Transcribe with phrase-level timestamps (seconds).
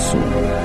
[0.00, 0.59] So.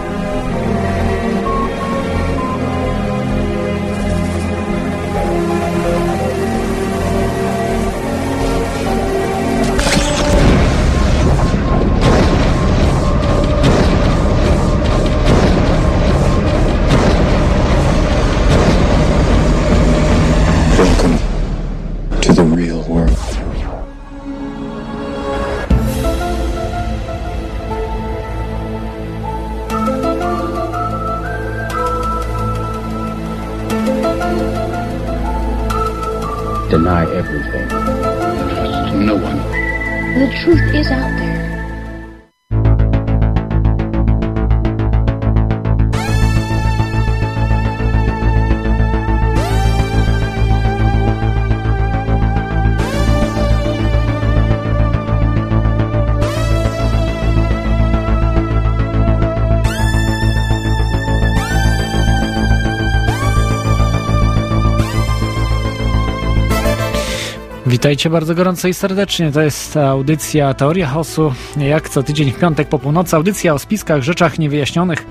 [67.86, 69.32] Witajcie bardzo gorąco i serdecznie.
[69.32, 73.16] To jest audycja Teoria Chaosu, jak co tydzień w piątek po północy.
[73.16, 75.06] Audycja o spiskach, rzeczach niewyjaśnionych.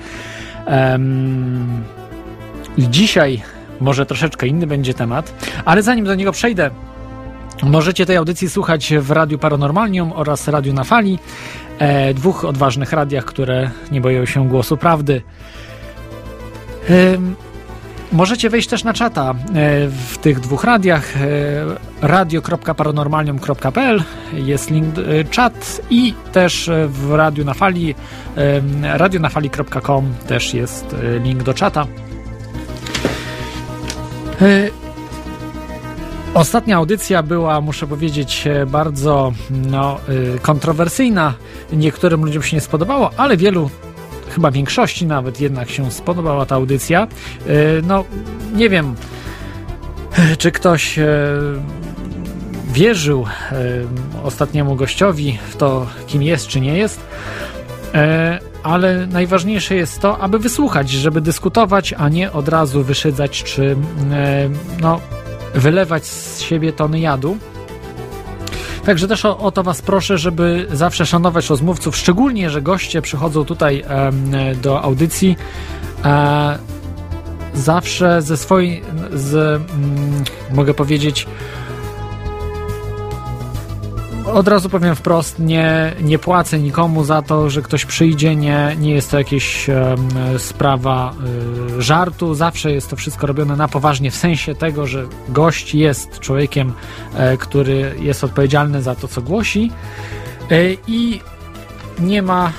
[2.77, 3.43] I dzisiaj
[3.81, 6.71] może troszeczkę inny będzie temat, ale zanim do niego przejdę,
[7.63, 11.19] możecie tej audycji słuchać w Radiu Paranormalium oraz Radiu na Fali,
[11.79, 15.23] e, dwóch odważnych radiach, które nie boją się głosu prawdy.
[18.15, 19.35] Możecie wejść też na czata e,
[19.89, 21.17] w tych dwóch radiach.
[21.17, 21.21] e,
[22.03, 27.95] radio.paranormalium.pl jest link e, czat i też w Radiu na Fali
[28.83, 31.87] radionafali.com też jest link do czata.
[36.35, 40.01] Ostatnia audycja była, muszę powiedzieć, bardzo no,
[40.43, 41.35] kontrowersyjna.
[41.73, 43.71] Niektórym ludziom się nie spodobało, ale wielu
[44.35, 47.03] chyba większości nawet jednak się spodobała ta audycja.
[47.03, 48.05] E, No,
[48.55, 48.95] nie wiem,
[50.19, 51.07] e, czy ktoś e,
[52.73, 53.27] wierzył
[54.25, 57.01] ostatniemu gościowi w to, kim jest, czy nie jest.
[58.63, 63.77] Ale najważniejsze jest to, aby wysłuchać, żeby dyskutować, a nie od razu wyszydzać, czy
[64.81, 65.01] no,
[65.55, 67.39] wylewać z siebie tony jadu.
[68.87, 73.45] Także też o, o to Was proszę, żeby zawsze szanować rozmówców, szczególnie, że goście przychodzą
[73.45, 75.37] tutaj em, do audycji
[76.05, 76.59] e,
[77.55, 81.27] zawsze ze swojej, z, mm, mogę powiedzieć,
[84.33, 88.95] od razu powiem wprost, nie, nie płacę nikomu za to, że ktoś przyjdzie, nie, nie
[88.95, 90.09] jest to jakaś em,
[90.39, 91.15] sprawa
[91.79, 96.21] y, żartu, zawsze jest to wszystko robione na poważnie, w sensie tego, że gość jest
[96.21, 96.73] człowiekiem,
[97.15, 99.71] e, który jest odpowiedzialny za to, co głosi
[100.51, 100.57] e,
[100.87, 101.21] i
[101.99, 102.53] nie ma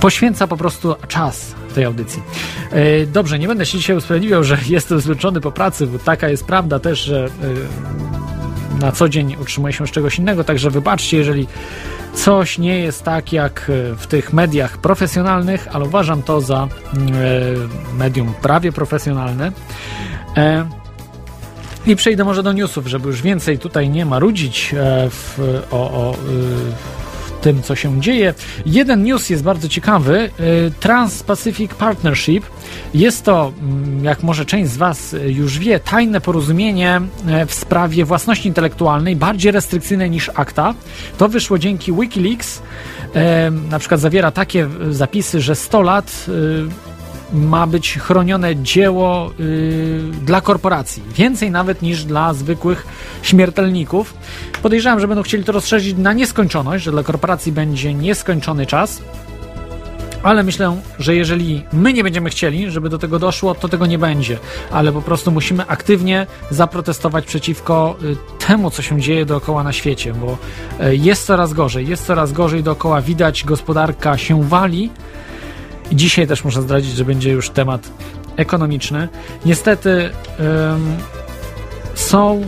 [0.00, 2.22] poświęca po prostu czas tej audycji.
[2.70, 6.44] E, Dobrze, nie będę się dzisiaj usprawiedliwiał, że jestem zmęczony po pracy, bo taka jest
[6.44, 11.46] prawda też, że e, na co dzień utrzymuję się z czegoś innego, także wybaczcie, jeżeli
[12.14, 17.12] coś nie jest tak jak e, w tych mediach profesjonalnych, ale uważam to za mm,
[17.98, 19.52] medium prawie profesjonalne.
[21.86, 24.74] I przejdę może do newsów, żeby już więcej tutaj nie marudzić
[25.10, 27.03] w, o, o y,
[27.44, 28.34] tym, co się dzieje.
[28.66, 30.30] Jeden news jest bardzo ciekawy.
[30.40, 32.44] y, Trans-Pacific Partnership.
[32.94, 38.04] Jest to, mm, jak może część z Was już wie, tajne porozumienie e, w sprawie
[38.04, 40.74] własności intelektualnej, bardziej restrykcyjne niż akta.
[41.18, 42.62] To wyszło dzięki Wikileaks.
[43.14, 46.26] E, Na przykład zawiera takie y, zapisy, że 100 lat
[47.34, 51.02] ma być chronione dzieło y, dla korporacji.
[51.14, 52.86] Więcej nawet niż dla zwykłych
[53.22, 54.14] śmiertelników.
[54.62, 59.02] Podejrzewam, że będą chcieli to rozszerzyć na nieskończoność, że dla korporacji będzie nieskończony czas.
[60.22, 63.98] Ale myślę, że jeżeli my nie będziemy chcieli, żeby do tego doszło, to tego nie
[63.98, 64.38] będzie.
[64.70, 68.16] Ale po prostu musimy aktywnie zaprotestować przeciwko y,
[68.46, 70.38] temu, co się dzieje dookoła na świecie, bo
[70.86, 73.00] y, jest coraz gorzej, jest coraz gorzej dookoła.
[73.00, 74.90] Widać, gospodarka się wali.
[75.92, 77.90] Dzisiaj też muszę zdradzić, że będzie już temat
[78.36, 79.08] ekonomiczny.
[79.44, 80.10] Niestety
[80.70, 80.96] ym,
[81.94, 82.44] są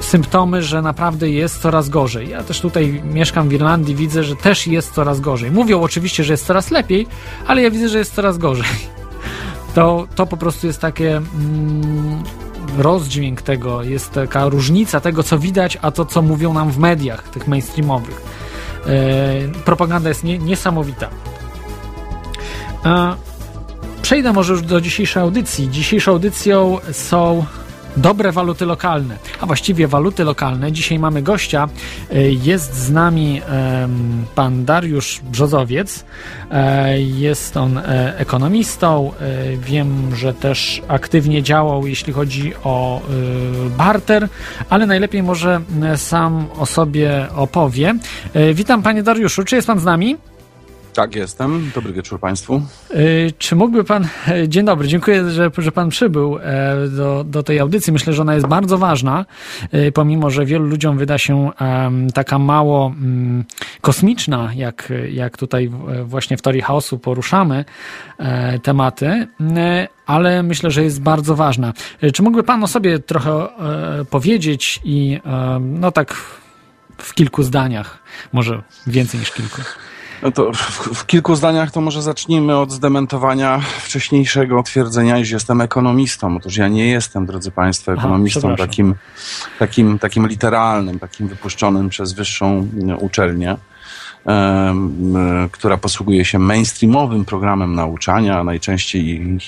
[0.00, 2.28] symptomy, że naprawdę jest coraz gorzej.
[2.28, 5.50] Ja też tutaj mieszkam w Irlandii, widzę, że też jest coraz gorzej.
[5.50, 7.06] Mówią oczywiście, że jest coraz lepiej,
[7.46, 8.66] ale ja widzę, że jest coraz gorzej.
[9.74, 12.22] To, to po prostu jest takie mm,
[12.78, 17.28] rozdźwięk tego, jest taka różnica tego, co widać, a to, co mówią nam w mediach,
[17.28, 18.22] tych mainstreamowych.
[18.86, 21.08] E, propaganda jest nie, niesamowita.
[22.84, 23.16] A
[24.02, 25.70] przejdę może już do dzisiejszej audycji.
[25.70, 27.44] Dzisiejszą audycją są
[27.96, 30.72] dobre waluty lokalne, a właściwie waluty lokalne.
[30.72, 31.68] Dzisiaj mamy gościa.
[32.12, 33.42] Y, jest z nami
[34.34, 36.04] pan Dariusz Brzozowiec.
[36.50, 39.12] E, jest on e, ekonomistą.
[39.20, 43.02] E, wiem, że też aktywnie działał, jeśli chodzi o
[43.78, 44.28] barter,
[44.70, 45.60] ale najlepiej może
[45.96, 47.94] sam o sobie opowie.
[48.54, 49.44] Witam panie Dariuszu.
[49.44, 50.16] Czy jest pan z nami?
[50.92, 51.70] Tak, jestem.
[51.74, 52.62] Dobry wieczór Państwu.
[52.90, 54.08] Y, czy mógłby Pan.
[54.28, 57.92] E, dzień dobry, dziękuję, że, że Pan przybył e, do, do tej audycji.
[57.92, 59.24] Myślę, że ona jest bardzo ważna,
[59.74, 61.50] y, pomimo że wielu ludziom wyda się
[62.14, 63.44] taka mało mm,
[63.80, 65.70] kosmiczna, jak, jak tutaj
[66.04, 67.64] właśnie w teorii chaosu poruszamy
[68.18, 69.26] e, tematy,
[70.06, 71.72] ale myślę, że jest bardzo ważna.
[72.14, 73.48] Czy mógłby Pan o sobie trochę
[74.10, 75.20] powiedzieć i
[75.60, 76.14] no tak
[76.98, 77.98] w kilku zdaniach,
[78.32, 79.62] może więcej niż kilku?
[80.22, 80.52] No to
[80.94, 86.36] w, kilku zdaniach to może zacznijmy od zdementowania wcześniejszego twierdzenia, iż jestem ekonomistą.
[86.36, 88.94] Otóż ja nie jestem, drodzy Państwo, ekonomistą Aha, takim,
[89.58, 92.68] takim, takim literalnym, takim wypuszczonym przez wyższą
[93.00, 93.56] uczelnię.
[95.52, 99.38] która posługuje się mainstreamowym programem nauczania, najczęściej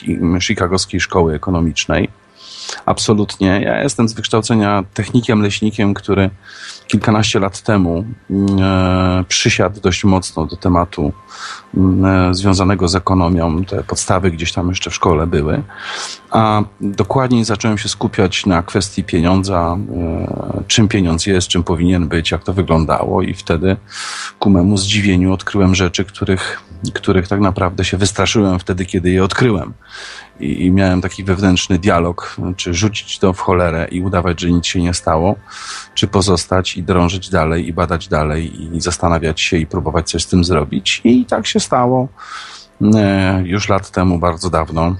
[0.40, 2.08] chicagowskiej szkoły ekonomicznej.
[2.86, 3.60] Absolutnie.
[3.64, 6.30] Ja jestem z wykształcenia technikiem, leśnikiem, który
[6.86, 11.12] kilkanaście lat temu mm, e, przysiadł dość mocno do tematu
[11.76, 13.64] mm, e, związanego z ekonomią.
[13.64, 15.62] Te podstawy gdzieś tam jeszcze w szkole były.
[16.30, 22.30] A dokładniej zacząłem się skupiać na kwestii pieniądza, e, czym pieniądz jest, czym powinien być,
[22.30, 23.76] jak to wyglądało i wtedy
[24.38, 26.62] ku memu zdziwieniu odkryłem rzeczy, których,
[26.94, 29.72] których tak naprawdę się wystraszyłem wtedy, kiedy je odkryłem
[30.40, 34.66] i, i, miałem taki wewnętrzny dialog, czy rzucić to w cholerę i udawać, że nic
[34.66, 35.36] się nie stało,
[35.94, 40.26] czy pozostać i drążyć dalej i badać dalej i zastanawiać się i próbować coś z
[40.26, 41.00] tym zrobić.
[41.04, 42.08] I tak się stało
[42.94, 44.96] e, już lat temu, bardzo dawno,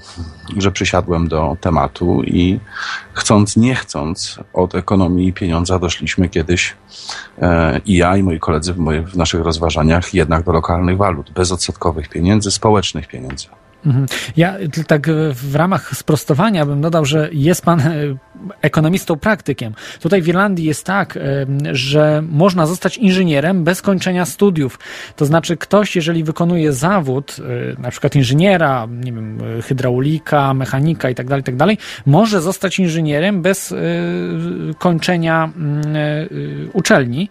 [0.56, 2.60] że przysiadłem do tematu i
[3.12, 6.76] chcąc, nie chcąc, od ekonomii i pieniądza doszliśmy kiedyś
[7.38, 11.30] e, i ja, i moi koledzy w, moich, w naszych rozważaniach jednak do lokalnych walut,
[11.30, 13.46] bezodsetkowych pieniędzy, społecznych pieniędzy.
[13.87, 14.06] Mhm.
[14.37, 14.56] Ja
[14.87, 17.93] tak w ramach sprostowania bym dodał, że jest pan e,
[18.61, 19.75] ekonomistą praktykiem.
[20.00, 21.20] Tutaj w Irlandii jest tak, e,
[21.73, 24.79] że można zostać inżynierem bez kończenia studiów.
[25.17, 27.37] To znaczy ktoś, jeżeli wykonuje zawód,
[27.76, 31.55] e, na przykład inżyniera, nie wiem, hydraulika, mechanika i tak dalej, tak
[32.06, 33.75] może zostać inżynierem bez
[34.79, 35.84] kończenia mm,
[36.73, 37.29] uczelni.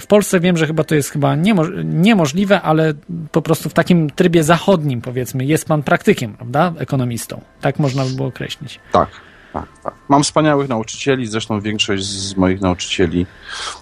[0.00, 1.36] W Polsce wiem, że chyba to jest chyba
[1.84, 2.94] niemożliwe, ale
[3.32, 6.72] po prostu w takim trybie zachodnim, powiedzmy, jest pan praktykiem, prawda?
[6.78, 7.40] Ekonomistą.
[7.60, 8.80] Tak można by było określić.
[8.92, 9.08] Tak,
[9.52, 9.94] tak, tak.
[10.08, 13.26] Mam wspaniałych nauczycieli, zresztą większość z moich nauczycieli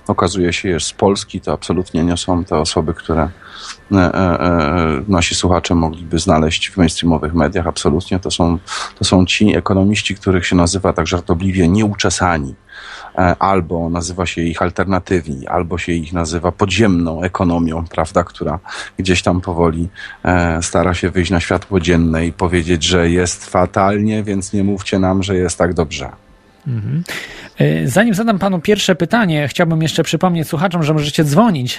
[0.07, 1.41] okazuje się jest z Polski.
[1.41, 3.29] To absolutnie nie są te osoby, które
[3.93, 7.67] e, e, e, nasi słuchacze mogliby znaleźć w mainstreamowych mediach.
[7.67, 8.59] Absolutnie to są,
[8.99, 12.64] to są ci ekonomiści, których się nazywa tak żartobliwie nieuczesani E,
[13.39, 18.59] albo nazywa się ich alternatywni, albo się ich nazywa podziemną ekonomią, prawda, która
[18.99, 19.89] gdzieś tam powoli
[20.25, 24.99] e, stara się wyjść na światło dzienne i powiedzieć, że jest fatalnie, więc nie mówcie
[24.99, 26.11] nam, że jest tak dobrze.
[26.67, 27.03] Mhm.
[27.59, 31.79] E, zanim zadam panu pierwsze pytanie, chciałbym jeszcze przypomnieć słuchaczom, że możecie dzwonić.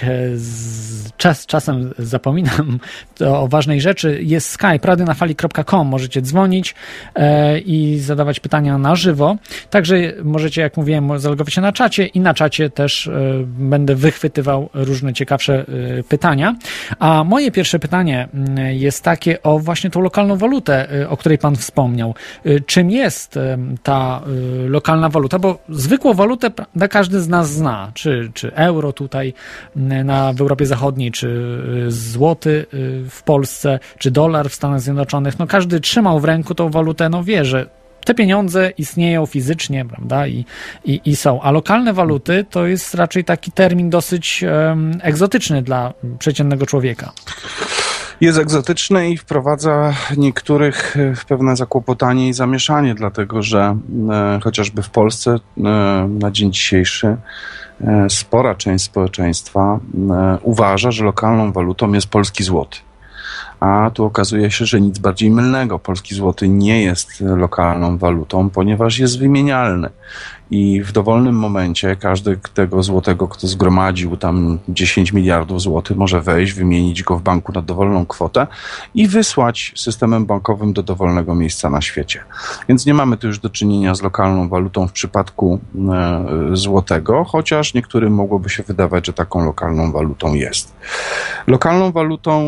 [1.16, 2.78] Czas, czasem zapominam
[3.26, 4.18] o ważnej rzeczy.
[4.22, 5.86] Jest Skype, radionafali.com.
[5.86, 6.74] Możecie dzwonić
[7.64, 9.36] i zadawać pytania na żywo.
[9.70, 13.10] Także możecie, jak mówiłem, zalogować się na czacie i na czacie też
[13.46, 15.66] będę wychwytywał różne ciekawsze
[16.08, 16.56] pytania.
[16.98, 18.28] A moje pierwsze pytanie
[18.70, 22.14] jest takie o właśnie tą lokalną walutę, o której pan wspomniał.
[22.66, 23.38] Czym jest
[23.82, 24.22] ta
[24.68, 24.75] lokalna
[25.10, 25.38] waluta?
[25.38, 26.50] Bo zwykłą walutę
[26.90, 29.34] każdy z nas zna, czy, czy euro tutaj
[29.76, 31.28] na, w Europie Zachodniej, czy
[31.86, 35.38] y, złoty y, w Polsce, czy dolar w Stanach Zjednoczonych.
[35.38, 37.66] No każdy trzymał w ręku tą walutę, no wie, że
[38.04, 40.44] te pieniądze istnieją fizycznie, prawda, i,
[40.84, 41.40] i, i są.
[41.40, 47.12] A lokalne waluty to jest raczej taki termin dosyć um, egzotyczny dla przeciętnego człowieka
[48.20, 53.78] jest egzotyczny i wprowadza niektórych w pewne zakłopotanie i zamieszanie, dlatego że
[54.10, 55.60] e, chociażby w Polsce e,
[56.08, 57.16] na dzień dzisiejszy
[57.80, 59.80] e, spora część społeczeństwa
[60.10, 62.78] e, uważa, że lokalną walutą jest polski złoty.
[63.60, 65.78] A tu okazuje się, że nic bardziej mylnego.
[65.78, 69.90] Polski złoty nie jest lokalną walutą, ponieważ jest wymienialny
[70.50, 76.52] i w dowolnym momencie każdy tego złotego, kto zgromadził tam 10 miliardów złotych, może wejść,
[76.52, 78.46] wymienić go w banku na dowolną kwotę
[78.94, 82.20] i wysłać systemem bankowym do dowolnego miejsca na świecie.
[82.68, 85.60] Więc nie mamy tu już do czynienia z lokalną walutą w przypadku
[85.92, 90.76] e, złotego, chociaż niektórym mogłoby się wydawać, że taką lokalną walutą jest.
[91.46, 92.42] Lokalną walutą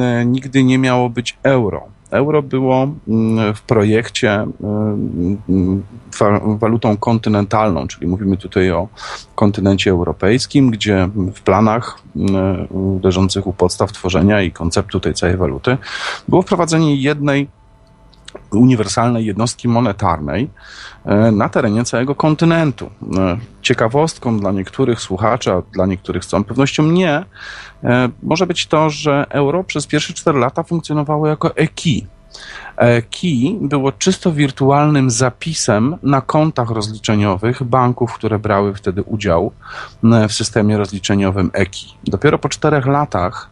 [0.00, 4.46] e, nigdy nie miało być euro Euro było mm, w projekcie
[5.48, 5.82] mm,
[6.58, 8.88] walutą kontynentalną, czyli mówimy tutaj o
[9.34, 12.66] kontynencie europejskim, gdzie w planach mm,
[13.02, 15.76] leżących u podstaw tworzenia i konceptu tej całej waluty
[16.28, 17.48] było wprowadzenie jednej
[18.50, 20.50] uniwersalnej jednostki monetarnej
[21.04, 22.90] e, na terenie całego kontynentu.
[23.18, 27.24] E, ciekawostką dla niektórych słuchaczy, a dla niektórych z całą pewnością nie,
[27.84, 32.06] e, może być to, że euro przez pierwsze 4 lata funkcjonowało jako EKI.
[33.10, 39.52] Key było czysto wirtualnym zapisem na kontach rozliczeniowych banków, które brały wtedy udział
[40.28, 41.94] w systemie rozliczeniowym EKI.
[42.04, 43.50] Dopiero po czterech latach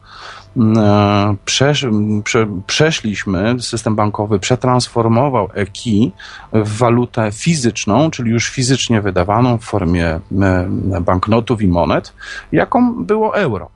[1.44, 1.86] przesz,
[2.24, 6.12] prze, przeszliśmy, system bankowy przetransformował EKI
[6.52, 10.20] w walutę fizyczną, czyli już fizycznie wydawaną w formie e,
[11.00, 12.12] banknotów i monet,
[12.52, 13.70] jaką było euro.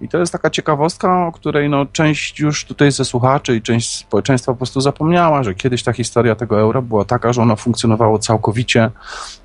[0.00, 3.96] I to jest taka ciekawostka, o której no, część już tutaj ze słuchaczy i część
[3.96, 8.18] społeczeństwa po prostu zapomniała, że kiedyś ta historia tego euro była taka, że ono funkcjonowało
[8.18, 8.90] całkowicie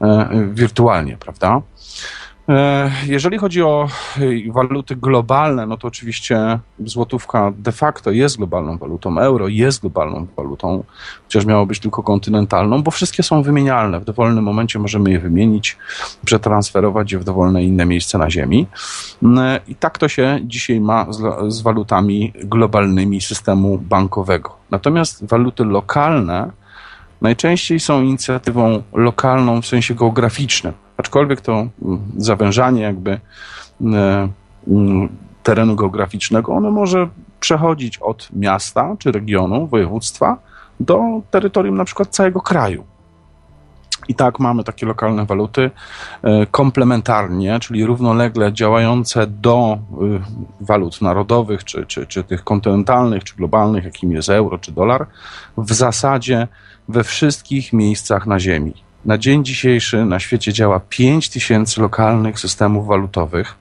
[0.02, 1.62] e, wirtualnie, prawda?
[2.50, 8.78] E, jeżeli chodzi o e, waluty globalne, no to oczywiście złotówka de facto jest globalną
[8.78, 10.84] walutą, euro jest globalną walutą,
[11.24, 14.00] chociaż miało być tylko kontynentalną, bo wszystkie są wymienialne.
[14.00, 15.78] W dowolnym momencie możemy je wymienić,
[16.26, 18.68] przetransferować je w dowolne inne miejsce na Ziemi.
[19.38, 24.56] E, I tak to się dzisiaj ma z, z walutami globalnymi systemu bankowego.
[24.72, 26.52] Natomiast waluty lokalne
[27.22, 33.20] najczęściej są inicjatywą lokalną w sensie geograficznym aczkolwiek to mm, zawężanie jakby e,
[34.68, 35.10] mm,
[35.44, 37.10] terenu geograficznego, ono może
[37.40, 40.38] przechodzić od miasta czy regionu, województwa
[40.80, 42.84] do terytorium na przykład całego kraju.
[44.08, 45.72] I tak mamy takie lokalne waluty
[46.24, 53.36] e, komplementarnie, czyli równolegle działające do e, walut narodowych, czy, czy, czy tych kontynentalnych, czy
[53.36, 55.08] globalnych, jakim jest euro, czy dolar,
[55.58, 56.48] w zasadzie
[56.88, 58.83] we wszystkich miejscach na Ziemi.
[59.06, 63.56] Na dzień dzisiejszy na świecie działa 5 tysięcy lokalnych systemów walutowych,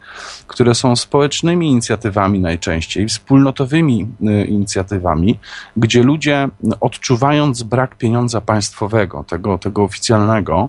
[0.47, 5.39] które są społecznymi inicjatywami najczęściej, wspólnotowymi y, inicjatywami,
[5.77, 6.49] gdzie ludzie
[6.81, 10.69] odczuwając brak pieniądza państwowego, tego, tego oficjalnego,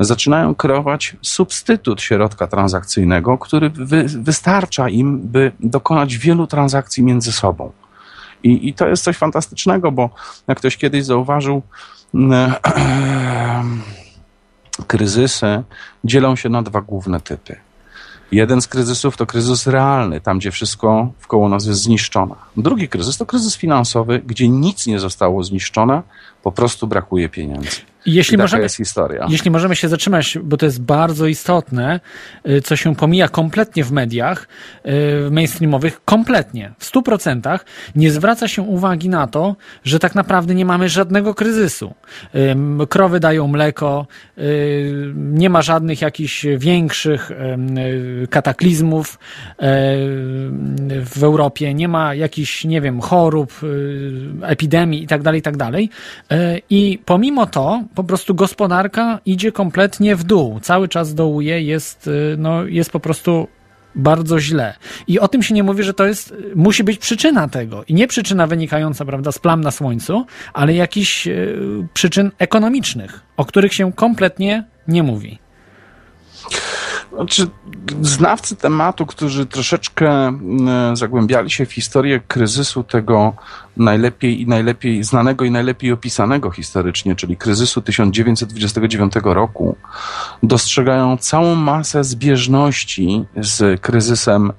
[0.00, 7.72] zaczynają kreować substytut środka transakcyjnego, który wy, wystarcza im, by dokonać wielu transakcji między sobą.
[8.42, 10.10] I, I to jest coś fantastycznego, bo
[10.48, 11.62] jak ktoś kiedyś zauważył,
[14.86, 15.62] kryzysy
[16.04, 17.56] dzielą się na dwa główne typy.
[18.32, 22.34] Jeden z kryzysów to kryzys realny, tam gdzie wszystko wkoło nas jest zniszczone.
[22.56, 26.02] Drugi kryzys to kryzys finansowy, gdzie nic nie zostało zniszczone,
[26.42, 27.80] po prostu brakuje pieniędzy.
[28.08, 29.26] Jeśli I możemy, jest historia.
[29.28, 32.00] Jeśli możemy się zatrzymać, bo to jest bardzo istotne,
[32.48, 34.48] y, co się pomija kompletnie w mediach
[35.26, 37.64] y, mainstreamowych, kompletnie, w stu procentach,
[37.96, 41.94] nie zwraca się uwagi na to, że tak naprawdę nie mamy żadnego kryzysu.
[42.88, 44.06] Krowy dają mleko,
[44.38, 47.30] y, nie ma żadnych jakichś większych
[48.30, 49.18] kataklizmów
[51.04, 53.52] w Europie, nie ma jakichś, nie wiem, chorób,
[54.42, 55.58] epidemii itd., tak itd.
[55.58, 55.74] Tak
[56.70, 60.60] I pomimo to, po prostu gospodarka idzie kompletnie w dół.
[60.60, 63.48] Cały czas dołuje, jest, y, no, jest po prostu
[63.94, 64.74] bardzo źle.
[65.06, 67.84] I o tym się nie mówi, że to jest, musi być przyczyna tego.
[67.88, 73.44] I nie przyczyna wynikająca, prawda, z plam na słońcu, ale jakichś y, przyczyn ekonomicznych, o
[73.44, 75.38] których się kompletnie nie mówi.
[77.12, 77.46] Znaczy,
[78.02, 80.38] znawcy tematu, którzy troszeczkę
[80.92, 83.34] y, zagłębiali się w historię kryzysu tego
[83.78, 89.76] najlepiej i najlepiej znanego i najlepiej opisanego historycznie, czyli kryzysu 1929 roku,
[90.42, 94.52] dostrzegają całą masę zbieżności z kryzysem,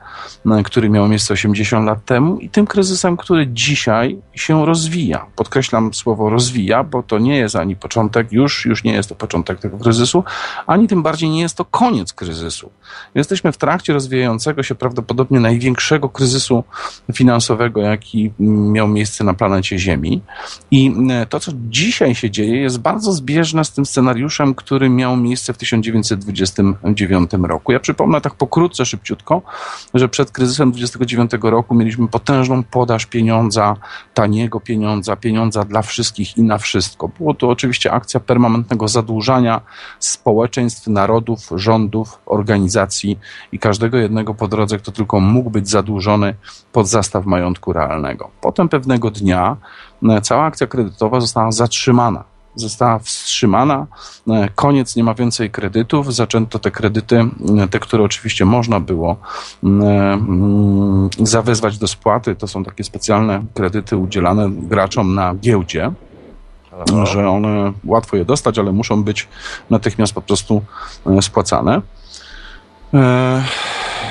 [0.64, 5.26] który miał miejsce 80 lat temu i tym kryzysem, który dzisiaj się rozwija.
[5.36, 9.60] Podkreślam słowo rozwija, bo to nie jest ani początek, już, już nie jest to początek
[9.60, 10.24] tego kryzysu,
[10.68, 12.72] ani tym bardziej nie jest to koniec kryzysu.
[13.16, 16.64] Jesteśmy w trakcie rozwijającego się prawdopodobnie największego kryzysu
[17.14, 20.22] finansowego, jaki miał miejsce miejsce na planecie Ziemi.
[20.72, 25.18] I e, to, co dzisiaj się dzieje, jest bardzo zbieżne z tym scenariuszem, który miał
[25.18, 27.72] miejsce w 1929 roku.
[27.72, 29.42] Ja przypomnę tak pokrótce, szybciutko,
[29.94, 33.76] że przed kryzysem 29 roku mieliśmy potężną podaż pieniądza,
[34.14, 37.08] taniego pieniądza, pieniądza dla wszystkich i na wszystko.
[37.18, 39.62] Było to oczywiście akcja permanentnego zadłużania
[40.00, 43.20] społeczeństw, narodów, rządów, organizacji
[43.52, 46.36] i każdego jednego po drodze, kto tylko mógł być zadłużony
[46.72, 48.30] pod zastaw majątku realnego.
[48.42, 49.58] Potem pewnego dnia
[50.10, 52.24] e, cała akcja kredytowa została zatrzymana
[52.56, 53.88] została wstrzymana.
[54.28, 56.16] E, Koniec, nie ma więcej kredytów.
[56.16, 57.20] Zaczęto te kredyty,
[57.60, 59.18] e, te, które oczywiście można było
[59.64, 62.36] mm, zawezwać do spłaty.
[62.36, 65.92] To są takie specjalne kredyty udzielane graczom na giełdzie
[67.04, 69.28] że one łatwo je dostać, ale muszą być
[69.70, 70.62] natychmiast po prostu
[71.22, 71.82] spłacane.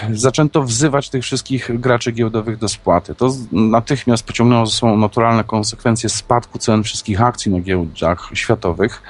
[0.02, 3.14] E, zaczęto wzywać tych wszystkich graczy giełdowych do spłaty.
[3.14, 9.02] To natychmiast pociągnęło ze sobą naturalne konsekwencje spadku cen wszystkich akcji na giełdach światowych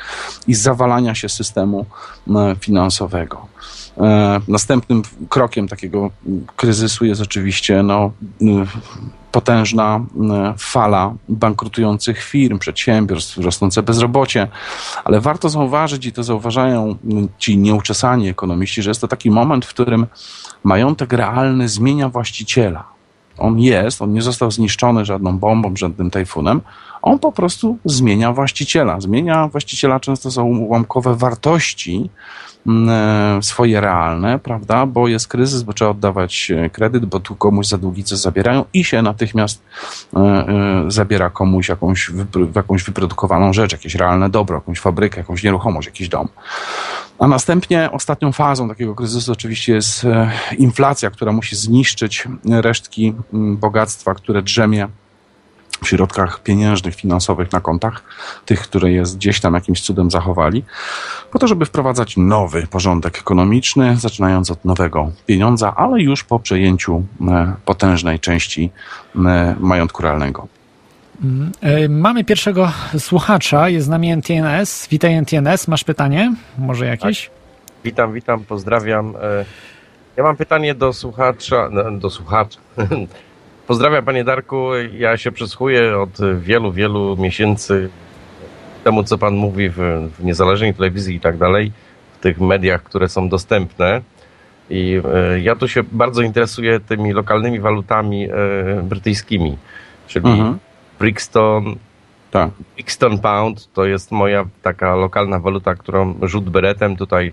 [0.47, 1.87] i zawalania się systemu
[2.29, 3.47] e, finansowego.
[3.99, 6.11] E, Następnym krokiem takiego
[6.57, 8.47] kryzysu jest oczywiście no, y,
[9.33, 14.49] potężna e, fala bankrutujących firm, przedsiębiorstw, rosnące bezrobocie,
[15.05, 16.97] ale warto zauważyć, i to zauważają
[17.39, 20.07] ci nieuczesani ekonomiści, że jest to taki moment, w którym
[20.65, 22.85] majątek realny zmienia właściciela.
[23.39, 26.61] On jest, on nie został zniszczony żadną bombą, żadnym tajfunem.
[27.03, 29.01] On po prostu zmienia właściciela.
[29.01, 32.11] Zmienia właściciela często za ułamkowe wartości
[32.67, 32.89] mm,
[33.39, 34.87] e, swoje realne, prawda?
[34.87, 38.65] Bo jest kryzys, bo trzeba oddawać e, kredyt, bo tu komuś za długi coś zabierają
[38.73, 39.63] i się natychmiast
[40.17, 42.11] e, zabiera komuś jakąś,
[42.55, 46.29] jakąś wyprodukowaną rzecz, jakieś realne dobro, jakąś fabrykę, jakąś nieruchomość, jakiś dom.
[47.19, 53.57] A następnie ostatnią fazą takiego kryzysu oczywiście jest e, inflacja, która musi zniszczyć resztki mm,
[53.57, 54.89] bogactwa, które drzemie
[55.85, 58.03] w środkach pieniężnych, finansowych na kontach,
[58.47, 60.65] tych, które jest gdzieś tam jakimś cudem zachowali,
[61.33, 67.05] po to, żeby wprowadzać nowy porządek ekonomiczny, zaczynając od nowego pieniądza, ale już po przejęciu
[67.29, 68.71] e, potężnej części
[69.17, 70.58] e, majątku realnego.
[71.63, 74.89] E, Mamy pierwszego słuchacza, jest z nami NTNS.
[74.91, 76.35] Witaj NTNS, masz pytanie?
[76.59, 77.31] Może jakieś?
[77.85, 79.15] Witam, witam, pozdrawiam.
[79.23, 79.45] E,
[80.17, 82.59] Ja mam pytanie do słuchacza, no, do słuchacza.
[83.67, 87.89] Pozdrawiam panie Darku, ja się przysłuchuję od wielu, wielu miesięcy
[88.85, 89.77] temu, co pan mówi w,
[90.19, 91.73] w niezależnej telewizji i tak dalej,
[92.19, 94.01] w tych mediach, które są dostępne.
[94.71, 95.01] I
[95.35, 98.29] e, ja tu się bardzo interesuję tymi lokalnymi walutami
[98.83, 99.57] brytyjskimi,
[100.07, 100.59] czyli Mhm.
[100.99, 101.77] Brixton,
[102.31, 102.51] Tak.
[102.75, 107.33] Brixton Pound to jest moja taka lokalna waluta, którą rzut beretem tutaj.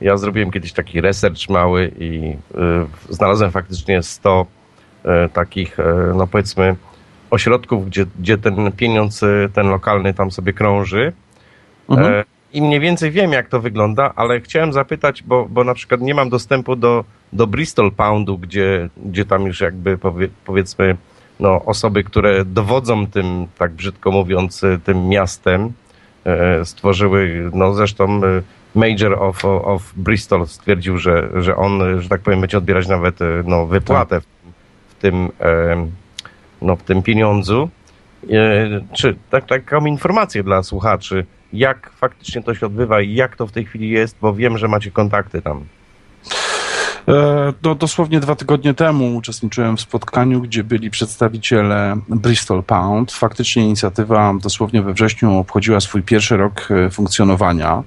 [0.00, 2.36] Ja zrobiłem kiedyś taki research mały i
[3.10, 4.46] y, znalazłem faktycznie 100
[5.04, 5.82] y, takich, y,
[6.16, 6.76] no powiedzmy,
[7.30, 11.12] ośrodków, gdzie, gdzie ten pieniądz, y, ten lokalny tam sobie krąży.
[11.90, 12.14] Mhm.
[12.14, 16.00] E, I mniej więcej wiem, jak to wygląda, ale chciałem zapytać, bo, bo na przykład
[16.00, 20.96] nie mam dostępu do, do Bristol Poundu, gdzie, gdzie tam już jakby powie, powiedzmy
[21.40, 25.72] no, osoby, które dowodzą tym, tak brzydko mówiąc, tym miastem,
[26.24, 28.42] e, stworzyły, no zresztą y,
[28.74, 33.42] Major of, of Bristol stwierdził, że, że on, że tak powiem, będzie odbierać nawet y,
[33.46, 34.24] no, wypłatę w,
[34.88, 35.30] w tym
[36.62, 37.68] no, w tym pieniądzu.
[38.30, 43.46] E, Czy tak, taką informację dla słuchaczy, jak faktycznie to się odbywa i jak to
[43.46, 45.64] w tej chwili jest, bo wiem, że macie kontakty tam.
[47.08, 53.12] E, dosłownie dwa tygodnie temu uczestniczyłem w spotkaniu, gdzie byli przedstawiciele Bristol Pound.
[53.12, 57.82] Faktycznie inicjatywa dosłownie we wrześniu obchodziła swój pierwszy rok e, funkcjonowania.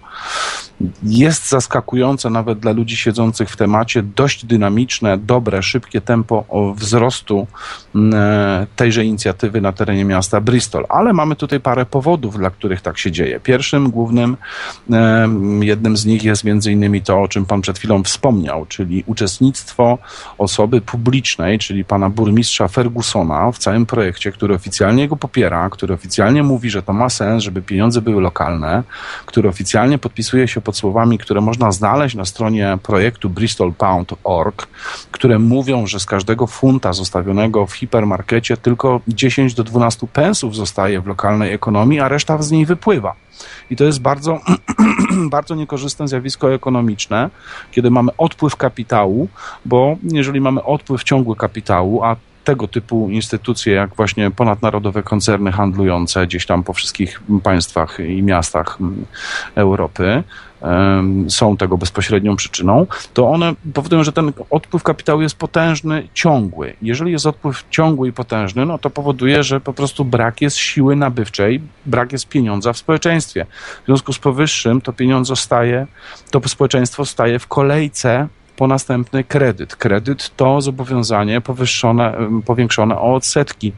[1.04, 7.48] Jest zaskakujące nawet dla ludzi siedzących w temacie, dość dynamiczne, dobre, szybkie tempo wzrostu
[7.96, 10.86] m, e, tejże inicjatywy na terenie miasta Bristol.
[10.90, 13.40] Ale mamy tutaj parę powodów, dla których tak się dzieje.
[13.40, 14.38] Pierwszym, głównym,
[14.92, 15.30] e,
[15.62, 19.98] jednym z nich jest między innymi to, o czym pan przed chwilą wspomniał, czyli uczestnictwo
[20.38, 26.44] osoby publicznej, czyli pana burmistrza Fergusona w całym projekcie, który oficjalnie go popiera, który oficjalnie
[26.44, 28.84] mówi, że to ma sens, żeby pieniądze były lokalne,
[29.26, 34.68] który oficjalnie podpisuje się pod słowami, które można znaleźć na stronie projektu bristolpound.org,
[35.12, 41.02] które mówią, że z każdego funta zostawionego w hipermarkecie tylko 10 do 12 pensów zostaje
[41.02, 43.16] w lokalnej ekonomii, a reszta z niej wypływa.
[43.70, 44.40] I to jest bardzo,
[45.38, 47.30] bardzo niekorzystne zjawisko ekonomiczne,
[47.72, 49.28] kiedy mamy odpływ kapitału,
[49.66, 52.16] bo jeżeli mamy odpływ ciągły kapitału, a
[52.48, 58.78] tego typu instytucje, jak właśnie ponadnarodowe koncerny handlujące gdzieś tam po wszystkich państwach i miastach
[59.56, 60.24] Europy,
[61.30, 66.74] są tego bezpośrednią przyczyną, to one powodują, że ten odpływ kapitału jest potężny, ciągły.
[66.82, 70.96] Jeżeli jest odpływ ciągły i potężny, no to powoduje, że po prostu brak jest siły
[70.96, 73.46] nabywczej, brak jest pieniądza w społeczeństwie.
[73.84, 75.88] W związku z powyższym to pieniądze staje,
[76.32, 79.76] to społeczeństwo staje w kolejce po następny kredyt.
[79.76, 82.14] Kredyt to zobowiązanie powyższone,
[82.46, 83.74] powiększone o odsetki.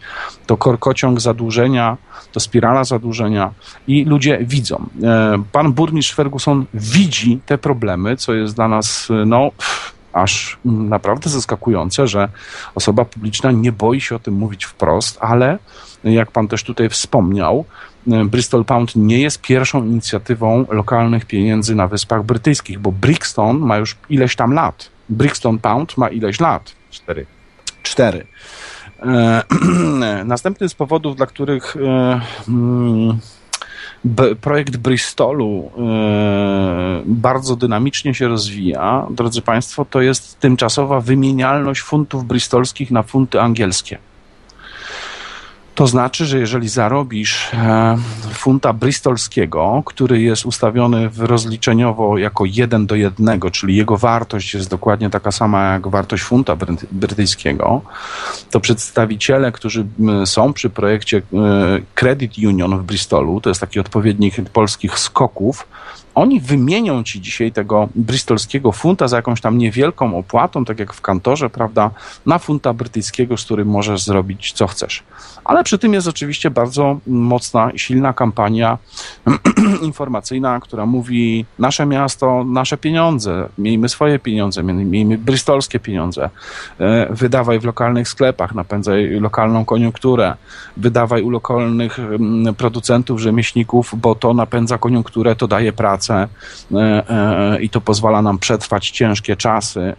[0.45, 1.97] To korkociąg zadłużenia,
[2.31, 3.51] to spirala zadłużenia
[3.87, 4.85] i ludzie widzą.
[5.03, 10.57] E, Pan burmistrz Ferguson widzi te problemy, co jest dla nas, e, no, pff, aż
[10.65, 12.29] naprawdę zaskakujące, że
[12.75, 15.57] osoba publiczna nie boi się o tym mówić wprost, ale
[16.03, 17.65] jak pan też tutaj wspomniał,
[18.07, 23.95] Bristol Pound nie jest pierwszą inicjatywą lokalnych pieniędzy na Wyspach Brytyjskich, bo Brixton ma już
[24.09, 24.89] ileś tam lat.
[25.09, 26.75] Brixton Pound ma ileś lat.
[26.91, 27.25] Cztery.
[27.83, 28.27] Cztery.
[28.99, 29.43] E,
[30.25, 33.19] Następny z powodów, dla których e, mm,
[34.41, 42.91] projekt Bristolu e, bardzo dynamicznie się rozwija, drodzy Państwo, to jest tymczasowa wymienialność funtów bristolskich
[42.91, 43.97] na funty angielskie.
[45.79, 47.97] To znaczy, że jeżeli zarobisz e,
[48.33, 55.09] funta bristolskiego, który jest ustawiony rozliczeniowo jako 1 do 1, czyli jego wartość jest dokładnie
[55.09, 57.81] taka sama jak wartość funta bryty- brytyjskiego,
[58.51, 59.85] to przedstawiciele, którzy
[60.25, 61.21] są przy projekcie e,
[61.95, 65.67] Credit Union w Bristolu, to jest taki odpowiednik polskich skoków,
[66.19, 71.01] oni wymienią ci dzisiaj tego bristolskiego funta za jakąś tam niewielką opłatą, tak jak w
[71.01, 71.91] kantorze, prawda,
[72.25, 75.03] na funta brytyjskiego, z którym możesz zrobić co chcesz.
[75.45, 78.77] Ale przy tym jest oczywiście bardzo mocna, silna kampania
[79.81, 86.29] informacyjna, która mówi nasze miasto, nasze pieniądze, miejmy swoje pieniądze, miejmy bristolskie pieniądze,
[86.79, 90.35] e, wydawaj w lokalnych sklepach, napędzaj lokalną koniunkturę,
[90.77, 96.27] wydawaj u lokalnych mm, producentów, rzemieślników, bo to napędza koniunkturę, to daje pracę e,
[96.75, 99.95] e, i to pozwala nam przetrwać ciężkie czasy e,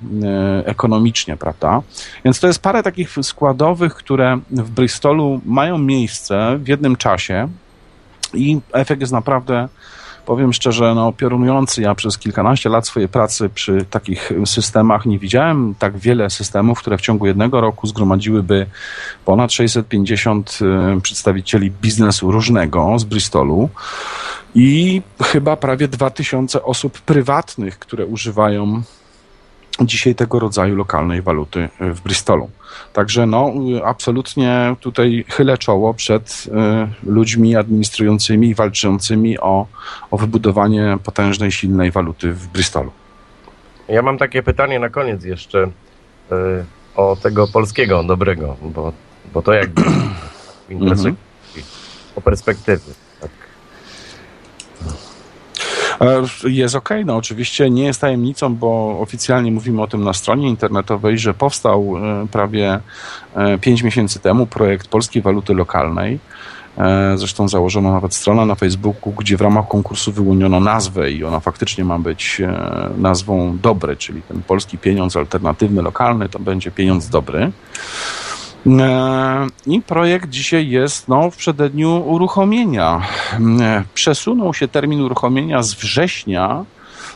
[0.67, 1.83] ekonomicznie, prawda?
[2.25, 7.49] Więc to jest parę takich składowych, które w Bristolu mają miejsce w jednym czasie
[8.35, 9.69] i efekt jest naprawdę
[10.31, 11.83] powiem szczerze, no, piorunujący.
[11.83, 16.99] Ja przez kilkanaście lat swojej pracy przy takich systemach nie widziałem tak wiele systemów, które
[16.99, 18.67] w ciągu jednego roku zgromadziłyby
[19.25, 20.59] ponad 650
[20.97, 23.69] y, przedstawicieli biznesu różnego z Bristolu
[24.55, 28.83] i chyba prawie 2000 osób prywatnych, które używają
[29.81, 32.51] dzisiaj tego rodzaju lokalnej waluty w Bristolu.
[32.93, 33.53] Także no,
[33.85, 36.47] absolutnie tutaj chylę czoło przed
[37.05, 39.67] y, ludźmi administrującymi i walczącymi o,
[40.11, 42.91] o wybudowanie potężnej, silnej waluty w Bristolu.
[43.89, 45.71] Ja mam takie pytanie na koniec jeszcze y,
[46.97, 48.93] o tego polskiego dobrego, bo,
[49.35, 49.83] bo to jakby
[50.71, 51.15] interesuje
[52.17, 52.93] o perspektywy.
[53.21, 53.31] Tak.
[55.90, 55.90] E,
[56.45, 61.19] Jest ok, no oczywiście nie jest tajemnicą, bo oficjalnie mówimy o tym na stronie internetowej,
[61.19, 62.81] że powstał e, prawie
[63.61, 66.19] 5 miesięcy temu projekt polskiej waluty lokalnej.
[66.79, 71.41] E, Zresztą założono nawet stronę na Facebooku, gdzie w ramach konkursu wyłoniono nazwę i ona
[71.41, 77.09] faktycznie ma być e, nazwą dobry, czyli ten polski pieniądz alternatywny, lokalny, to będzie pieniądz
[77.09, 77.53] dobry.
[78.67, 83.01] E, I projekt dzisiaj jest no, w przededniu uruchomienia.
[83.61, 86.65] E, Przesunął się termin uruchomienia z września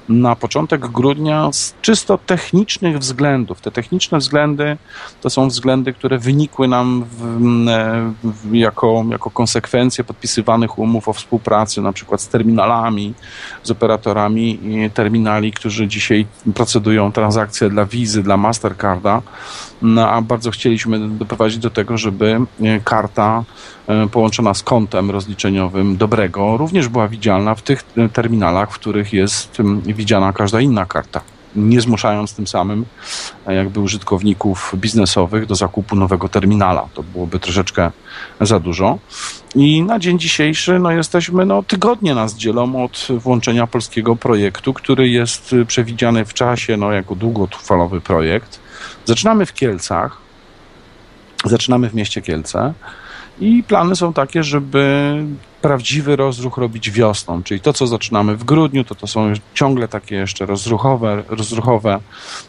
[0.09, 3.61] na początek grudnia z czysto technicznych względów.
[3.61, 4.77] Te techniczne względy
[5.21, 7.23] to są względy, które wynikły nam w,
[7.69, 13.15] e, w, jako, jako konsekwencje podpisywanych umów o współpracy, na przykład z terminalami,
[13.63, 14.61] z operatorami
[14.95, 19.23] terminali, którzy dzisiaj procedują transakcje dla Wizy, dla Mastercarda.
[19.83, 23.45] No, a bardzo chcieliśmy doprowadzić do tego, żeby e, karta
[24.13, 29.59] połączona z kontem rozliczeniowym dobrego również była widzialna w tych e, terminalach, w których jest
[29.87, 31.21] widziana każda inna karta.
[31.57, 32.85] Nie zmuszając tym samym
[33.47, 36.89] e, jakby użytkowników biznesowych do zakupu nowego terminala.
[36.95, 37.91] To byłoby troszeczkę
[38.41, 38.99] za dużo.
[39.55, 45.09] I na dzień dzisiejszy no, jesteśmy, no, tygodnie nas dzielą od włączenia polskiego projektu, który
[45.09, 48.61] jest przewidziany w czasie no, jako długotrwalowy projekt.
[49.05, 50.17] Zaczynamy w Kielcach,
[51.45, 52.75] zaczynamy w mieście Kielce
[53.41, 55.17] i plany są takie, żeby
[55.63, 60.17] prawdziwy rozruch robić wiosną, czyli to, co zaczynamy w grudniu, to to są ciągle takie
[60.17, 62.01] jeszcze rozruchowe, rozruchowe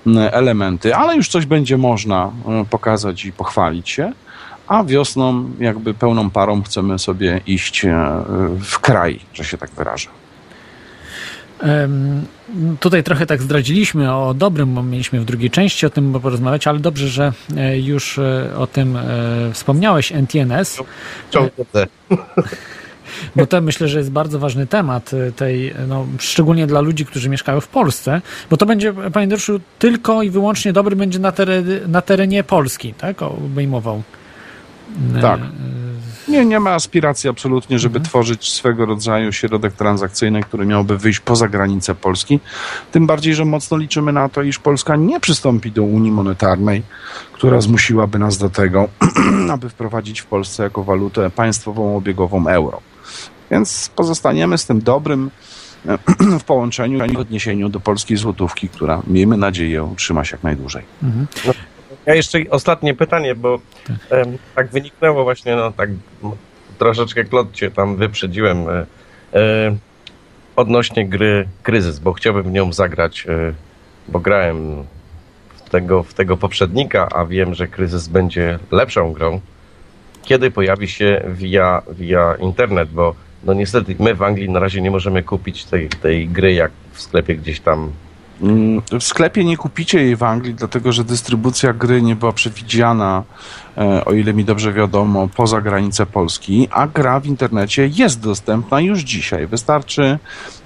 [0.08, 4.12] mm, elementy, ale już coś będzie można e, pokazać i pochwalić się,
[4.68, 8.24] a wiosną jakby pełną parą chcemy sobie iść e,
[8.62, 10.10] w kraj, że się tak wyrażę.
[12.80, 16.80] Tutaj trochę tak zdradziliśmy o dobrym, bo mieliśmy w drugiej części o tym porozmawiać, ale
[16.80, 19.04] dobrze, że e, już e, o tym e,
[19.54, 20.80] wspomniałeś, NTNS,
[21.32, 21.66] Ciągle
[23.36, 27.62] bo to myślę, że jest bardzo ważny temat tej, no, szczególnie dla ludzi, którzy mieszkają
[27.62, 32.02] w Polsce, bo to będzie, panie Dorszu, tylko i wyłącznie dobry będzie na, terenie, na
[32.02, 33.22] terenie Polski, tak?
[33.22, 34.04] Obejmował.
[35.22, 35.40] Tak.
[36.28, 41.48] Nie, nie ma aspiracji absolutnie, żeby tworzyć swego rodzaju środek transakcyjny, który miałby wyjść poza
[41.48, 42.40] granice Polski.
[42.92, 46.84] Tym bardziej, że mocno liczymy na to, iż Polska nie przystąpi do Unii Monetarnej,
[47.34, 48.88] która zmusiłaby nas do tego,
[49.54, 52.82] aby wprowadzić w Polsce jako walutę państwową obiegową euro.
[53.52, 55.32] Więc pozostaniemy z tym dobrym
[56.40, 60.84] w połączeniu i w odniesieniu do polskiej złotówki, która, miejmy nadzieję, utrzyma się jak najdłużej.
[62.06, 63.60] Ja jeszcze ostatnie pytanie, bo
[64.10, 65.90] em, tak wyniknęło właśnie, no tak
[66.78, 68.86] troszeczkę Klot cię tam wyprzedziłem e,
[69.34, 69.76] e,
[70.56, 73.54] odnośnie gry Kryzys, bo chciałbym w nią zagrać, e,
[74.08, 74.84] bo grałem
[75.56, 79.42] w tego, w tego poprzednika, a wiem, że Kryzys będzie lepszą grą,
[80.24, 84.92] kiedy pojawi się via, via internet, bo no niestety my w Anglii na razie nie
[84.92, 87.92] możemy kupić tej, tej gry jak w sklepie gdzieś tam
[89.00, 93.24] W sklepie nie kupicie jej w Anglii, dlatego że dystrybucja gry nie była przewidziana,
[93.78, 98.82] e, o ile mi dobrze wiadomo, poza granice Polski, a gra w internecie jest dostępna
[98.82, 99.48] już dzisiaj.
[99.48, 100.20] Wystarczy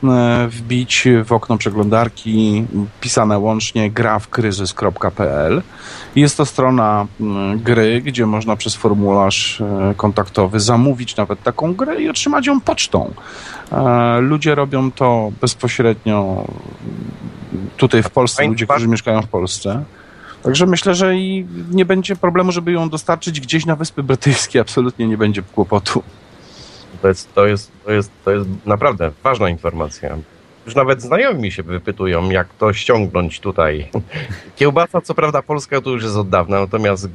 [0.03, 2.65] e, wbić w okno przeglądarki
[3.01, 5.61] pisane łącznie gra w kryzys.pl.
[6.15, 12.01] Jest to strona mm, gry, gdzie można przez formularz e, kontaktowy zamówić nawet taką grę
[12.01, 13.13] i otrzymać ją pocztą.
[14.19, 16.45] Ludzie robią to bezpośrednio
[17.77, 19.83] tutaj w Polsce, ludzie, którzy mieszkają w Polsce.
[20.43, 24.61] Także myślę, że i nie będzie problemu, żeby ją dostarczyć gdzieś na Wyspy Brytyjskie.
[24.61, 26.03] Absolutnie nie będzie kłopotu.
[27.01, 30.17] To jest, to jest, to jest, to jest naprawdę ważna informacja.
[30.65, 33.89] Już nawet znajomi mi się wypytują, jak to ściągnąć tutaj.
[34.55, 37.09] Kiełbasa, co prawda, polska to już jest od dawna, natomiast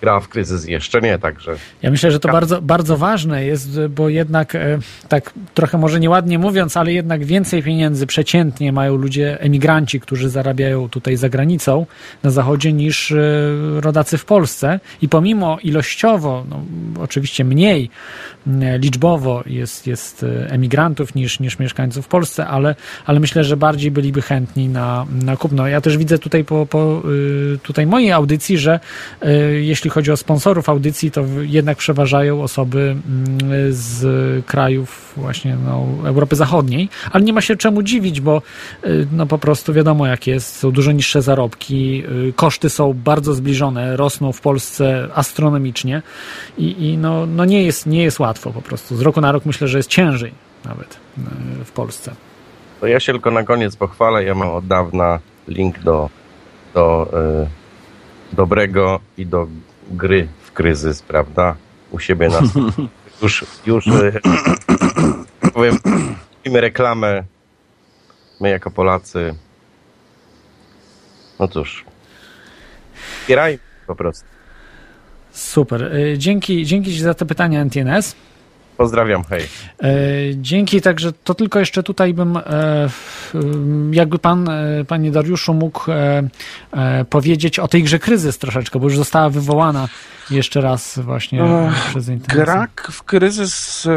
[0.00, 1.56] gra w kryzys jeszcze nie, także.
[1.82, 6.38] Ja myślę, że to bardzo, bardzo ważne jest, bo jednak e, tak trochę może nieładnie
[6.38, 11.86] mówiąc, ale jednak więcej pieniędzy przeciętnie mają ludzie, emigranci, którzy zarabiają tutaj za granicą
[12.22, 13.16] na zachodzie niż e,
[13.80, 14.80] rodacy w Polsce.
[15.02, 16.62] I pomimo ilościowo, no,
[17.02, 17.90] oczywiście mniej
[18.78, 22.74] liczbowo jest, jest e, emigrantów niż, niż mieszkańców w Polsce, ale,
[23.06, 25.68] ale myślę, że bardziej byliby chętni na, na kupno.
[25.68, 27.02] Ja też widzę tutaj po, po
[27.54, 28.80] y, tutaj mojej audycji, że
[29.24, 33.38] y, jeśli chodzi o sponsorów audycji, to jednak przeważają osoby mm,
[33.72, 38.42] z krajów właśnie no, Europy Zachodniej, ale nie ma się czemu dziwić, bo
[38.84, 43.34] y, no po prostu wiadomo jak jest, są dużo niższe zarobki, y, koszty są bardzo
[43.34, 46.02] zbliżone, rosną w Polsce astronomicznie
[46.58, 48.96] i, i no, no nie, jest, nie jest łatwo po prostu.
[48.96, 50.32] Z roku na rok myślę, że jest ciężej
[50.64, 52.14] nawet y, w Polsce.
[52.80, 54.24] To ja się tylko na koniec pochwalę.
[54.24, 56.10] Ja mam od dawna link do,
[56.74, 57.10] do
[58.32, 59.46] dobrego i do
[59.90, 61.56] gry w kryzys, prawda?
[61.90, 62.40] U siebie na
[63.22, 64.20] już, już y,
[65.54, 65.76] powiem,
[66.36, 67.24] robimy reklamę.
[68.40, 69.34] My jako Polacy.
[71.38, 71.84] No cóż.
[73.20, 74.24] Wspierajmy po prostu.
[75.32, 75.82] Super.
[75.82, 78.16] Y, Dzięki, dzięki Ci za te pytania, NTNS.
[78.80, 79.42] Pozdrawiam, hej.
[79.82, 79.90] E,
[80.34, 82.42] Dzięki, także to tylko jeszcze tutaj bym, e,
[83.90, 85.84] jakby pan, e, panie Dariuszu, mógł
[87.10, 89.88] powiedzieć o tej grze Kryzys troszeczkę, bo już została wywołana
[90.30, 91.42] jeszcze raz właśnie
[91.90, 92.44] przez internet.
[92.46, 93.88] Gra w kryzys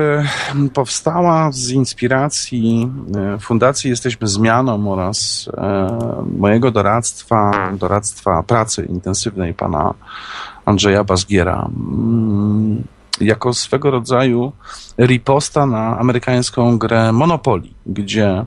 [0.73, 2.91] powstała z inspiracji
[3.39, 5.49] Fundacji Jesteśmy Zmianą oraz
[6.37, 9.93] mojego doradztwa, doradztwa pracy intensywnej pana
[10.65, 11.69] Andrzeja Bazgiera.
[13.21, 14.51] Jako swego rodzaju
[14.99, 18.45] riposta na amerykańską grę Monopoly, gdzie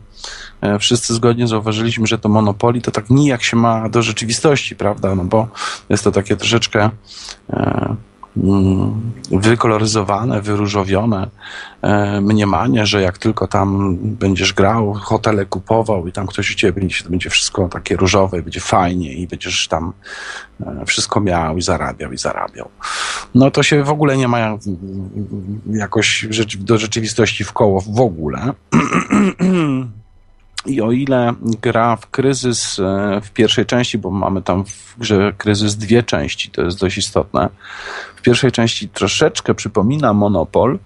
[0.60, 5.14] e, wszyscy zgodnie zauważyliśmy, że to Monopoly to tak nijak się ma do rzeczywistości, prawda?
[5.14, 5.48] No bo
[5.88, 6.90] jest to takie troszeczkę
[7.50, 7.96] e,
[9.30, 11.30] wykoloryzowane, wyróżowione
[11.82, 16.80] e, mniemanie, że jak tylko tam będziesz grał, hotele kupował i tam ktoś u ciebie
[16.80, 19.92] będzie, to będzie wszystko takie różowe, będzie fajnie i będziesz tam
[20.60, 22.68] e, wszystko miał i zarabiał i zarabiał.
[23.34, 24.58] No to się w ogóle nie ma mm,
[25.70, 28.52] jakoś rzecz- do rzeczywistości w koło w ogóle.
[30.66, 35.32] I o ile gra w kryzys e, w pierwszej części, bo mamy tam w grze
[35.38, 37.48] kryzys dwie części, to jest dość istotne.
[38.16, 40.78] W pierwszej części troszeczkę przypomina Monopol,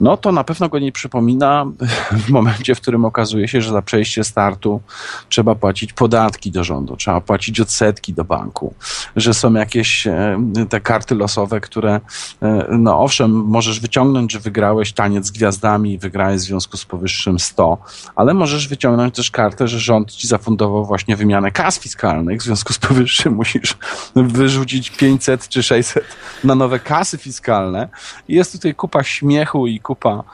[0.00, 1.66] no to na pewno go nie przypomina
[2.26, 4.80] w momencie, w którym okazuje się, że za przejście startu
[5.28, 8.74] trzeba płacić podatki do rządu, trzeba płacić odsetki do banku,
[9.16, 12.00] że są jakieś e, te karty losowe, które,
[12.42, 17.38] e, no owszem, możesz wyciągnąć, że wygrałeś taniec z gwiazdami wygrałeś w związku z powyższym
[17.38, 17.78] 100,
[18.16, 22.72] ale możesz wyciągnąć też kartę, że rząd ci zafundował właśnie wymianę kas fiskalnych, w związku
[22.72, 23.76] z powyższym musisz
[24.14, 26.04] wyrzucić 500 czy 600
[26.44, 27.88] na nowe kasy fiskalne.
[28.28, 30.24] I jest tutaj kupa śmiechu i kupa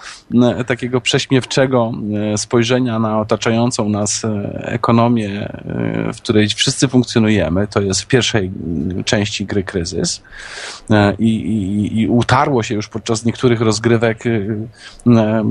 [0.42, 1.92] e, takiego prześmiewczego
[2.32, 4.28] e, spojrzenia na otaczającą nas e,
[4.64, 5.52] ekonomię,
[6.14, 7.66] w której wszyscy funkcjonujemy.
[7.66, 10.22] To jest w pierwszej mm, części gry kryzys.
[11.18, 15.44] I, i, i utarło się już podczas niektórych rozgrywek e, e,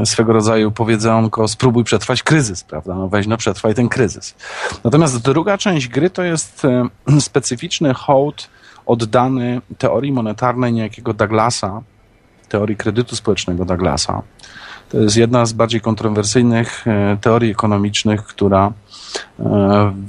[0.00, 2.94] e, swego rodzaju powiedzonko spróbuj przetrwać kryzys, prawda?
[2.94, 4.34] No weź no przetrwaj ten kryzys.
[4.84, 6.62] Natomiast druga część gry to jest
[7.20, 8.48] specyficzny hołd
[8.86, 11.82] oddany teorii monetarnej niejakiego Douglasa,
[12.48, 14.22] teorii kredytu społecznego Douglasa,
[14.88, 18.72] To jest jedna z bardziej kontrowersyjnych e, teorii ekonomicznych, która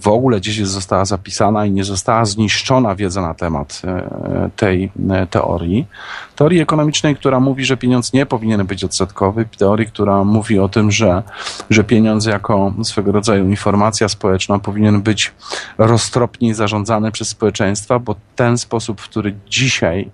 [0.02, 4.92] w ogóle gdzieś została zapisana i nie została zniszczona wiedza na temat e, tej
[5.30, 5.88] teorii.
[6.36, 10.92] Teorii ekonomicznej, która mówi, że pieniądz nie powinien być odsetkowy, teorii, która mówi o tym,
[10.92, 11.24] że,
[11.70, 15.34] że pieniądz jako swego rodzaju informacja społeczna powinien być
[15.78, 20.10] roztropniej zarządzany przez społeczeństwa, bo ten sposób, w który dzisiaj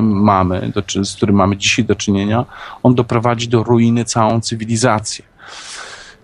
[0.00, 2.44] mamy, z którym mamy dzisiaj do czynienia,
[2.82, 5.24] on doprowadzi do ruiny całą cywilizację.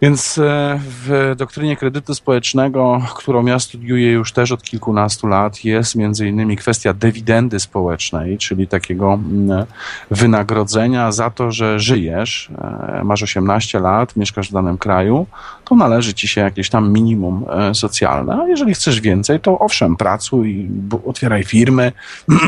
[0.02, 5.94] Więc e, w doktrynie kredytu społecznego, którą ja studiuję już też od kilkunastu lat, jest
[5.94, 9.66] między innymi kwestia dywidendy społecznej, czyli takiego mm,
[10.10, 15.26] wynagrodzenia za to, że żyjesz, e, masz 18 lat, mieszkasz w danym kraju,
[15.64, 18.42] to należy ci się jakieś tam minimum e, socjalne.
[18.42, 20.68] A jeżeli chcesz więcej, to owszem, pracuj,
[21.06, 21.92] otwieraj firmy,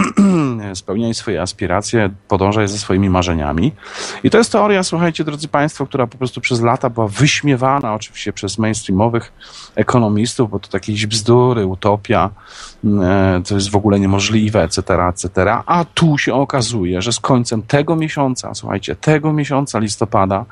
[0.75, 3.73] spełniaj swoje aspiracje, podążaj ze swoimi marzeniami.
[4.25, 7.09] I to jest teoria, słuchajcie, drodzy Państwo, która po prostu przez lata była
[7.45, 9.33] wyśmiewana oczywiście przez mainstreamowych
[9.75, 12.31] ekonomistów, bo to takie bzdury, utopia,
[12.85, 15.29] e, to jest w ogóle niemożliwe, etc., etc.
[15.67, 20.45] A tu się okazuje, że z końcem tego miesiąca, słuchajcie, tego miesiąca listopada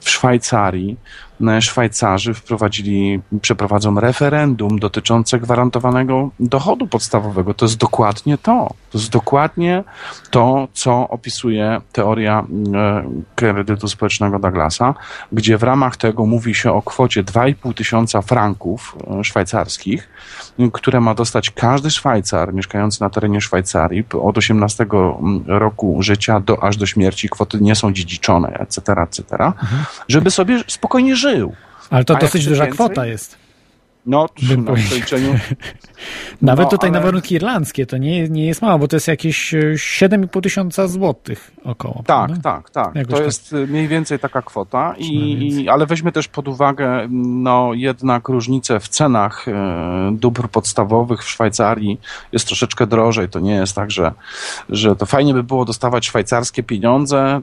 [0.00, 0.96] w Szwajcarii
[1.46, 7.54] E, Szwajcarzy wprowadzili, przeprowadzą referendum dotyczące gwarantowanego dochodu podstawowego.
[7.54, 8.68] To jest dokładnie to.
[8.90, 9.84] To jest dokładnie
[10.30, 14.94] to, co opisuje teoria e, kredytu społecznego Douglasa,
[15.32, 20.08] gdzie w ramach tego mówi się o kwocie 2,5 tysiąca franków e, szwajcarskich,
[20.72, 24.86] które ma dostać każdy Szwajcar mieszkający na terenie Szwajcarii od 18
[25.46, 27.28] roku życia do, aż do śmierci.
[27.28, 29.84] Kwoty nie są dziedziczone, etc., etc., mhm.
[30.08, 31.52] żeby sobie spokojnie żył.
[31.90, 32.74] Ale to A dosyć duża więcej?
[32.74, 33.47] kwota jest.
[34.08, 34.26] No,
[34.58, 35.34] na przeliczeniu.
[36.42, 36.98] Nawet no, tutaj ale...
[36.98, 40.88] na warunki irlandzkie to nie, nie jest mało, bo to jest jakieś 7,5 e, tysiąca
[40.88, 42.02] złotych około.
[42.06, 42.42] Tak, prawda?
[42.42, 42.94] tak, tak.
[42.94, 43.26] Jakoś to tak.
[43.26, 48.80] jest e, mniej więcej taka kwota, i, ale weźmy też pod uwagę no, jednak różnicę
[48.80, 52.00] w cenach e, dóbr podstawowych w Szwajcarii
[52.32, 53.28] jest troszeczkę drożej.
[53.28, 54.12] To nie jest tak, że,
[54.68, 57.40] że to fajnie by było dostawać szwajcarskie pieniądze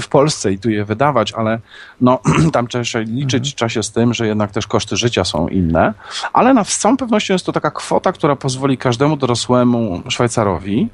[0.00, 1.58] w Polsce i tu je wydawać, ale
[2.00, 2.20] no,
[2.52, 3.56] tam trzeba liczyć mhm.
[3.56, 5.89] czasie z tym, że jednak też koszty życia są inne
[6.32, 10.88] ale na, z całą pewnością jest to taka kwota, która pozwoli każdemu dorosłemu Szwajcarowi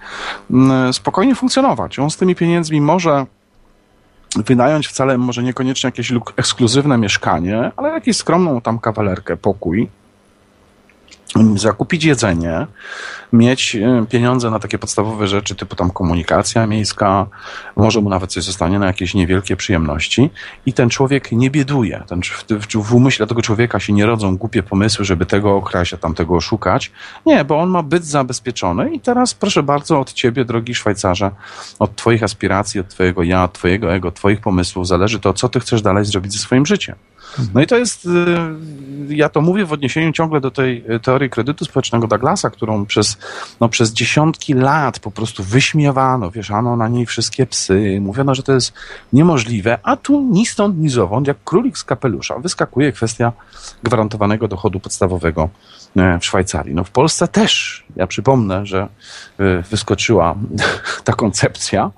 [0.51, 1.99] mm, spokojnie funkcjonować.
[1.99, 3.27] On z tymi pieniędzmi może
[4.37, 9.89] wynająć wcale może niekoniecznie jakieś ekskluzywne mieszkanie, ale jakąś skromną tam kawalerkę, pokój,
[11.57, 12.67] zakupić jedzenie,
[13.33, 17.27] mieć e, pieniądze na takie podstawowe rzeczy typu tam komunikacja miejska,
[17.77, 20.31] może mu nawet coś zostanie na jakieś niewielkie przyjemności
[20.67, 22.03] i ten człowiek nie bieduje.
[22.09, 25.97] Ten, w, w umyśle tego człowieka się nie rodzą głupie pomysły, żeby tego okraść, a
[25.97, 26.93] tamtego oszukać.
[27.27, 31.31] Nie, bo on ma być zabezpieczony i teraz proszę bardzo od ciebie, drogi Szwajcarze,
[31.79, 35.83] od twoich aspiracji, od twojego ja, twojego ego, twoich pomysłów zależy to, co ty chcesz
[35.83, 36.97] dalej zrobić ze swoim życiem.
[37.55, 38.09] No i to jest, y,
[39.09, 43.19] ja to mówię w odniesieniu ciągle do tej teorii kredytu społecznego Douglasa, którą przez,
[43.61, 48.53] no, przez dziesiątki lat po prostu wyśmiewano, wieszano na niej wszystkie psy, mówiono, że to
[48.53, 48.73] jest
[49.13, 53.33] niemożliwe, a tu ni stąd, ni zowąd, jak królik z kapelusza, wyskakuje kwestia
[53.83, 55.49] gwarantowanego dochodu podstawowego
[55.97, 56.75] e, w Szwajcarii.
[56.75, 58.89] No w Polsce też, ja przypomnę, że
[59.39, 60.35] e, wyskoczyła
[61.05, 61.91] ta koncepcja,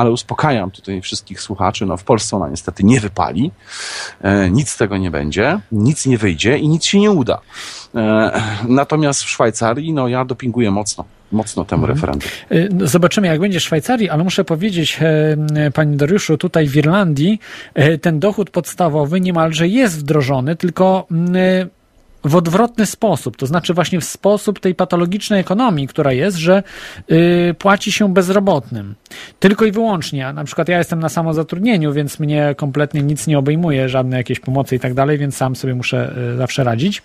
[0.00, 3.50] ale uspokajam tutaj wszystkich słuchaczy, no w Polsce ona niestety nie wypali,
[4.20, 7.40] e, nic z tego nie będzie, nic nie wyjdzie i nic się nie uda.
[7.94, 11.94] E, natomiast w Szwajcarii, no ja dopinguję mocno mocno temu mhm.
[11.94, 12.28] referendum.
[12.50, 14.98] E, no, zobaczymy, jak będzie w Szwajcarii, ale muszę powiedzieć,
[15.74, 17.40] panie Dariuszu, tutaj w Irlandii
[18.02, 21.06] ten dochód podstawowy niemalże jest wdrożony, tylko
[22.24, 26.62] w odwrotny sposób, to znaczy właśnie w sposób tej patologicznej ekonomii, która jest, że
[27.08, 28.94] yy, płaci się bezrobotnym.
[29.40, 30.32] Tylko i wyłącznie.
[30.32, 34.76] Na przykład ja jestem na samozatrudnieniu, więc mnie kompletnie nic nie obejmuje, żadne jakieś pomocy
[34.76, 37.02] i tak dalej, więc sam sobie muszę yy, zawsze radzić.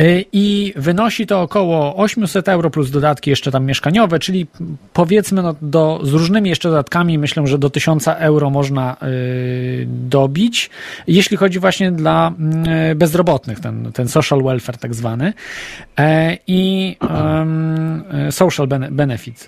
[0.00, 4.46] Y, I wynosi to około 800 euro plus dodatki jeszcze tam mieszkaniowe, czyli
[4.92, 10.70] powiedzmy no do, z różnymi jeszcze dodatkami myślę, że do 1000 euro można y, dobić,
[11.06, 12.32] jeśli chodzi właśnie dla
[12.92, 15.32] y, bezrobotnych, ten, ten social welfare tak zwany.
[15.98, 16.96] E, i
[18.30, 19.46] social benefit,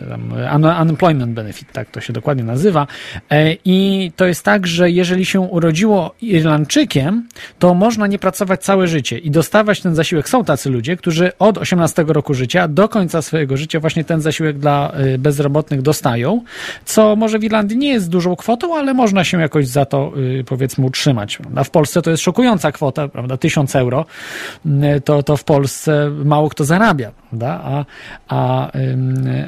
[0.80, 2.87] unemployment benefit, tak to się dokładnie nazywa.
[3.30, 8.88] E, i to jest tak, że jeżeli się urodziło Irlandczykiem, to można nie pracować całe
[8.88, 13.22] życie i dostawać ten zasiłek są tacy ludzie, którzy od 18 roku życia do końca
[13.22, 16.42] swojego życia właśnie ten zasiłek dla y, bezrobotnych dostają,
[16.85, 20.45] co może w Irlandii nie jest dużą kwotą, ale można się jakoś za to y,
[20.45, 21.36] powiedzmy utrzymać.
[21.36, 21.64] Prawda?
[21.64, 23.36] W Polsce to jest szokująca kwota, prawda?
[23.36, 24.07] 1000 euro,
[24.66, 27.61] y, to, to w Polsce mało kto zarabia, prawda?
[27.64, 27.84] A,
[28.28, 28.70] a,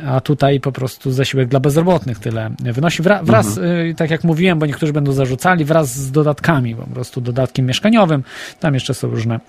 [0.07, 3.03] a tutaj po prostu zasiłek dla bezrobotnych tyle wynosi.
[3.03, 7.21] Wra, wraz, y, tak jak mówiłem, bo niektórzy będą zarzucali, wraz z dodatkami, po prostu
[7.21, 8.23] dodatkiem mieszkaniowym,
[8.61, 9.41] tam jeszcze są różne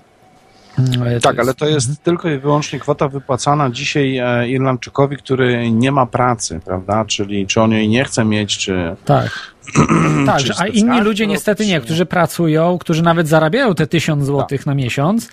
[1.22, 6.06] Tak, ale to jest tylko i wyłącznie kwota wypłacana dzisiaj e, Irlandczykowi, który nie ma
[6.06, 7.04] pracy, prawda?
[7.04, 8.96] Czyli czy on jej nie chce mieć, czy.
[9.04, 9.52] Tak.
[10.26, 14.74] tak, a inni ludzie niestety nie, którzy pracują, którzy nawet zarabiają te tysiąc złotych na
[14.74, 15.28] miesiąc,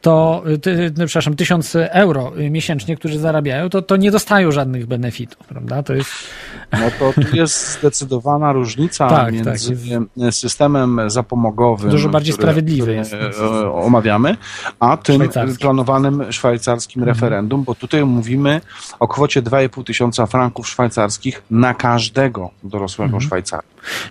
[0.00, 5.46] to, ty, ty, przepraszam, tysiąc euro miesięcznie, którzy zarabiają, to, to nie dostają żadnych benefitów,
[5.46, 5.82] prawda?
[5.82, 6.10] To jest,
[6.72, 11.90] No to tu jest zdecydowana różnica Tak, między tak, systemem zapomogowym.
[11.90, 13.72] Dużo bardziej który- sprawiedliwy który, jest e.
[13.72, 14.36] Omawiamy,
[14.80, 15.58] a tym Szwajcarskim.
[15.58, 17.14] planowanym szwajcarskim Mhm.
[17.16, 18.60] referendum, bo tutaj mówimy
[19.00, 23.20] o kwocie 2,5 tysiąca franków szwajcarskich na każdego dorosłego Mhm.
[23.22, 23.62] Szwajcara.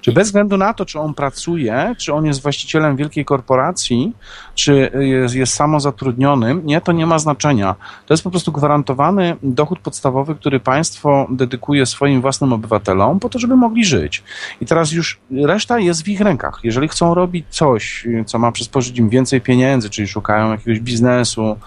[0.02, 4.14] Czy bez względu na to, czy on pracuje, czy on jest właścicielem wielkiej korporacji,
[4.56, 7.76] czy jest, jest samozatrudnionym, nie, to nie ma znaczenia.
[8.06, 13.40] To jest po prostu gwarantowany dochód podstawowy, który państwo dedykuje swoim własnym obywatelom po to,
[13.40, 14.24] żeby mogli żyć.
[14.62, 16.60] I teraz już reszta jest w ich rękach.
[16.64, 21.58] Jeżeli chcą robić coś, co ma przysporzyć im więcej pieniędzy, czyli szukają jakiegoś biznesu,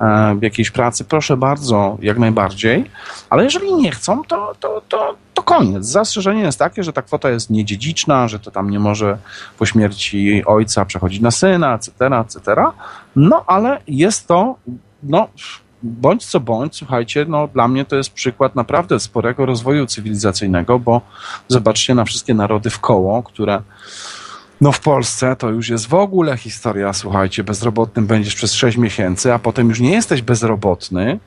[0.00, 2.90] e, jakiejś pracy, proszę bardzo, jak najbardziej.
[3.30, 5.86] Ale jeżeli nie chcą, to, to, to, to koniec.
[5.86, 9.18] Zastrzeżenie jest takie, że ta kwota jest niedziedziczna, że to tam nie może
[9.58, 12.64] po śmierci ojca przechodzić na syna, etc., etc.
[13.16, 14.56] No, ale jest to,
[15.02, 15.28] no,
[15.82, 21.00] bądź co bądź, słuchajcie, no, dla mnie to jest przykład naprawdę sporego rozwoju cywilizacyjnego, bo
[21.48, 23.62] zobaczcie na wszystkie narody w koło, które
[24.60, 29.32] no w Polsce to już jest w ogóle historia, słuchajcie, bezrobotnym będziesz przez 6 miesięcy,
[29.32, 31.18] a potem już nie jesteś bezrobotny,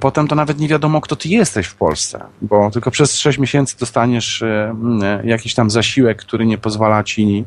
[0.00, 3.76] Potem to nawet nie wiadomo, kto ty jesteś w Polsce, bo tylko przez 6 miesięcy
[3.80, 7.44] dostaniesz e, e, jakiś tam zasiłek, który nie pozwala ci,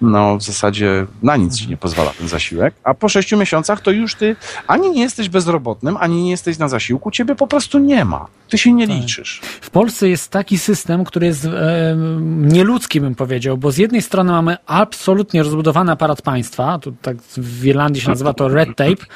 [0.00, 3.90] no w zasadzie na nic ci nie pozwala ten zasiłek, a po 6 miesiącach to
[3.90, 4.36] już ty
[4.66, 8.26] ani nie jesteś bezrobotnym, ani nie jesteś na zasiłku, ciebie po prostu nie ma.
[8.48, 9.40] Ty się nie liczysz.
[9.60, 11.96] W Polsce jest taki system, który jest e,
[12.28, 17.64] nieludzki, bym powiedział, bo z jednej strony mamy absolutnie rozbudowany aparat państwa, tu tak w
[17.64, 19.06] Irlandii się nazywa to red tape,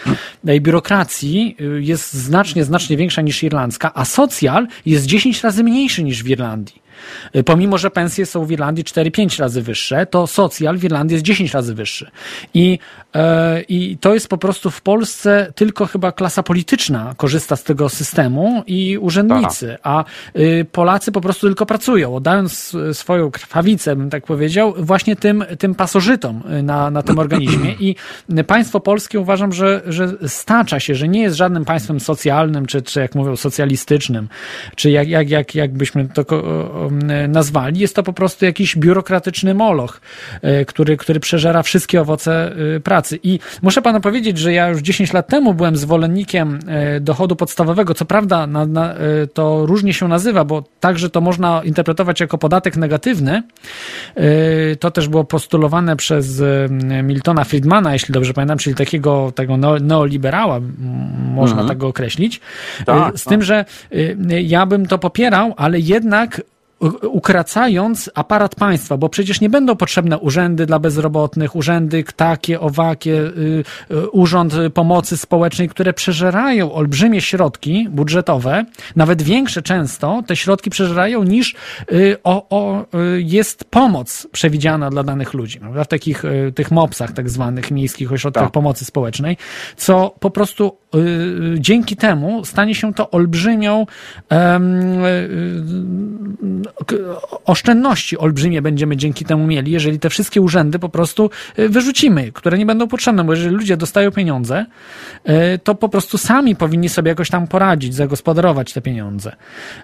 [0.55, 6.23] i biurokracji jest znacznie, znacznie większa niż irlandzka, a socjal jest 10 razy mniejszy niż
[6.23, 6.83] w Irlandii.
[7.37, 11.25] Y, Pomimo, że pensje są w Irlandii 4-5 razy wyższe, to socjal w Irlandii jest
[11.25, 12.11] 10 razy wyższy.
[12.55, 12.79] I,
[13.69, 18.63] I to jest po prostu w Polsce tylko chyba klasa polityczna korzysta z tego systemu
[18.67, 20.05] i urzędnicy, a
[20.37, 25.75] y, Polacy po prostu tylko pracują, oddając swoją krwawicę, bym tak powiedział, właśnie tym, tym
[25.75, 27.73] pasożytom y, na, na tym organizmie.
[27.81, 27.97] I
[28.47, 33.01] państwo polskie uważam, że, że stacza się, że nie jest żadnym państwem socjalnym, czy, czy
[33.01, 34.29] jak mówią, socjalistycznym,
[34.77, 36.25] czy jak, jak, jak, jakbyśmy to
[37.29, 37.81] nazwali.
[37.81, 40.01] Jest to po prostu jakiś biurokratyczny moloch,
[40.45, 43.19] y, który, który przeżera wszystkie owoce y, pracy.
[43.23, 46.59] I muszę panu powiedzieć, że ja już 10 lat temu byłem zwolennikiem
[46.97, 47.95] y, dochodu podstawowego.
[47.95, 52.39] Co prawda na, na, y, to różnie się nazywa, bo także to można interpretować jako
[52.39, 53.43] podatek negatywny.
[54.19, 56.43] Y, To też było postulowane przez
[57.03, 60.61] Miltona Friedmana, jeśli dobrze pamiętam, czyli takiego tego neo- neoliberała,
[61.35, 61.69] można Mhm.
[61.69, 62.41] tak go określić.
[62.87, 66.41] Tak, Z tym, że y, ja bym to popierał, ale jednak
[67.03, 73.65] ukracając aparat państwa, bo przecież nie będą potrzebne urzędy dla bezrobotnych, urzędy takie, owakie, y,
[73.91, 78.65] y, urząd pomocy społecznej, które przeżerają olbrzymie środki budżetowe,
[78.97, 81.55] nawet większe często, te środki przeżerają niż
[81.93, 82.85] y, o, o,
[83.19, 85.85] jest pomoc przewidziana dla danych ludzi, prawda?
[85.85, 86.23] w takich
[86.55, 88.53] tych MOPS-ach tak zwanych, miejskich ośrodkach Tak.
[88.53, 89.37] pomocy społecznej,
[89.77, 90.77] co po prostu
[91.59, 93.87] dzięki temu stanie się to olbrzymią
[97.45, 102.59] oszczędności olbrzymie będziemy dzięki temu mieli, jeżeli te wszystkie urzędy po prostu y, wyrzucimy, które
[102.59, 104.67] nie będą potrzebne, bo jeżeli ludzie dostają pieniądze,
[105.29, 109.37] y, to po prostu sami powinni sobie jakoś tam poradzić, zagospodarować te pieniądze,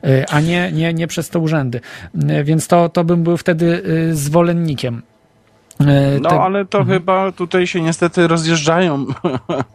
[0.04, 1.80] y, a nie, nie, nie przez te urzędy.
[2.44, 3.82] Więc to, to bym był wtedy
[4.12, 5.02] zwolennikiem.
[5.88, 9.06] Y, No, te- ale to chyba tutaj się niestety rozjeżdżają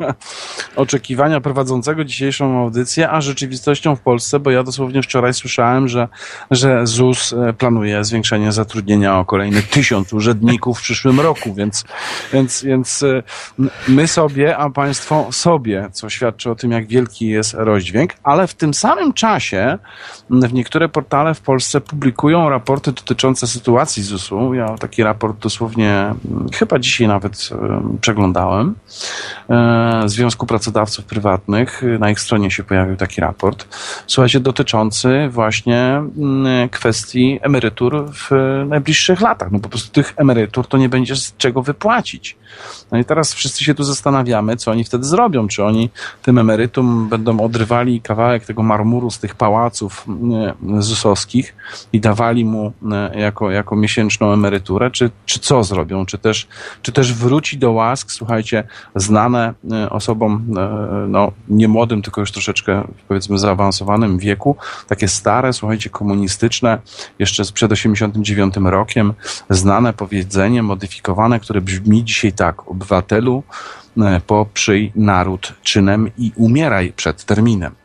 [0.75, 6.07] oczekiwania prowadzącego dzisiejszą audycję, a rzeczywistością w Polsce, bo ja dosłownie wczoraj słyszałem, że,
[6.51, 11.85] że ZUS e, planuje zwiększenie zatrudnienia o kolejny tysiąc urzędników w przyszłym roku, więc,
[12.33, 13.23] więc, więc e,
[13.87, 18.53] my sobie, a państwo sobie, co świadczy o tym, jak wielki jest rozdźwięk, ale w
[18.53, 19.77] tym samym czasie
[20.29, 24.53] w niektóre portale w Polsce publikują raporty dotyczące sytuacji ZUS-u.
[24.53, 25.96] Ja taki raport dosłownie
[26.53, 27.49] chyba dzisiaj nawet
[28.01, 28.75] przeglądałem,
[30.05, 31.81] Związku Pracodawców Prywatnych.
[31.99, 33.67] Na ich stronie się pojawił taki raport,
[34.07, 36.01] słuchajcie, dotyczący właśnie
[36.71, 38.29] kwestii emerytur w
[38.69, 39.51] najbliższych latach.
[39.51, 42.37] No po prostu tych emerytur to nie będzie z czego wypłacić.
[42.91, 45.47] No i teraz wszyscy się tu zastanawiamy, co oni wtedy zrobią.
[45.47, 45.89] Czy oni
[46.21, 50.05] tym emerytom będą odrywali kawałek tego marmuru z tych pałaców
[50.79, 51.55] ZUS-owskich
[51.93, 52.73] i dawali mu
[53.15, 55.76] jako, jako miesięczną emeryturę, czy, czy co zrobią?
[56.05, 56.47] Czy też,
[56.81, 58.63] czy też wróci do łask, słuchajcie,
[58.95, 59.53] znane
[59.89, 60.45] osobom
[61.07, 64.55] no, nie młodym, tylko już troszeczkę powiedzmy zaawansowanym wieku,
[64.87, 66.79] takie stare, słuchajcie, komunistyczne,
[67.19, 69.13] jeszcze sprzed 89 rokiem,
[69.49, 73.43] znane powiedzenie, modyfikowane, które brzmi dzisiaj tak, obywatelu,
[74.27, 77.75] poprzyj naród czynem i umieraj przed terminem.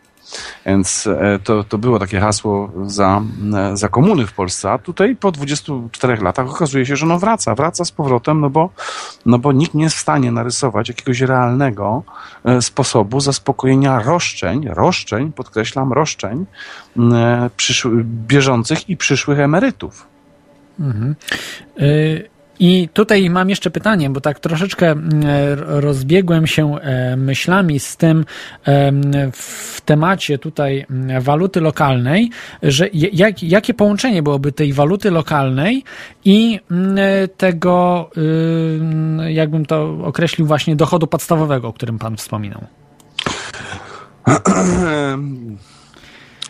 [0.66, 3.22] Więc e, to, to było takie hasło za,
[3.54, 7.54] e, za komuny w Polsce, a tutaj po 24 latach okazuje się, że no wraca,
[7.54, 8.70] wraca z powrotem, no bo,
[9.26, 12.02] no bo nikt nie jest w stanie narysować jakiegoś realnego
[12.44, 16.46] e, sposobu zaspokojenia roszczeń, roszczeń, podkreślam, roszczeń
[18.04, 20.06] bieżących i przyszłych emerytów.
[20.80, 21.14] Mhm.
[21.80, 25.22] Y i tutaj mam jeszcze pytanie, bo tak troszeczkę mm,
[25.56, 28.24] rozbiegłem się e, myślami z tym
[29.32, 32.30] w temacie tutaj mm, waluty lokalnej,
[32.62, 35.84] że jak, jakie połączenie byłoby tej waluty lokalnej
[36.24, 36.96] i mm,
[37.36, 38.10] tego,
[39.28, 42.60] jakbym to określił, właśnie dochodu podstawowego, o którym Pan wspominał?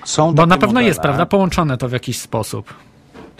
[0.05, 0.87] Są Bo na pewno modele.
[0.87, 2.75] jest, prawda, połączone to w jakiś sposób.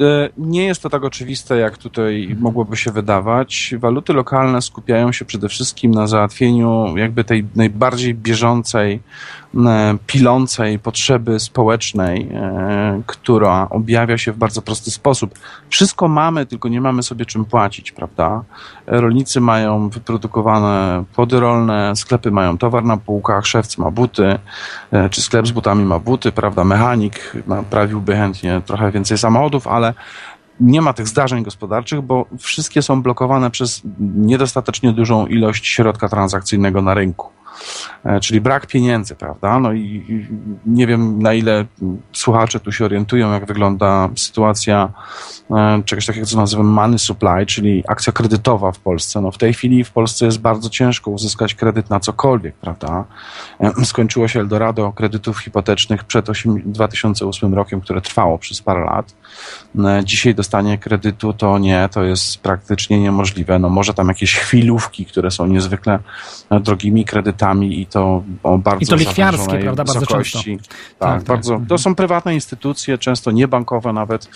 [0.01, 3.75] E, nie jest to tak oczywiste, jak tutaj mogłoby się wydawać.
[3.79, 9.01] Waluty lokalne skupiają się przede wszystkim na załatwieniu jakby tej najbardziej bieżącej
[10.07, 15.35] pilącej potrzeby społecznej, e, która objawia się w bardzo prosty sposób.
[15.69, 18.43] Wszystko mamy, tylko nie mamy sobie czym płacić, prawda?
[18.87, 24.39] Rolnicy mają wyprodukowane płody rolne, sklepy mają towar na półkach, szewc ma buty,
[24.93, 26.65] e, czy sklep z butami ma buty, prawda?
[26.65, 29.95] Mechanik naprawiłby chętnie trochę więcej samochodów, ale
[30.61, 33.83] nie ma tych zdarzeń gospodarczych, bo wszystkie są blokowane przez
[34.17, 37.42] niedostatecznie dużą ilość środka transakcyjnego na rynku.
[38.05, 39.61] E, czyli brak pieniędzy, prawda?
[39.61, 40.05] No i
[40.67, 41.65] nie wiem, na ile
[42.13, 44.89] słuchacze tu się orientują, jak wygląda sytuacja
[45.51, 49.21] e, czegoś takiego, co nazywamy money supply, czyli akcja kredytowa w Polsce.
[49.21, 53.05] No w tej chwili w Polsce jest bardzo ciężko uzyskać kredyt na cokolwiek, prawda?
[53.61, 56.27] E, skończyło się Eldorado kredytów hipotecznych przed
[56.65, 59.15] 2008 rokiem, które trwało przez parę lat.
[60.05, 63.59] Dzisiaj dostanie kredytu to nie, to jest praktycznie niemożliwe.
[63.59, 65.99] No może tam jakieś chwilówki, które są niezwykle
[66.61, 70.39] drogimi kredytami i to o bardzo I to lichwiarskie, prawda, bardzo często.
[70.39, 70.59] Tak,
[70.99, 71.59] tak, bardzo.
[71.59, 71.69] Tak.
[71.69, 74.29] To są prywatne instytucje, często niebankowe nawet,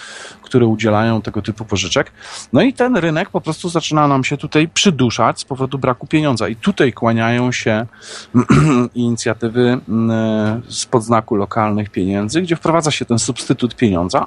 [0.42, 2.12] które udzielają tego typu pożyczek.
[2.52, 6.48] No i ten rynek po prostu zaczyna nam się tutaj przyduszać z powodu braku pieniądza.
[6.48, 7.86] I tutaj kłaniają się
[8.94, 14.26] inicjatywy mm, z podznaku lokalnych pieniędzy, gdzie wprowadza się ten substytut pieniądza,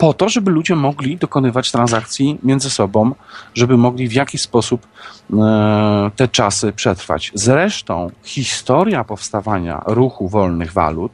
[0.00, 3.14] po to, żeby ludzie mogli dokonywać transakcji między sobą,
[3.54, 4.86] żeby mogli w jakiś sposób
[5.32, 7.32] e, te czasy przetrwać.
[7.34, 11.12] Zresztą historia powstawania ruchu wolnych walut,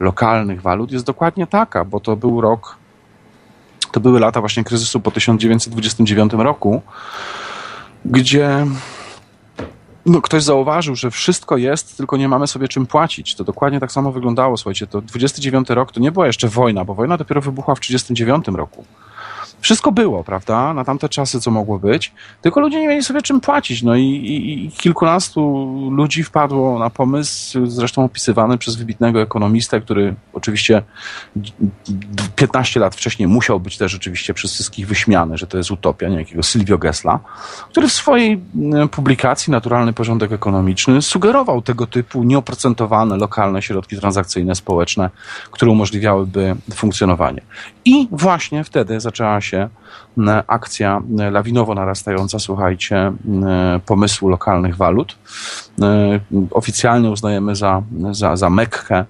[0.00, 2.76] lokalnych walut jest dokładnie taka, bo to był rok,
[3.92, 6.82] to były lata właśnie kryzysu po 1929 roku,
[8.04, 8.66] gdzie
[10.06, 13.34] no, ktoś zauważył, że wszystko jest, tylko nie mamy sobie czym płacić.
[13.34, 14.56] To dokładnie tak samo wyglądało.
[14.56, 18.48] Słuchajcie, to 29 rok to nie była jeszcze wojna, bo wojna dopiero wybuchła w 39
[18.48, 18.84] roku
[19.60, 23.40] wszystko było, prawda, na tamte czasy, co mogło być, tylko ludzie nie mieli sobie czym
[23.40, 23.82] płacić.
[23.82, 25.40] No i, i, i kilkunastu
[25.90, 30.82] ludzi wpadło na pomysł, zresztą opisywany przez wybitnego ekonomistę, który oczywiście
[32.36, 36.42] 15 lat wcześniej musiał być też oczywiście przez wszystkich wyśmiany, że to jest utopia, niejakiego
[36.42, 37.20] Silvio Gessla,
[37.70, 38.40] który w swojej
[38.90, 45.10] publikacji Naturalny Porządek Ekonomiczny sugerował tego typu nieoprocentowane lokalne środki transakcyjne społeczne,
[45.50, 47.42] które umożliwiałyby funkcjonowanie.
[47.84, 49.49] I właśnie wtedy zaczęła się
[50.46, 53.12] akcja lawinowo narastająca, słuchajcie,
[53.86, 55.16] pomysłu lokalnych walut.
[56.50, 59.04] Oficjalnie uznajemy za, za, za Mekkę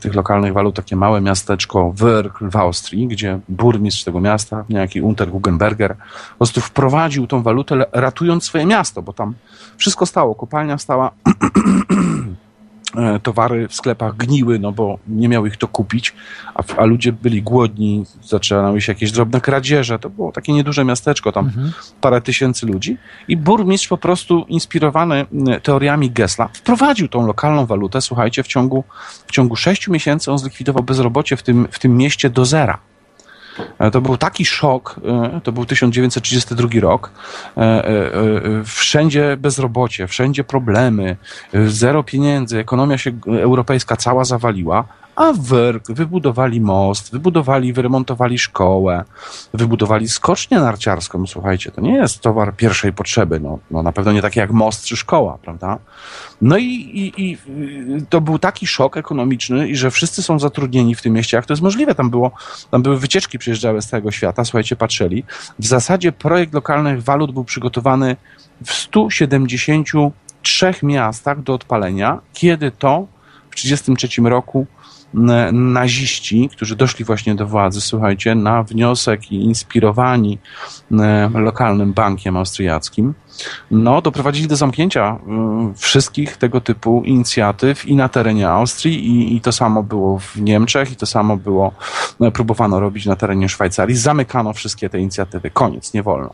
[0.00, 5.28] tych lokalnych walut takie małe miasteczko Wörgl w Austrii, gdzie burmistrz tego miasta, niejaki Unter
[5.28, 5.96] Guggenberger,
[6.30, 9.34] po prostu wprowadził tą walutę, ratując swoje miasto, bo tam
[9.76, 11.10] wszystko stało, kopalnia stała
[13.22, 16.14] towary w sklepach gniły, no bo nie miał ich to kupić,
[16.54, 19.98] a, a ludzie byli głodni, zaczynały się jakieś drobne kradzieże.
[19.98, 21.72] To było takie nieduże miasteczko, tam mhm.
[22.00, 22.96] parę tysięcy ludzi.
[23.28, 25.26] I burmistrz po prostu inspirowany
[25.62, 28.00] teoriami Gessla wprowadził tą lokalną walutę.
[28.00, 28.84] Słuchajcie, w ciągu,
[29.26, 32.78] w ciągu sześciu miesięcy on zlikwidował bezrobocie w tym, w tym mieście do zera.
[33.78, 35.00] E, To był taki szok,
[35.34, 37.10] e, to był 1932 rok,
[37.56, 37.82] e,
[38.64, 41.16] wszędzie bezrobocie, wszędzie problemy,
[41.66, 44.84] zero pieniędzy, ekonomia się europejska cała zawaliła,
[45.16, 49.04] a WERG wybudowali most, wybudowali, wyremontowali szkołę,
[49.54, 54.22] wybudowali skocznię narciarską, słuchajcie, to nie jest towar pierwszej potrzeby, no, no na pewno nie
[54.22, 55.78] taki jak most czy szkoła, prawda?
[56.40, 57.38] No i, i, i
[58.08, 61.36] to był taki szok ekonomiczny, i że wszyscy są zatrudnieni w tym mieście.
[61.36, 61.94] Jak to jest możliwe?
[61.94, 62.30] Tam, było,
[62.70, 65.24] tam były wycieczki przyjeżdżały z całego świata, słuchajcie, patrzyli.
[65.58, 68.16] W zasadzie projekt lokalnych walut był przygotowany
[68.64, 73.06] w 173 miastach do odpalenia, kiedy to
[73.50, 74.66] w 1933 roku
[75.52, 80.38] naziści, którzy doszli właśnie do władzy, słuchajcie, na wniosek i inspirowani
[81.34, 83.14] lokalnym bankiem austriackim,
[83.70, 85.18] no, doprowadzili do zamknięcia
[85.72, 90.40] y, wszystkich tego typu inicjatyw i na terenie Austrii, i, i to samo było w
[90.40, 91.72] Niemczech, i to samo było,
[92.20, 93.96] no, próbowano robić na terenie Szwajcarii.
[93.96, 95.50] Zamykano wszystkie te inicjatywy.
[95.50, 96.30] Koniec, nie wolno.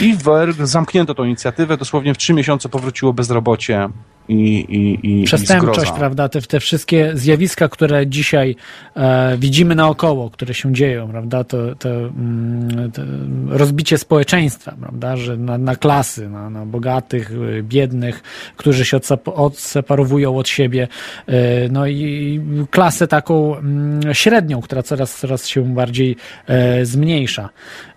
[0.00, 3.88] I w WERG zamknięto tą inicjatywę, dosłownie w trzy miesiące powróciło bezrobocie
[4.28, 5.98] i, i, i, i Przestępczość, zgroza.
[5.98, 6.28] prawda?
[6.28, 8.56] Te, te wszystkie zjawiska, które dzisiaj
[8.96, 11.44] e, widzimy naokoło, które się dzieją, prawda?
[11.44, 13.02] To, to, mm, to
[13.48, 15.16] rozbicie społeczeństwa, prawda?
[15.16, 18.22] Że na, na klasy, na, na bogatych, y, biednych,
[18.56, 20.88] którzy się odsep- odseparowują od siebie.
[21.26, 22.40] E, no i
[22.70, 26.16] klasę taką mm, średnią, która coraz, coraz się bardziej
[26.46, 27.48] e, zmniejsza.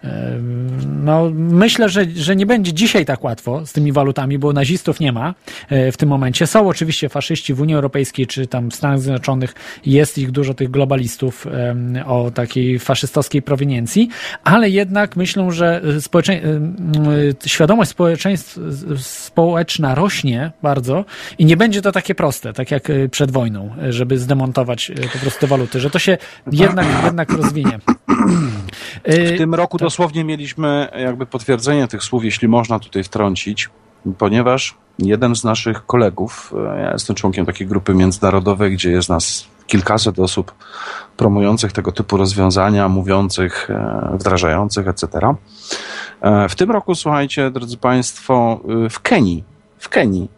[0.03, 0.39] E,
[1.03, 5.11] No, myślę, że, że nie będzie dzisiaj tak łatwo z tymi walutami, bo nazistów nie
[5.11, 5.33] ma
[5.69, 6.47] e, w tym momencie.
[6.47, 9.53] Są oczywiście faszyści w Unii Europejskiej czy tam w Stanach Zjednoczonych.
[9.85, 11.47] Jest ich dużo tych globalistów
[12.05, 14.09] o takiej faszystowskiej proweniencji,
[14.43, 16.33] ale jednak myślą, że społecze...
[16.33, 17.89] y, świadomość
[18.37, 21.05] społeczeństw, społeczna rośnie bardzo
[21.37, 25.09] i nie będzie to takie proste, tak jak y, przed wojną, y, żeby zdemontować y,
[25.13, 26.17] po prostu waluty, że to się
[26.51, 27.79] jednak, jednak rozwinie.
[29.05, 33.69] W tym roku dosłownie mieliśmy jakby potwierdzenie tych słów, jeśli można tutaj wtrącić,
[34.17, 40.19] ponieważ jeden z naszych kolegów, ja jestem członkiem takiej grupy międzynarodowej, gdzie jest nas kilkaset
[40.19, 40.53] osób
[41.17, 45.07] promujących tego typu rozwiązania, mówiących, e, wdrażających, etc.
[46.21, 49.43] E, W tym roku, słuchajcie, drodzy Państwo, y, w Kenii,
[49.77, 50.29] w Kenii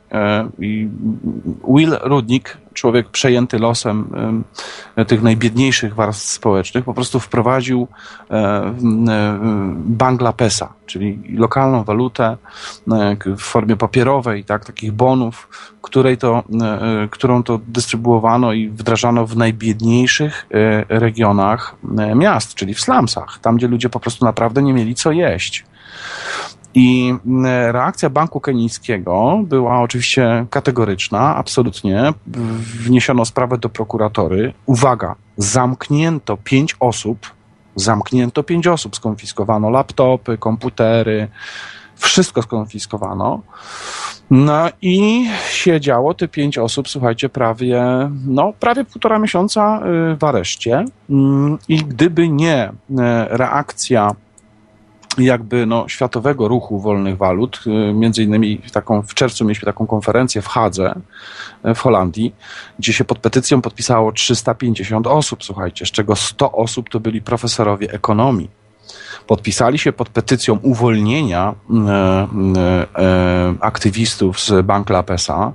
[0.60, 0.90] i
[1.68, 4.10] Will Rudnick, człowiek przejęty losem
[4.98, 7.88] em, tych najbiedniejszych warstw społecznych, po prostu wprowadził
[8.32, 8.74] e, e,
[9.76, 12.38] Bangla Pesa, czyli lokalną walutę
[12.92, 15.50] e, w formie papierowej, tak, takich bonów,
[15.82, 22.56] której to, e, e, którą to dystrybuowano i wdrażano w najbiedniejszych e, regionach e, miast,
[22.56, 25.66] czyli w slumsach, tam gdzie ludzie po prostu naprawdę nie mieli co jeść.
[26.80, 32.14] I mm, reakcja Banku Kenijskiego była oczywiście kategoryczna, absolutnie.
[32.86, 34.54] Wniesiono sprawę do prokuratory.
[34.66, 37.32] Uwaga, zamknięto pięć osób,
[37.76, 41.28] zamknięto pięć osób, skonfiskowano laptopy, komputery,
[41.96, 43.42] wszystko skonfiskowano.
[44.32, 47.84] No i siedziało te pięć osób, słuchajcie, prawie,
[48.28, 49.80] no, prawie półtora miesiąca
[50.14, 50.86] y, w areszcie.
[51.10, 52.72] Mm, I gdyby nie e,
[53.30, 54.16] reakcja
[55.18, 57.60] jakby no, światowego ruchu wolnych walut.
[57.68, 61.00] y, Między innymi taką, w czerwcu mieliśmy taką konferencję w Hadze
[61.66, 62.36] y, w Holandii,
[62.80, 67.92] gdzie się pod petycją podpisało 350 osób, słuchajcie, z czego 100 osób to byli profesorowie
[67.92, 68.50] ekonomii.
[69.28, 75.52] Podpisali się pod petycją uwolnienia y, y, y, aktywistów z Bangla Pesa,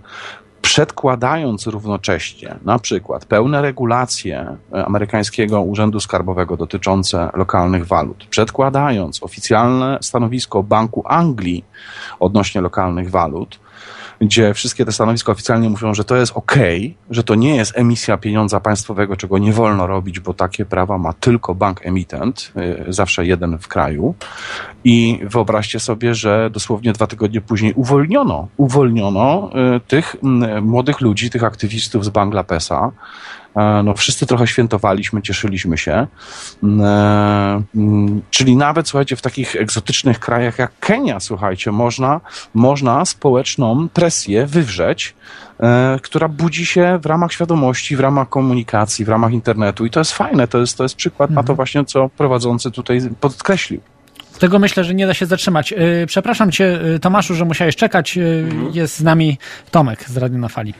[0.62, 4.56] przedkładając równocześnie na przykład pełne regulacje
[4.86, 11.64] amerykańskiego Urzędu Skarbowego dotyczące lokalnych walut, przedkładając oficjalne stanowisko Banku Anglii
[12.20, 13.60] odnośnie lokalnych walut,
[14.22, 16.56] gdzie wszystkie te stanowiska oficjalnie mówią, że to jest ok,
[17.10, 21.12] że to nie jest emisja pieniądza państwowego, czego nie wolno robić, bo takie prawa ma
[21.12, 22.52] tylko bank emitent,
[22.88, 24.14] y, zawsze jeden w kraju.
[24.84, 31.30] I wyobraźcie sobie, że dosłownie dwa tygodnie później uwolniono, uwolniono y, tych mm, młodych ludzi,
[31.30, 32.80] tych aktywistów z Bangla Pesa.
[32.86, 33.41] E,
[33.84, 36.06] No, wszyscy trochę świętowaliśmy, cieszyliśmy się.
[36.62, 42.20] Mm, e, mm, Czyli nawet, słuchajcie, w takich egzotycznych krajach jak Kenia, słuchajcie, można,
[42.54, 45.14] można społeczną presję wywrzeć,
[45.60, 49.86] e, która budzi się w ramach świadomości, w ramach komunikacji, w ramach internetu.
[49.86, 53.00] I to jest fajne, to jest, to jest przykład na to właśnie, co prowadzący tutaj
[53.20, 53.80] podkreślił.
[54.38, 55.74] Tego myślę, że nie da się zatrzymać.
[56.06, 58.18] Przepraszam cię, Tomaszu, że musiałeś czekać.
[58.18, 59.38] Y, Jest z nami
[59.70, 60.74] Tomek z Radio na Fali.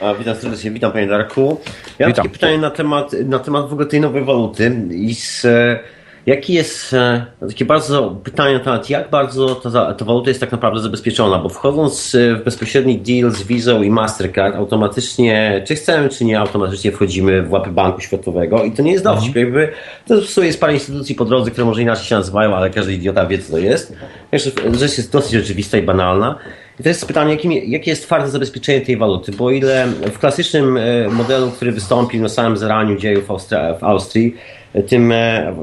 [0.00, 1.60] A, witam serdecznie, witam panie Darku.
[1.98, 5.44] Ja mam takie pytanie na temat, na temat w ogóle tej nowej waluty i z,
[5.44, 5.78] e,
[6.26, 10.52] Jaki jest e, takie bardzo pytanie na temat, jak bardzo ta, ta waluta jest tak
[10.52, 11.38] naprawdę zabezpieczona?
[11.38, 16.40] Bo wchodząc e, w bezpośredni deal z Visa i Mastercard, automatycznie, czy chcemy, czy nie,
[16.40, 19.36] automatycznie wchodzimy w łapy Banku Światowego i to nie jest dowcip.
[19.36, 19.46] Mhm.
[19.46, 19.72] Jakby,
[20.06, 22.94] to w sumie jest parę instytucji po drodze, które może inaczej się nazywają, ale każdy
[22.94, 23.96] idiota wie, co to jest.
[24.72, 26.38] Rzecz jest dosyć rzeczywista i banalna.
[26.80, 31.08] I to jest pytanie, jakie jest twarde zabezpieczenie tej waluty, bo ile w klasycznym e,
[31.08, 33.26] modelu, który wystąpił na samym zaraniu dziejów
[33.80, 34.34] w Austrii,
[34.82, 35.54] tym, e,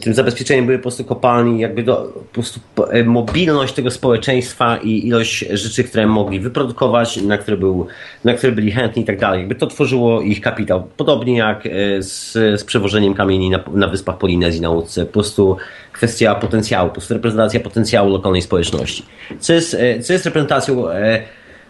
[0.00, 2.60] tym zabezpieczeniem były po prostu kopalni, jakby do, po prostu
[2.90, 7.86] e, mobilność tego społeczeństwa i ilość rzeczy, które mogli wyprodukować, na które, był,
[8.24, 9.38] na które byli chętni i tak dalej.
[9.38, 10.82] Jakby to tworzyło ich kapitał.
[10.96, 11.68] Podobnie jak
[11.98, 15.06] z, z przewożeniem kamieni na, na wyspach Polinezji na łódce.
[15.06, 15.56] Po prostu
[15.92, 19.04] kwestia potencjału, po prostu reprezentacja potencjału lokalnej społeczności.
[19.38, 21.22] Co jest, e, co jest reprezentacją e,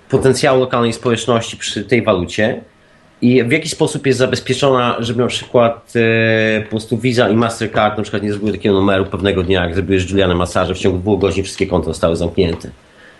[0.08, 2.60] potencjału lokalnej społeczności przy tej walucie
[3.22, 7.96] i w jaki sposób jest zabezpieczona, żeby na przykład e, po prostu Visa i Mastercard
[7.96, 11.20] na przykład nie zrobiły takiego numeru pewnego dnia, jak zrobiłeś Juliana masaże, w ciągu dwóch
[11.20, 12.70] godzin wszystkie konta zostały zamknięte.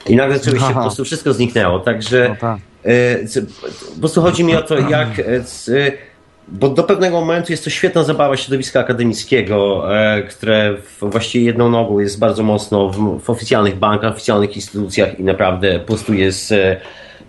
[0.09, 2.59] I nagle zaczęły się, po prostu wszystko zniknęło, także no tak.
[3.95, 5.09] po prostu chodzi mi o to, jak
[6.51, 11.99] bo do pewnego momentu jest to świetna zabawa środowiska akademickiego, e, które właściwie jedną nogą
[11.99, 16.77] jest bardzo mocno w, w oficjalnych bankach, oficjalnych instytucjach i naprawdę po prostu jest, e,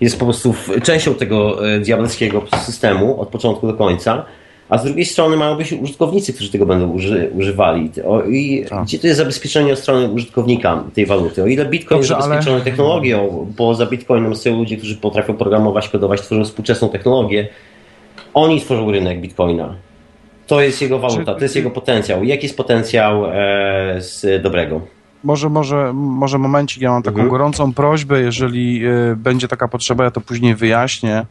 [0.01, 4.25] jest po prostu częścią tego e, diabelskiego systemu od początku do końca.
[4.69, 7.91] A z drugiej strony mają być użytkownicy, którzy tego będą uży, używali.
[8.05, 8.83] O, I tak.
[8.83, 11.43] gdzie to jest zabezpieczenie od strony użytkownika tej waluty?
[11.43, 12.65] O ile Bitcoin Dobrze, jest zabezpieczony ale...
[12.65, 17.47] technologią, bo za Bitcoinem stoją ludzie, którzy potrafią programować, kodować, tworzą współczesną technologię,
[18.33, 19.75] oni tworzą rynek bitcoina.
[20.47, 22.23] To jest jego waluta, to jest jego potencjał.
[22.23, 24.81] Jaki jest potencjał e, z dobrego?
[25.23, 27.29] Może, może, może momencik, ja mam taką mhm.
[27.29, 31.25] gorącą prośbę, jeżeli e, będzie taka potrzeba, ja to później wyjaśnię.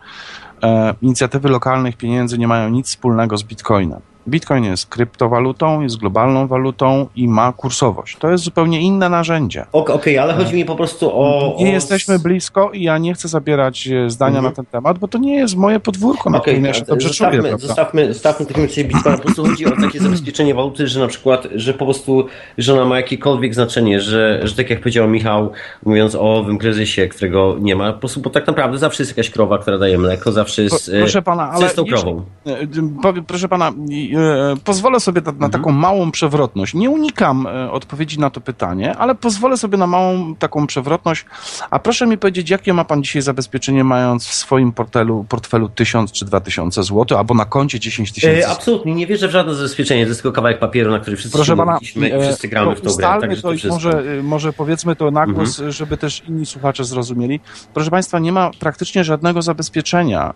[0.63, 4.01] E, inicjatywy lokalnych pieniędzy nie mają nic wspólnego z bitcoinem.
[4.29, 8.17] Bitcoin jest kryptowalutą, jest globalną walutą i ma kursowość.
[8.17, 9.67] To jest zupełnie inne narzędzie.
[9.73, 11.57] Okej, okay, ale chodzi mi po prostu o.
[11.59, 11.73] Nie o...
[11.73, 14.45] jesteśmy blisko i ja nie chcę zabierać e, zdania mhm.
[14.45, 16.63] na ten temat, bo to nie jest moje podwórko, na okay,
[16.99, 17.59] zostawmy, czuję.
[17.59, 19.17] Zostawmy, zostawmy takim razie Bitcoin.
[19.17, 22.27] Po prostu chodzi o takie zabezpieczenie waluty, że na przykład, że po prostu,
[22.59, 25.51] że ona ma jakiekolwiek znaczenie, że, że tak jak powiedział Michał,
[25.85, 29.31] mówiąc o owym kryzysie, którego nie ma, po prostu, bo tak naprawdę zawsze jest jakaś
[29.31, 30.91] krowa, która daje mleko, zawsze jest.
[30.99, 31.69] Proszę pana, ale.
[31.69, 32.25] Z krową.
[32.47, 33.73] E, proszę pana,
[34.17, 35.53] E, pozwolę sobie na, na mhm.
[35.53, 36.75] taką małą przewrotność.
[36.75, 41.25] Nie unikam e, odpowiedzi na to pytanie, ale pozwolę sobie na małą taką przewrotność.
[41.71, 46.13] A proszę mi powiedzieć, jakie ma pan dzisiaj zabezpieczenie, mając w swoim portfelu, portfelu 1000
[46.13, 48.47] czy 2000 zł, albo na koncie 10 tysięcy?
[48.47, 50.05] E, absolutnie, nie wierzę w żadne zabezpieczenie.
[50.05, 52.95] To jest tylko kawałek papieru, na który wszyscy Proszę pana, e, wszyscy gramy w tą
[52.95, 53.19] grę.
[53.43, 55.73] To, to może, może powiedzmy to na głos, mhm.
[55.73, 57.41] żeby też inni słuchacze zrozumieli.
[57.75, 60.35] Proszę państwa, nie ma praktycznie żadnego zabezpieczenia.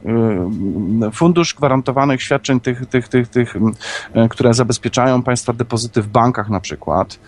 [1.12, 3.56] Fundusz gwarantowanych świadczeń tych, tych, tych, tych
[4.30, 7.18] które zabezpieczają państwa depozyty w bankach na przykład,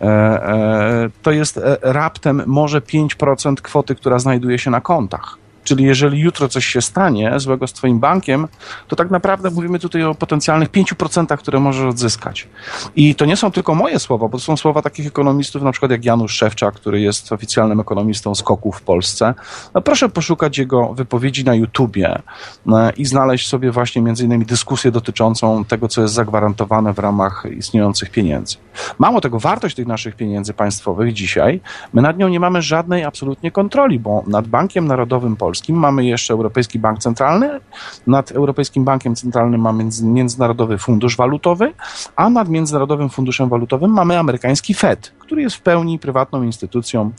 [0.00, 5.43] e, e, to jest raptem może 5% kwoty, która znajduje się na kontach.
[5.64, 8.48] Czyli jeżeli jutro coś się stanie złego z Twoim bankiem,
[8.88, 12.48] to tak naprawdę mówimy tutaj o potencjalnych 5%, które możesz odzyskać.
[12.96, 15.90] I to nie są tylko moje słowa, bo to są słowa takich ekonomistów, na przykład
[15.90, 19.34] jak Janusz Szewczak, który jest oficjalnym ekonomistą skoku w Polsce.
[19.74, 22.22] No proszę poszukać jego wypowiedzi na YouTubie
[22.68, 27.44] e, i znaleźć sobie właśnie między innymi dyskusję dotyczącą tego, co jest zagwarantowane w ramach
[27.58, 28.56] istniejących pieniędzy.
[28.98, 31.60] Mało tego, wartość tych naszych pieniędzy państwowych dzisiaj,
[31.92, 36.04] my nad nią nie mamy żadnej absolutnie kontroli, bo nad Bankiem Narodowym Polskim Polskim mamy
[36.04, 37.60] jeszcze Europejski Bank Centralny,
[38.06, 41.72] nad Europejskim Bankiem Centralnym mamy Międzynarodowy Fundusz Walutowy,
[42.16, 47.10] a nad Międzynarodowym Funduszem Walutowym mamy amerykański Fed, który jest w pełni prywatną instytucją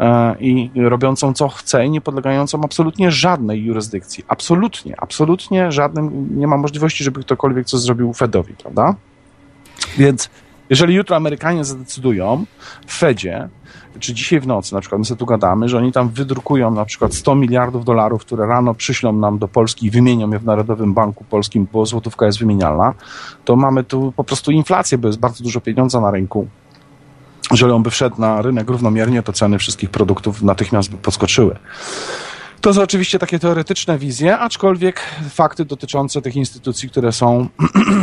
[0.00, 4.24] e, i robiącą co chce i nie podlegającą absolutnie żadnej jurysdykcji.
[4.28, 8.94] Absolutnie, absolutnie żadnym, nie ma możliwości, żeby ktokolwiek coś zrobił Fedowi, prawda?
[9.98, 10.30] Więc
[10.70, 12.44] jeżeli jutro Amerykanie zadecydują
[12.86, 13.48] w Fedzie,
[13.98, 16.84] czy dzisiaj w nocy, na przykład my sobie tu gadamy, że oni tam wydrukują na
[16.84, 20.94] przykład 100 miliardów dolarów, które rano przyślą nam do Polski i wymienią je w Narodowym
[20.94, 22.94] Banku Polskim, bo złotówka jest wymienialna,
[23.44, 26.48] to mamy tu po prostu inflację, bo jest bardzo dużo pieniądza na rynku.
[27.50, 31.56] Jeżeli on by wszedł na rynek równomiernie, to ceny wszystkich produktów natychmiast by podskoczyły.
[32.68, 35.00] To są oczywiście takie teoretyczne wizje, aczkolwiek
[35.30, 37.48] fakty dotyczące tych instytucji, które są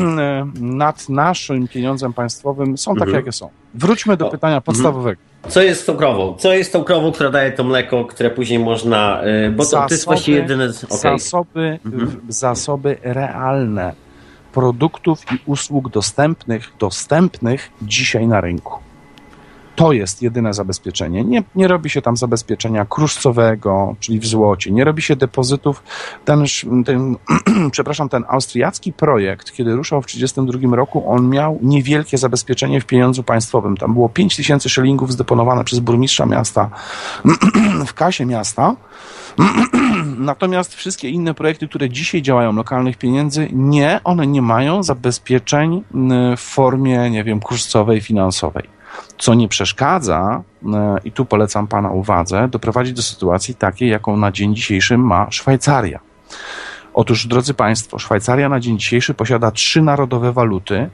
[0.56, 3.16] nad naszym pieniądzem państwowym, są takie, mhm.
[3.16, 3.50] jakie są.
[3.74, 4.62] Wróćmy do pytania mhm.
[4.62, 5.22] podstawowego.
[5.48, 6.36] Co jest z tą krową?
[6.38, 9.24] Co jest z tą krową, która daje to mleko, które później można.
[9.48, 10.66] Y, bo zasoby, to, jest właściwie jedyne.
[10.66, 10.98] Okay.
[10.98, 12.22] Zasoby, mhm.
[12.30, 13.94] zasoby realne
[14.54, 18.85] produktów i usług dostępnych, dostępnych dzisiaj na rynku.
[19.76, 21.24] To jest jedyne zabezpieczenie.
[21.24, 24.72] Nie, nie robi się tam zabezpieczenia kruszcowego, czyli w złocie.
[24.72, 25.84] Nie robi się depozytów.
[26.26, 26.44] Ten,
[26.86, 27.16] ten,
[27.72, 33.24] przepraszam, ten austriacki projekt, kiedy ruszał w 1932 roku, on miał niewielkie zabezpieczenie w pieniądzu
[33.24, 33.78] państwowym.
[33.78, 36.70] Tam było 5 tysięcy szylingów zdeponowane przez burmistrza miasta
[37.88, 38.76] w kasie miasta.
[40.18, 45.84] Natomiast wszystkie inne projekty, które dzisiaj działają lokalnych pieniędzy, nie, one nie mają zabezpieczeń
[46.38, 48.76] w formie, nie wiem, kurscowej, finansowej.
[49.18, 50.44] Co nie przeszkadza,
[51.04, 56.00] i tu polecam Pana uwadze, doprowadzić do sytuacji takiej, jaką na dzień dzisiejszy ma Szwajcaria.
[56.94, 60.90] Otóż, drodzy Państwo, Szwajcaria na dzień dzisiejszy posiada trzy narodowe waluty,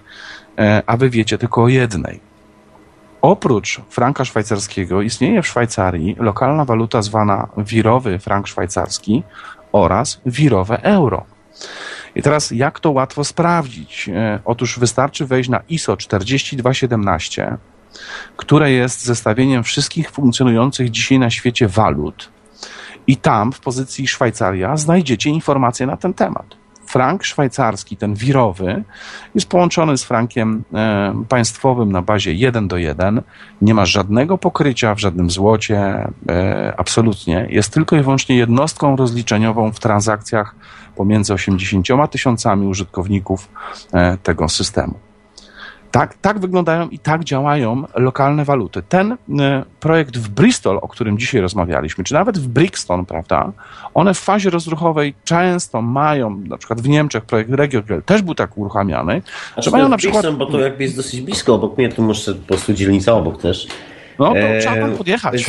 [0.86, 2.20] a Wy wiecie tylko o jednej.
[3.22, 9.24] Oprócz franka szwajcarskiego istnieje w Szwajcarii lokalna waluta zwana wirowy frank szwajcarski
[9.72, 11.26] oraz wirowe euro.
[12.16, 14.10] I teraz jak to łatwo sprawdzić?
[14.46, 17.58] Otóż wystarczy wejść na ISO 4217,
[18.38, 22.30] które jest zestawieniem wszystkich funkcjonujących dzisiaj na świecie walut.
[23.08, 26.62] I tam w pozycji Szwajcaria znajdziecie informacje na ten temat
[26.92, 28.84] frank szwajcarski, ten wirowy,
[29.36, 33.22] jest połączony z frankiem e, państwowym na bazie 1 do 1.
[33.62, 37.48] Nie ma żadnego pokrycia w żadnym złocie, e, absolutnie.
[37.50, 40.56] Jest tylko i wyłącznie jednostką rozliczeniową w transakcjach
[40.96, 43.50] pomiędzy 80 tysiącami użytkowników
[43.94, 45.11] e, tego systemu.
[45.92, 48.84] Tak, tak wyglądają i tak działają lokalne waluty.
[48.90, 49.18] Ten y,
[49.80, 53.52] projekt w Bristol, o którym dzisiaj rozmawialiśmy, czy nawet w Brixton, prawda,
[53.94, 58.58] one w fazie rozruchowej często mają, na przykład w Niemczech projekt RegioGel też był tak
[58.58, 59.22] uruchamiany,
[59.54, 60.22] znaczy, że mają na przykład...
[60.22, 63.42] Brixton, bo to jakby jest dosyć blisko obok mnie, tu muszę po prostu dzielnica obok
[63.42, 63.68] też.
[64.20, 65.46] No to e, trzeba tam podjechać.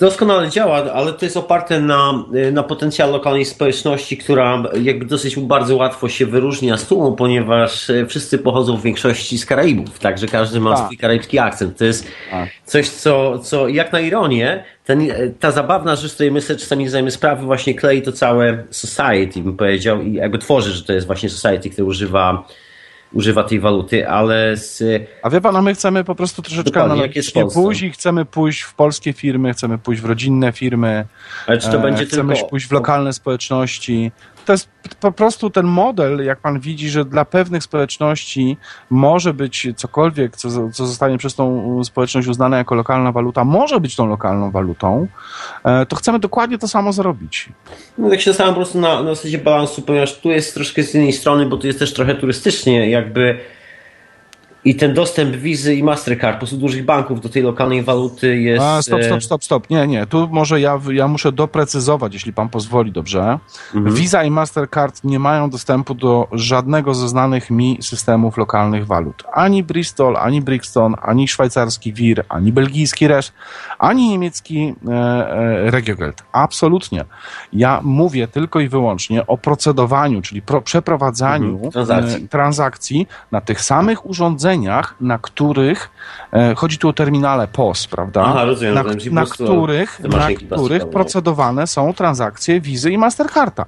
[0.00, 5.76] Doskonale działa, ale to jest oparte na, na potencjał lokalnej społeczności, która jakby dosyć bardzo
[5.76, 10.76] łatwo się wyróżnia z tłumu, ponieważ wszyscy pochodzą w większości z Karaibów, także każdy ma
[10.76, 10.84] tak.
[10.84, 11.78] swój karaibski akcent.
[11.78, 12.48] To jest tak.
[12.64, 15.08] coś, co, co jak na ironię, ten,
[15.40, 19.56] ta zabawna rzecz, której my sobie czasami zdajemy sprawy, właśnie klei to całe society, bym
[19.56, 22.44] powiedział, i jakby tworzy, że to jest właśnie society, które używa
[23.12, 24.82] używa tej waluty, ale z...
[25.22, 26.94] A wie pan, a my chcemy po prostu troszeczkę na
[27.54, 31.04] pójść i chcemy pójść w polskie firmy, chcemy pójść w rodzinne firmy,
[31.46, 32.48] ale czy to będzie chcemy tylko...
[32.48, 34.12] pójść w lokalne społeczności,
[34.44, 34.68] to jest
[35.00, 38.56] po prostu ten model, jak pan widzi, że dla pewnych społeczności
[38.90, 43.96] może być cokolwiek, co, co zostanie przez tą społeczność uznane jako lokalna waluta, może być
[43.96, 45.06] tą lokalną walutą,
[45.64, 47.48] e, to chcemy dokładnie to samo zrobić.
[47.98, 50.94] No tak się zastanawiam po prostu na, na zasadzie balansu, ponieważ tu jest troszkę z
[50.94, 53.38] jednej strony, bo tu jest też trochę turystycznie, jakby
[54.64, 58.64] i ten dostęp Wizy i Mastercard, po prostu dużych banków do tej lokalnej waluty jest...
[58.64, 59.70] A, stop, stop, stop, stop.
[59.70, 60.06] Nie, nie.
[60.06, 63.38] Tu może ja, ja muszę doprecyzować, jeśli pan pozwoli, dobrze?
[63.74, 63.96] Mhm.
[63.96, 69.24] Visa i Mastercard nie mają dostępu do żadnego ze znanych mi systemów lokalnych walut.
[69.32, 73.32] Ani Bristol, ani Brixton, ani szwajcarski WIR, ani belgijski RES,
[73.78, 76.22] ani niemiecki e, e, Regiogeld.
[76.32, 77.04] Absolutnie.
[77.52, 81.72] Ja mówię tylko i wyłącznie o procedowaniu, czyli pro, przeprowadzaniu mhm.
[81.72, 82.24] transakcji.
[82.24, 85.90] E, transakcji na tych samych urządzeniach, urządzeniach, na których
[86.32, 88.22] e, chodzi tu o terminale POS, prawda?
[88.26, 93.64] Aha, rozumiem, na, na których, na których procedowane są transakcje Wizy i Mastercarda.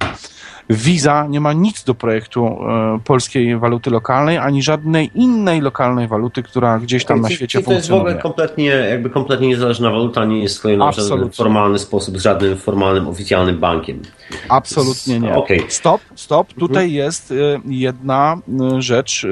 [0.69, 6.43] Visa nie ma nic do projektu e, polskiej waluty lokalnej, ani żadnej innej lokalnej waluty,
[6.43, 7.75] która gdzieś tam na świecie funkcjonuje.
[7.75, 11.79] To jest w ogóle kompletnie, jakby kompletnie niezależna waluta, nie jest sklejona w żaden formalny
[11.79, 14.01] sposób z żadnym formalnym, oficjalnym bankiem.
[14.49, 15.35] Absolutnie nie.
[15.35, 15.63] Okay.
[15.67, 16.53] Stop, stop.
[16.53, 17.35] Tutaj jest e,
[17.65, 18.37] jedna
[18.75, 19.27] e, rzecz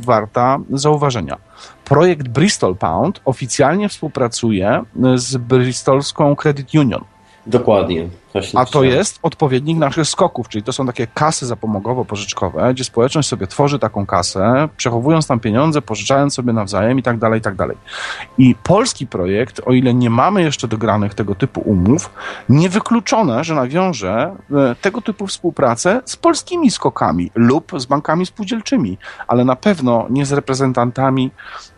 [0.00, 1.36] warta zauważenia.
[1.84, 4.82] Projekt Bristol Pound oficjalnie współpracuje
[5.14, 7.04] z bristolską Credit Union.
[7.46, 8.08] Dokładnie.
[8.54, 13.46] A to jest odpowiednik naszych skoków, czyli to są takie kasy zapomogowo-pożyczkowe, gdzie społeczność sobie
[13.46, 17.76] tworzy taką kasę, przechowując tam pieniądze, pożyczając sobie nawzajem i tak dalej, i tak dalej.
[18.38, 22.10] I polski projekt, o ile nie mamy jeszcze dogranych tego typu umów,
[22.48, 29.44] niewykluczone, że nawiąże e, tego typu współpracę z polskimi skokami lub z bankami spółdzielczymi, ale
[29.44, 31.30] na pewno nie z reprezentantami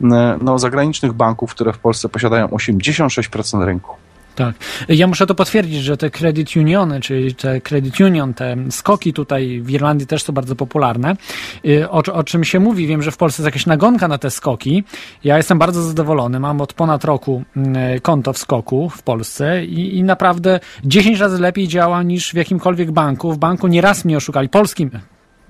[0.02, 4.03] e, no, zagranicznych banków, które w Polsce posiadają 86% rynku.
[4.34, 4.54] Tak.
[4.88, 9.60] Ja muszę to potwierdzić, że te credit uniony, czyli te credit union, te skoki tutaj
[9.60, 11.16] w Irlandii też są bardzo popularne.
[11.66, 14.30] Y, o, o, czym się mówi, wiem, że w Polsce jest jakaś nagonka na te
[14.30, 14.84] skoki.
[15.24, 16.40] Ja jestem bardzo zadowolony.
[16.40, 21.38] Mam od ponad roku mm, konto w skoku w Polsce i, i naprawdę 10 razy
[21.38, 23.32] lepiej działa niż w jakimkolwiek banku.
[23.32, 24.48] W banku nieraz mnie oszukali.
[24.48, 24.90] Polskim,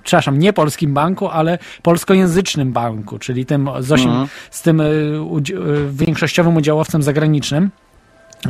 [0.03, 4.27] przepraszam, nie polskim banku, ale polskojęzycznym banku, czyli tym z, 8, mhm.
[4.51, 7.71] z tym y, y, większościowym udziałowcem zagranicznym.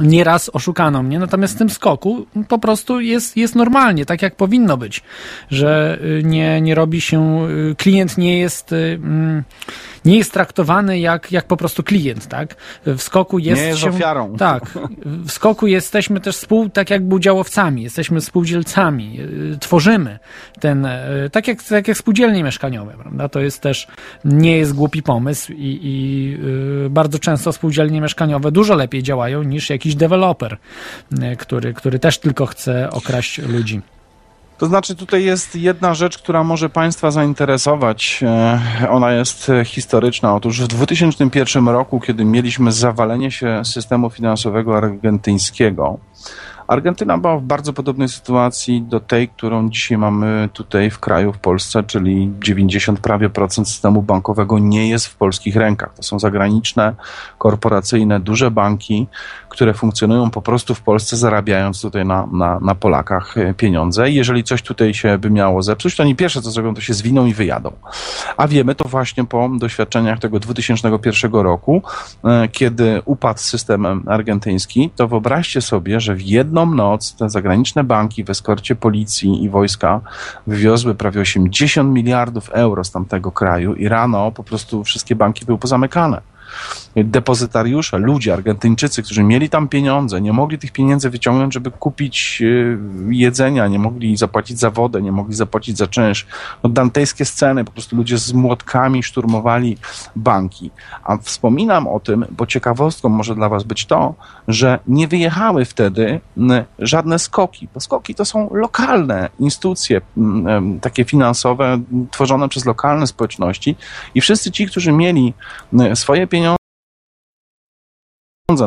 [0.02, 4.78] Nieraz oszukano mnie, natomiast w tym skoku po prostu jest, jest normalnie, tak jak powinno
[4.78, 5.04] być,
[5.52, 9.44] że y, nie, nie robi się, y, klient nie jest, y, mm,
[10.06, 12.56] nie jest traktowany jak, jak po prostu klient, tak?
[12.86, 14.38] W skoku jest, Nie jest się, ofiarą.
[14.38, 14.64] Tak.
[15.06, 19.20] W skoku jesteśmy też współ, tak jakby udziałowcami, jesteśmy spółdzielcami,
[19.54, 20.20] y, tworzymy
[20.60, 23.30] ten, y, tak jak, tak jak spółdzielnie mieszkaniowe, prawda?
[23.30, 23.88] To jest też,
[24.26, 26.38] nie jest głupi pomysł i, i
[26.86, 30.58] y, bardzo często spółdzielnie mieszkaniowe dużo lepiej działają niż jakiś deweloper,
[31.14, 33.82] y, który, który też tylko chce okraść ludzi.
[34.58, 38.24] To znaczy, tutaj jest jedna rzecz, która może Państwa zainteresować.
[38.24, 40.36] E, Ona jest historyczna.
[40.36, 45.98] Otóż w 2001 roku, kiedy mieliśmy zawalenie się systemu finansowego argentyńskiego,
[46.68, 51.38] Argentyna była w bardzo podobnej sytuacji do tej, którą dzisiaj mamy tutaj w kraju, w
[51.38, 55.94] Polsce, czyli 90 prawie procent systemu bankowego nie jest w polskich rękach.
[55.94, 56.96] To są zagraniczne,
[57.38, 59.08] korporacyjne, duże banki,
[59.50, 64.10] które funkcjonują po prostu w Polsce, zarabiając tutaj na, na, na Polakach e, pieniądze.
[64.10, 66.94] I jeżeli coś tutaj się by miało zepsuć, to oni pierwsze co zrobią, to się
[66.94, 67.72] zwiną i wyjadą.
[68.38, 71.82] A wiemy to właśnie po doświadczeniach tego 2001 roku,
[72.24, 76.22] e, kiedy upadł system argentyński, to wyobraźcie sobie, że w
[76.56, 80.02] jedną noc te zagraniczne banki w eskorcie policji i wojska
[80.48, 85.58] wywiozły prawie 80 miliardów euro z tamtego kraju i rano po prostu wszystkie banki były
[85.58, 86.22] pozamykane
[86.96, 92.78] depozytariusze, ludzie, Argentyńczycy, którzy mieli tam pieniądze, nie mogli tych pieniędzy wyciągnąć, żeby kupić y,
[93.10, 96.28] jedzenia, nie mogli zapłacić za wodę, nie mogli zapłacić za czynsz.
[96.64, 99.78] No, dantejskie sceny, po prostu ludzie z młotkami szturmowali
[100.16, 100.72] banki.
[101.04, 104.16] A wspominam o tym, bo ciekawostką może dla was być to,
[104.48, 106.20] że nie wyjechały wtedy
[106.80, 110.02] żadne skoki, bo skoki to są lokalne instytucje
[110.82, 111.82] takie finansowe,
[112.12, 113.76] tworzone przez lokalne społeczności
[114.16, 115.34] i wszyscy ci, którzy mieli
[115.94, 116.45] swoje pieniądze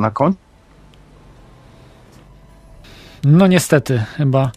[0.01, 0.39] na koncie,
[3.25, 4.51] No niestety, chyba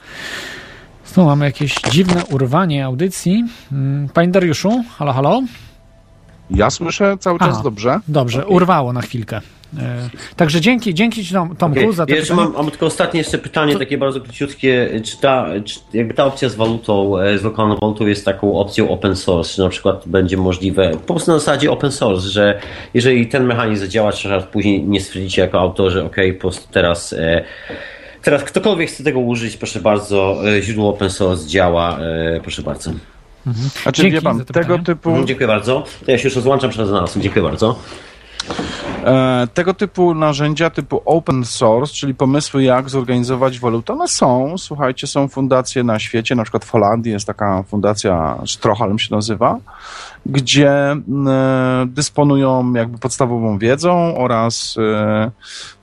[1.15, 3.45] tu mamy jakieś dziwne urwanie audycji.
[3.71, 5.41] Mm, Panie Dariuszu, halo, halo?
[6.49, 7.63] ja słyszę cały czas A.
[7.63, 7.99] dobrze.
[8.07, 9.41] Dobrze, urwało na chwilkę.
[9.79, 12.49] E, Także dzięki, dzięki Ci Tom, Tomku Okej, za to jeszcze pytanie.
[12.49, 14.89] mam, mam tylko ostatnie jeszcze pytanie, takie bardzo króciutkie.
[15.03, 18.89] Czy ta, czy jakby ta opcja z walutą, e, z lokalną walutą jest taką opcją
[18.89, 19.53] open source?
[19.55, 22.59] Czy na przykład będzie możliwe, po prostu na zasadzie open source, że
[22.93, 27.13] jeżeli ten mechanizm zadziała, czy raz później nie stwierdzicie jako autorzy, ok, po prostu teraz,
[27.13, 27.43] e,
[28.21, 31.99] teraz ktokolwiek chce tego użyć, proszę bardzo, źródło open source działa,
[32.41, 32.91] proszę bardzo.
[33.83, 34.83] Znaczy, Dzięki wie pan, to tego pytanie.
[34.85, 35.83] typu, Mhm, dziękuję bardzo.
[36.05, 37.23] To ja się już rozłączam, przed znalazłem.
[37.23, 37.79] Dziękuję bardzo.
[39.05, 44.57] E, tego typu narzędzia, typu open source, czyli pomysły, jak zorganizować walutę, one są.
[44.57, 49.57] Słuchajcie, są fundacje na świecie, na przykład w Holandii jest taka fundacja, Strohalm się nazywa,
[50.25, 55.31] gdzie m, e, dysponują jakby podstawową wiedzą oraz e,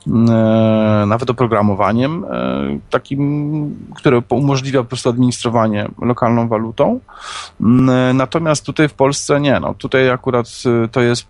[0.07, 2.25] m, e, nawet oprogramowaniem
[2.89, 6.99] takim, które umożliwia po prostu administrowanie lokalną walutą.
[7.61, 9.59] M, e, Natomiast tutaj w Polsce nie.
[9.59, 10.47] No, tutaj akurat
[10.91, 11.27] to jest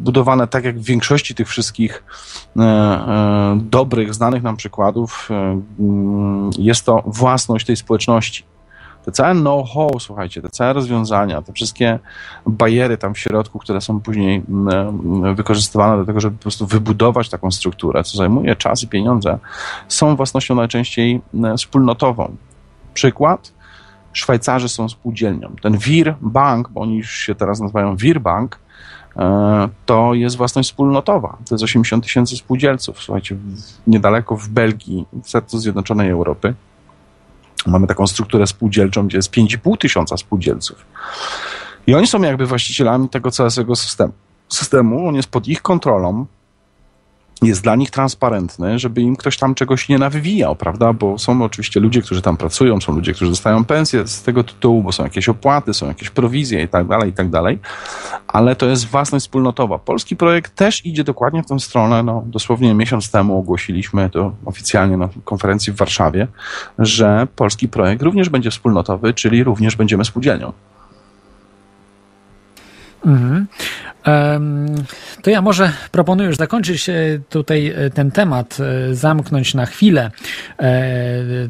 [0.00, 2.04] budowane tak jak w większości tych wszystkich
[3.56, 5.28] dobrych, znanych nam przykładów.
[6.58, 8.51] Jest to własność tej społeczności.
[9.04, 11.98] Te całe know-how, słuchajcie, te całe rozwiązania, te wszystkie
[12.46, 16.66] bariery tam w środku, które są później m, m, wykorzystywane do tego, żeby po prostu
[16.66, 19.38] wybudować taką strukturę, co zajmuje czas i pieniądze,
[19.88, 22.36] są własnością najczęściej m, wspólnotową.
[22.94, 23.52] Przykład,
[24.12, 25.54] Szwajcarzy są spółdzielnią.
[25.62, 28.58] Ten WIR Bank, bo oni już się teraz nazywają WIR Bank,
[29.16, 31.36] e, to jest własność wspólnotowa.
[31.48, 33.02] To jest 80 tysięcy spółdzielców.
[33.02, 33.36] Słuchajcie,
[33.86, 36.54] niedaleko w Belgii, w sercu Zjednoczonej Europy,
[37.66, 40.84] mamy taką strukturę spółdzielczą, gdzie jest 5,5 tysiąca spółdzielców.
[41.86, 44.12] I oni są jakby właścicielami tego całego systemu.
[44.48, 45.08] systemu.
[45.08, 46.26] On jest pod ich kontrolą,
[47.42, 50.92] jest dla nich transparentny, żeby im ktoś tam czegoś nie nawywijał, prawda?
[50.92, 54.82] Bo są oczywiście ludzie, którzy tam pracują, są ludzie, którzy dostają pensję z tego tytułu,
[54.82, 57.58] bo są jakieś opłaty, są jakieś prowizje i tak dalej, i tak dalej.
[58.28, 59.78] Ale to jest własność wspólnotowa.
[59.78, 62.02] Polski projekt też idzie dokładnie w tę stronę.
[62.02, 66.26] No, dosłownie miesiąc temu ogłosiliśmy to oficjalnie na konferencji w Warszawie,
[66.78, 70.52] że polski projekt również będzie wspólnotowy, czyli również będziemy spółdzielnią.
[73.06, 73.46] Mhm.
[75.22, 76.94] To ja może proponuję już zakończyć e,
[77.28, 80.10] tutaj e, ten temat, e, zamknąć na chwilę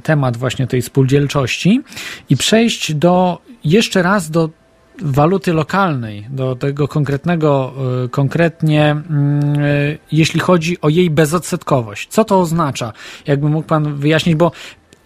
[0.02, 1.80] temat właśnie tej spółdzielczości
[2.30, 4.50] i przejść do jeszcze raz do
[5.02, 7.74] waluty lokalnej, do tego konkretnego,
[8.10, 9.42] konkretnie mm,
[10.12, 12.08] jeśli chodzi o jej bezodsetkowość.
[12.08, 12.92] Co to oznacza?
[13.26, 14.52] Jakby mógł Pan wyjaśnić, bo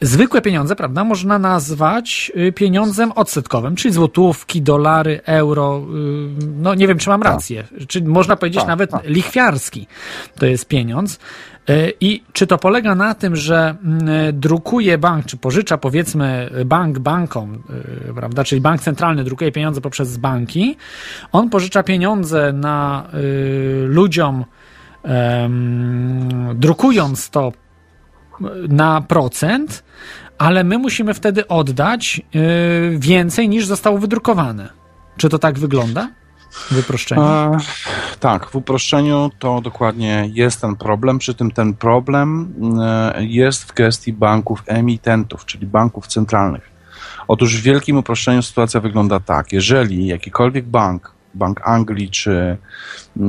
[0.01, 5.79] zwykłe pieniądze, prawda, można nazwać y, pieniądzem odsetkowym, czyli złotówki, dolary, euro.
[5.79, 7.65] y, No nie wiem, czy mam rację.
[7.89, 9.05] Czy można powiedzieć Tak, nawet tak.
[9.05, 9.87] lichwiarski
[10.39, 11.19] to jest pieniądz.
[11.71, 16.99] Y, I czy to polega na tym, że mm, drukuje bank, czy pożycza powiedzmy bank
[16.99, 17.63] bankom,
[18.11, 20.77] y, prawda, czyli bank centralny drukuje pieniądze poprzez banki,
[21.33, 24.45] on pożycza pieniądze na y, ludziom,
[25.03, 27.53] em, drukując to
[28.69, 29.85] na procent,
[30.39, 34.69] ale my musimy wtedy oddać y, więcej niż zostało wydrukowane.
[35.17, 36.09] Czy to tak wygląda?
[36.71, 37.23] Wyproszczenie.
[37.23, 37.59] E,
[38.21, 41.19] tak, w uproszczeniu to dokładnie jest ten problem.
[41.19, 46.71] Przy tym ten problem e, jest w gestii banków emitentów, czyli banków centralnych.
[47.29, 49.53] Otóż w wielkim uproszczeniu sytuacja wygląda tak.
[49.53, 52.57] Jeżeli jakikolwiek bank, Bank Anglii czy,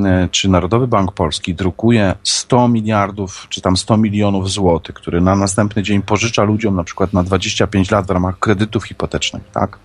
[0.06, 5.36] e, czy Narodowy Bank Polski drukuje 100 miliardów czy tam 100 milionów złotych, który na
[5.36, 9.80] następny dzień pożycza ludziom na przykład na 25 lat w ramach kredytów hipotecznych, tak?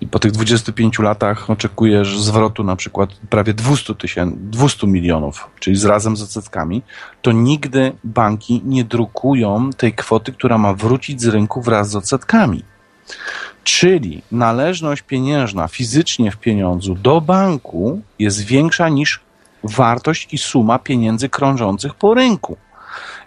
[0.00, 5.76] I po tych 25 latach oczekujesz zwrotu na przykład prawie 200 tysięcy, 200 milionów, czyli
[5.76, 6.82] z razem z odsetkami,
[7.22, 12.64] to nigdy banki nie drukują tej kwoty, która ma wrócić z rynku wraz z odsetkami.
[13.64, 19.20] Czyli należność pieniężna fizycznie w pieniądzu do banku jest większa niż
[19.64, 22.56] wartość i suma pieniędzy krążących po rynku.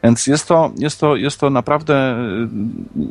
[0.04, 2.48] Więc jest to, jest to, jest to naprawdę y,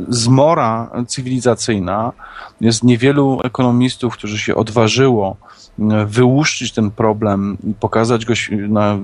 [0.09, 2.13] zmora cywilizacyjna.
[2.61, 5.37] Jest niewielu ekonomistów, którzy się odważyło
[5.79, 8.35] y, wyłuszczyć ten problem i pokazać go,
[8.69, 8.99] na,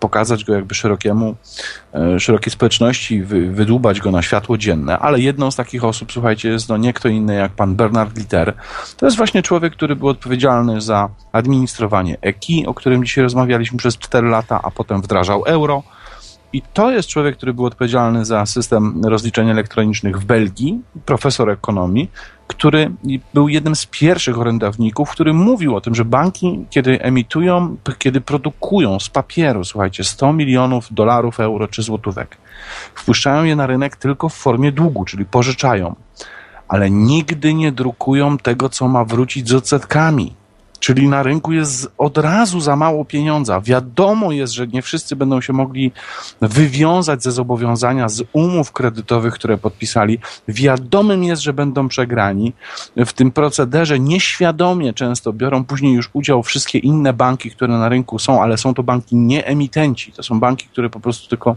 [0.00, 1.34] pokazać go jakby szerokiemu,
[2.16, 4.98] y, szerokiej społeczności, wy, wydłubać go na światło dzienne.
[4.98, 8.54] Ale jedną z takich osób, słuchajcie, jest no nie kto inny jak pan Bernard Litter.
[8.96, 13.98] To jest właśnie człowiek, który był odpowiedzialny za administrowanie EKI, o którym dzisiaj rozmawialiśmy przez
[13.98, 15.82] 4 lata, a potem wdrażał euro.
[16.52, 22.10] I to jest człowiek, który był odpowiedzialny za system rozliczeń elektronicznych w Belgii, profesor ekonomii,
[22.46, 22.90] który
[23.34, 29.00] był jednym z pierwszych orędowników, który mówił o tym, że banki, kiedy emitują, kiedy produkują
[29.00, 32.36] z papieru, słuchajcie, 100 milionów dolarów, euro czy złotówek,
[32.94, 35.94] wpuszczają je na rynek tylko w formie długu, czyli pożyczają,
[36.68, 40.34] ale nigdy nie drukują tego, co ma wrócić z odsetkami.
[40.82, 43.60] Czyli na rynku jest od razu za mało pieniądza.
[43.60, 45.92] Wiadomo jest, że nie wszyscy będą się mogli
[46.40, 50.18] wywiązać ze zobowiązania z umów kredytowych, które podpisali.
[50.48, 52.52] Wiadomym jest, że będą przegrani.
[52.96, 58.18] W tym procederze nieświadomie często biorą później już udział wszystkie inne banki, które na rynku
[58.18, 60.12] są, ale są to banki nie emitenci.
[60.12, 61.56] To są banki, które po prostu tylko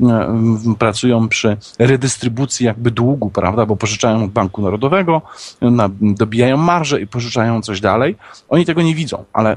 [0.00, 0.38] e,
[0.78, 5.22] pracują przy redystrybucji jakby długu, prawda, bo pożyczają od Banku Narodowego,
[5.60, 8.16] na, dobijają marże i pożyczają coś dalej.
[8.48, 9.56] Oni tego nie widzą, ale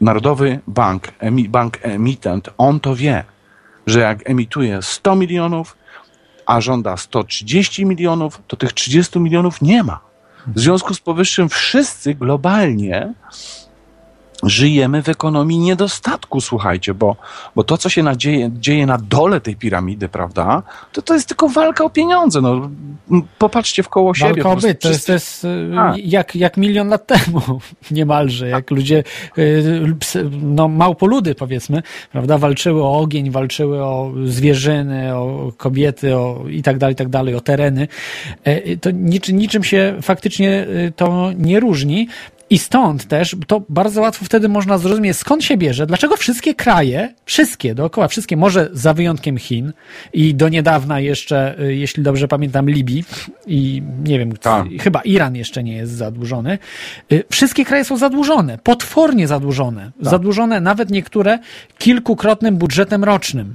[0.00, 3.24] Narodowy Bank, emi, bank emitent, on to wie,
[3.86, 5.76] że jak emituje 100 milionów,
[6.46, 10.00] a żąda 130 milionów, to tych 30 milionów nie ma.
[10.46, 13.14] W związku z powyższym wszyscy globalnie
[14.48, 17.16] żyjemy w ekonomii niedostatku, słuchajcie, bo,
[17.56, 21.48] bo to, co się nadzieje, dzieje na dole tej piramidy, prawda, to to jest tylko
[21.48, 22.40] walka o pieniądze.
[22.40, 22.70] No,
[23.38, 24.42] popatrzcie w koło siebie.
[24.42, 25.98] Walka o byt, to jest, to jest y, Tak.
[25.98, 27.40] jak, jak milion lat temu
[27.90, 29.04] niemalże, jak ludzie,
[29.38, 29.94] y,
[30.42, 31.82] no małpoludy powiedzmy,
[32.12, 37.08] prawda, walczyły o ogień, walczyły o zwierzyny, o kobiety, o i tak dalej, i tak
[37.08, 37.88] dalej, o tereny.
[38.44, 42.08] E, To niczym, niczym się faktycznie y, to nie różni.
[42.50, 47.14] I stąd też to bardzo łatwo wtedy można zrozumieć, skąd się bierze, dlaczego wszystkie kraje,
[47.24, 49.72] wszystkie dookoła, wszystkie, może za wyjątkiem Chin
[50.12, 53.04] i do niedawna jeszcze, y, jeśli dobrze pamiętam, Libii
[53.46, 54.66] i nie wiem, Tak.
[54.80, 56.58] chyba Iran jeszcze nie jest zadłużony.
[57.12, 59.92] Y, Wszystkie kraje są zadłużone, potwornie zadłużone.
[60.02, 60.10] Tak.
[60.10, 61.38] Zadłużone nawet niektóre
[61.78, 63.54] kilkukrotnym budżetem rocznym.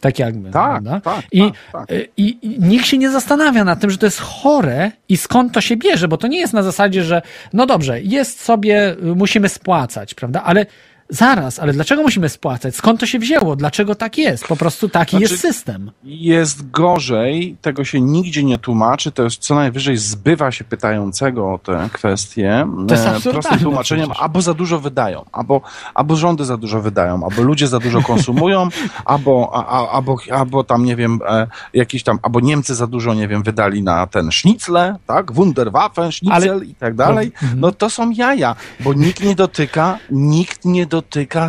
[0.00, 0.50] Tak jakby.
[0.50, 1.00] Tak, prawda?
[1.00, 1.90] tak, I, tak, tak.
[1.90, 5.52] y, I, I nikt się nie zastanawia nad tym, że to jest chore i skąd
[5.52, 7.22] to się bierze, bo to nie jest na zasadzie, że
[7.52, 10.42] no dobrze, jest sobie, y, musimy spłacać, prawda?
[10.42, 10.66] Ale
[11.08, 12.76] zaraz, ale dlaczego musimy spłacać?
[12.76, 13.56] Skąd to się wzięło?
[13.56, 14.46] Dlaczego tak jest?
[14.46, 15.90] Po prostu taki Znaczy- jest system.
[16.04, 21.58] Jest gorzej, tego się nigdzie nie tłumaczy, to jest co najwyżej zbywa się pytającego o
[21.58, 24.22] tę kwestię To jest e, prostym tłumaczeniem, przecież.
[24.22, 25.60] albo za dużo wydają, albo,
[25.94, 28.68] albo rządy za dużo wydają, albo ludzie za dużo konsumują,
[29.04, 33.14] albo, a, a, albo, albo tam, nie wiem, e, jakieś tam, albo Niemcy za dużo,
[33.14, 37.32] nie wiem, wydali na ten sznicle, tak, Wunderwaffen, schnitzel Ale- i tak dalej.
[37.56, 40.95] No to są jaja, bo nikt nie dotyka, nikt nie dotyka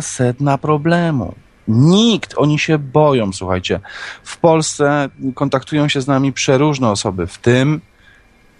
[0.00, 1.34] sedna problemu.
[1.68, 3.80] Nikt, oni się boją, słuchajcie.
[4.24, 7.80] W Polsce kontaktują się z nami przeróżne osoby, w tym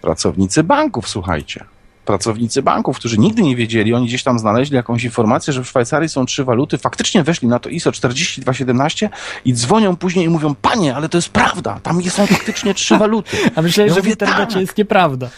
[0.02, 1.64] pracownicy banków, słuchajcie.
[2.08, 6.08] Pracownicy banków, którzy nigdy nie wiedzieli, oni gdzieś tam znaleźli jakąś informację, że w Szwajcarii
[6.08, 9.10] są trzy waluty, faktycznie weszli na to ISO 4217
[9.44, 13.36] i dzwonią później i mówią, panie, ale to jest prawda, tam są faktycznie trzy waluty.
[13.56, 14.60] A myśleli, Ja że w mówię, internecie tak.
[14.60, 15.28] jest nieprawda.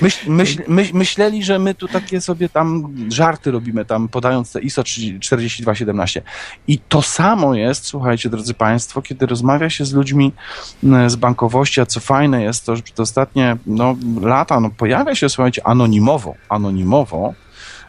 [0.00, 4.60] Myśl, myśl, myśl, myśleli, że my tu takie sobie tam żarty robimy, tam podając te
[4.60, 6.22] ISO 4217.
[6.68, 10.32] I to samo jest, słuchajcie, drodzy Państwo, kiedy rozmawia się z ludźmi
[10.84, 15.14] m, z bankowości, a co fajne jest to, że przez ostatnie no, lata no, pojawia
[15.14, 15.62] się, słuchajcie,
[15.96, 17.34] anonimowo, anonimowo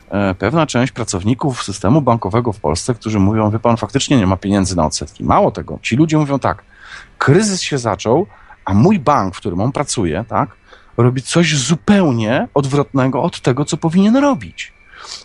[0.09, 4.37] e, pewna część pracowników systemu bankowego w Polsce, którzy mówią, wie pan, faktycznie nie ma
[4.37, 5.23] pieniędzy na odsetki.
[5.23, 6.63] Mało tego, ci ludzie mówią tak,
[7.17, 8.27] kryzys się zaczął,
[8.65, 10.49] a mój bank, w którym on pracuje, tak,
[10.97, 14.73] robi coś zupełnie odwrotnego od tego, co powinien robić.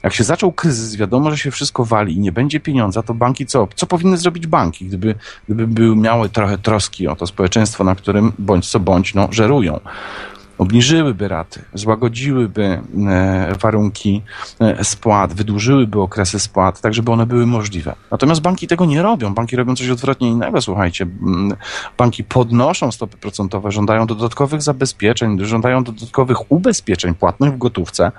[0.02, 3.46] Jak się zaczął kryzys, wiadomo, że się wszystko wali i nie będzie pieniądza, to banki
[3.46, 3.68] co?
[3.74, 5.14] Co powinny zrobić banki, gdyby,
[5.48, 9.80] gdyby miały trochę troski o to społeczeństwo, na którym bądź co bądź no, żerują?
[10.62, 14.22] Obniżyłyby raty, złagodziłyby e, warunki
[14.60, 17.94] e, spłat, wydłużyłyby okresy spłat, tak żeby one były możliwe.
[18.10, 19.34] Natomiast banki tego nie robią.
[19.34, 21.04] Banki robią coś odwrotnie innego, słuchajcie.
[21.04, 21.56] Mm,
[21.98, 28.12] Banki podnoszą stopy procentowe, żądają dodatkowych zabezpieczeń, żądają dodatkowych ubezpieczeń płatnych w gotówce.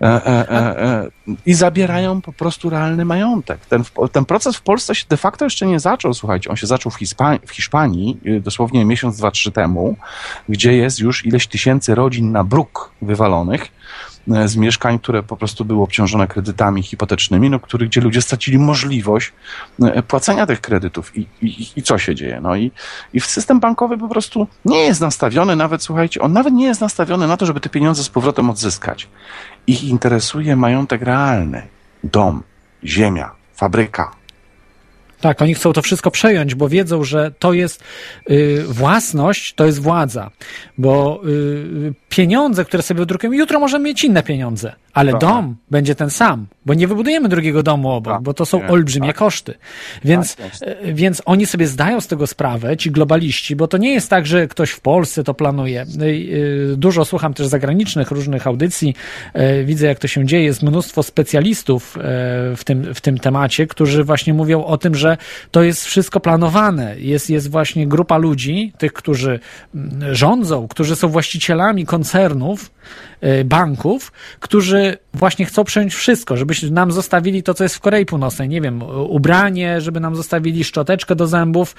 [0.00, 1.10] E, e, e, e,
[1.46, 3.66] i zabierają po prostu realny majątek.
[3.66, 6.92] Ten, ten proces w Polsce się de facto jeszcze nie zaczął, słuchajcie, on się zaczął
[6.92, 6.98] w,
[7.46, 9.96] w Hiszpanii y, dosłownie miesiąc, dwa, trzy temu,
[10.48, 13.68] gdzie jest już ileś tysięcy rodzin na bruk wywalonych
[14.46, 19.32] z mieszkań, które po prostu były obciążone kredytami hipotecznymi, no, który, gdzie ludzie stracili możliwość
[19.82, 21.16] e, płacenia tych kredytów.
[21.16, 22.40] I, i, I co się dzieje?
[22.40, 22.70] No i,
[23.12, 27.26] i system bankowy po prostu nie jest nastawiony nawet, słuchajcie, on nawet nie jest nastawiony
[27.26, 29.08] na to, żeby te pieniądze z powrotem odzyskać.
[29.66, 31.62] Ich interesuje majątek realny.
[32.04, 32.42] Dom,
[32.84, 34.18] ziemia, fabryka.
[35.20, 37.84] Tak, oni chcą to wszystko przejąć, bo wiedzą, że to jest
[38.30, 40.30] y, własność, to jest władza.
[40.78, 45.20] Bo y, pieniądze, które sobie wydrukujemy, jutro możemy mieć inne pieniądze, ale Tak.
[45.20, 49.08] dom będzie ten sam, bo nie wybudujemy drugiego domu obok, Tak, bo to są olbrzymie
[49.08, 49.16] tak.
[49.16, 49.54] koszty.
[50.04, 50.46] Więc, Tak
[50.86, 54.26] y, więc oni sobie zdają z tego sprawę, ci globaliści, bo to nie jest tak,
[54.26, 55.82] że ktoś w Polsce to planuje.
[55.82, 58.94] Y, y, Dużo słucham też zagranicznych różnych audycji,
[59.36, 61.98] y, widzę jak to się dzieje, jest mnóstwo specjalistów
[62.56, 65.16] w tym, w tym temacie, którzy właśnie mówią o tym, że
[65.50, 66.94] to jest wszystko planowane.
[66.98, 69.40] Jest, jest właśnie grupa ludzi, tych, którzy
[69.74, 72.70] mm, rządzą, którzy są właścicielami koncernów,
[73.24, 78.06] y, banków, którzy właśnie chcą przejąć wszystko, żebyśmy nam zostawili to, co jest w Korei
[78.06, 78.48] Północnej.
[78.48, 81.74] Nie wiem, ubranie, żeby nam zostawili szczoteczkę do zębów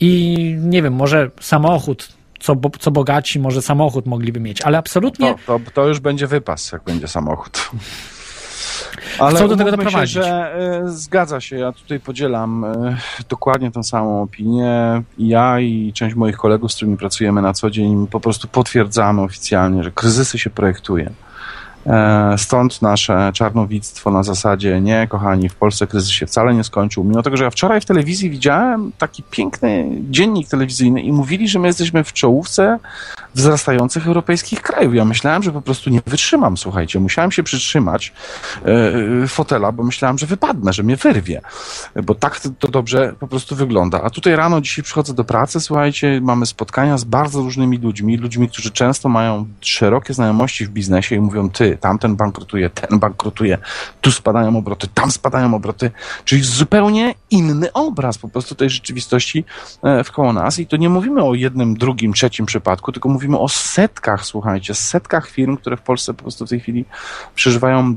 [0.00, 2.08] i nie wiem, może samochód.
[2.40, 6.26] Co, bo- co bogaci, może samochód mogliby mieć, ale absolutnie To, to, to już będzie
[6.26, 7.70] wypas, jak będzie samochód.
[9.18, 10.14] Ale Chcą do tego doprowadzić.
[10.14, 12.96] Się, że e, zgadza się, ja tutaj podzielam e,
[13.28, 15.02] dokładnie tę samą opinię.
[15.18, 19.82] Ja i część moich kolegów, z którymi pracujemy na co dzień, po prostu potwierdzamy oficjalnie,
[19.82, 21.10] że kryzysy się projektuje.
[21.86, 27.04] E, Stąd nasze czarnowictwo na zasadzie nie, kochani, w Polsce kryzys się wcale nie skończył.
[27.04, 31.58] Mimo tego, że ja wczoraj w telewizji widziałem taki piękny dziennik telewizyjny i mówili, że
[31.58, 32.78] my jesteśmy w czołówce
[33.34, 34.94] wzrastających europejskich krajów.
[34.94, 37.00] Ja myślałem, że po prostu nie wytrzymam, słuchajcie.
[37.00, 38.12] Musiałem się przytrzymać
[39.22, 41.40] e, fotela, bo myślałem, że wypadnę, że mnie wyrwie.
[42.04, 44.02] Bo tak to dobrze po prostu wygląda.
[44.02, 48.48] A tutaj rano dzisiaj przychodzę do pracy, słuchajcie, mamy spotkania z bardzo różnymi ludźmi, ludźmi,
[48.48, 53.58] którzy często mają szerokie znajomości w biznesie i mówią, ty, tamten bankrutuje, ten bankrutuje,
[54.00, 55.90] tu spadają obroty, tam spadają obroty,
[56.24, 59.44] czyli zupełnie inny obraz po prostu tej rzeczywistości
[59.82, 63.48] e, wkoło nas i to nie mówimy o jednym, drugim, trzecim przypadku, tylko mówimy o
[63.48, 66.84] setkach, słuchajcie, setkach firm, które w Polsce po prostu w tej chwili
[67.34, 67.94] przeżywają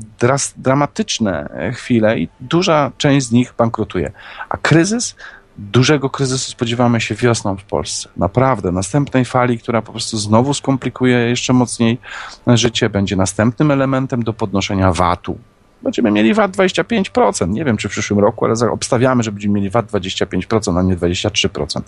[0.56, 4.12] dramatyczne e, chwile i duża część z nich bankrutuje.
[4.48, 5.14] A kryzys
[5.58, 8.08] Dużego kryzysu spodziewamy się wiosną w Polsce.
[8.16, 8.72] Naprawdę.
[8.72, 11.98] Następnej fali, która po prostu znowu skomplikuje jeszcze mocniej
[12.46, 15.38] życie, będzie następnym elementem do podnoszenia VAT-u.
[15.82, 17.48] Będziemy mieli VAT 25%.
[17.48, 20.96] Nie wiem, czy w przyszłym roku, ale obstawiamy, że będziemy mieli VAT 25%, a nie
[20.96, 21.80] 23%.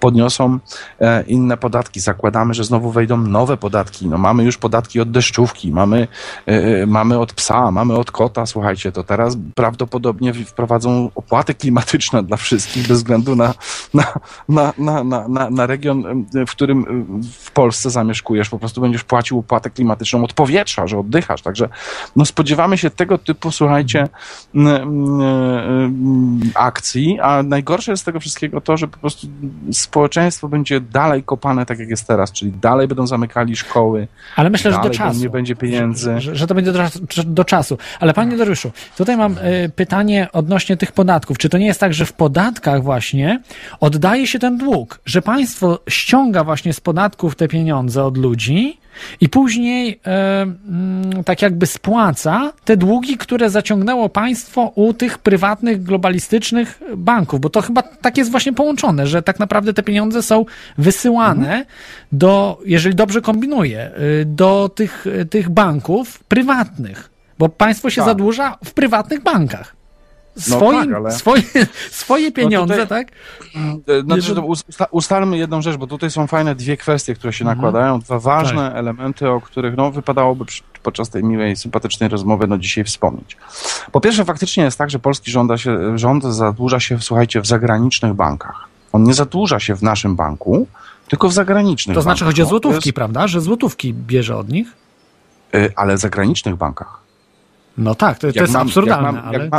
[0.00, 0.58] Podniosą
[1.00, 2.00] e, inne podatki.
[2.00, 4.06] Zakładamy, że znowu wejdą nowe podatki.
[4.06, 6.08] No, mamy już podatki od deszczówki, mamy,
[6.48, 8.46] e, e, mamy od psa, mamy od kota.
[8.46, 13.54] Słuchajcie, to teraz prawdopodobnie wprowadzą opłaty klimatyczne dla wszystkich bez względu na,
[13.94, 14.12] na,
[14.48, 17.06] na, na, na, na, na region, w którym
[17.38, 18.48] w Polsce zamieszkujesz.
[18.48, 21.42] Po prostu będziesz płacił opłatę klimatyczną od powietrza, że oddychasz.
[21.42, 21.68] Także
[22.16, 24.08] no, spodziewamy się tego typu, słuchajcie,
[24.54, 29.26] m, m, m, akcji, a najgorsze jest z tego wszystkiego to, że po prostu
[29.72, 34.72] społeczeństwo będzie dalej kopane tak jak jest teraz, czyli dalej będą zamykali szkoły, Ale myślę,
[34.72, 35.20] że do czasu.
[35.20, 36.20] nie będzie pieniędzy.
[36.20, 36.82] Że, że to będzie do,
[37.24, 37.78] do czasu.
[38.00, 41.38] Ale panie Dariuszu, tutaj mam y, pytanie odnośnie tych podatków.
[41.38, 43.40] Czy to nie jest tak, że w podatkach właśnie
[43.80, 48.78] oddaje się ten dług, że państwo ściąga właśnie z podatków te pieniądze od ludzi
[49.20, 55.82] i później e, mm, tak jakby spłaca te długi, które zaciągnęło państwo u tych prywatnych,
[55.82, 60.44] globalistycznych banków, bo to chyba tak jest właśnie połączone, że tak naprawdę te pieniądze są
[60.78, 61.66] wysyłane
[62.12, 63.90] do, jeżeli dobrze kombinuję,
[64.20, 68.08] y, do tych, tych banków prywatnych, bo państwo się Tak.
[68.08, 69.83] zadłuża w prywatnych bankach.
[70.36, 71.42] No Swoim, tak, ale- swoje,
[71.90, 73.14] swoje pieniądze, tutaj- tak?
[73.88, 77.58] E, Znaczy, usta- ustalmy jedną rzecz, bo tutaj są fajne dwie kwestie, które się Mhm.
[77.58, 78.76] nakładają, dwa ważne Tak.
[78.76, 83.36] elementy, o których no, wypadałoby przy, podczas tej miłej, sympatycznej rozmowy no, dzisiaj wspomnieć.
[83.92, 88.14] Po pierwsze, faktycznie jest tak, że polski rząd, się, rząd zadłuża się, słuchajcie, w zagranicznych
[88.14, 88.68] bankach.
[88.92, 90.66] On nie zadłuża się w naszym banku,
[91.08, 92.28] tylko w zagranicznych To znaczy bankach.
[92.32, 93.28] chodzi o No, złotówki, jest- prawda?
[93.28, 94.68] Że złotówki bierze od nich?
[95.54, 96.98] y, Ale w zagranicznych bankach.
[97.78, 99.38] No tak, to, to jest mam- absurdalne, jak mam- ale...
[99.38, 99.50] jak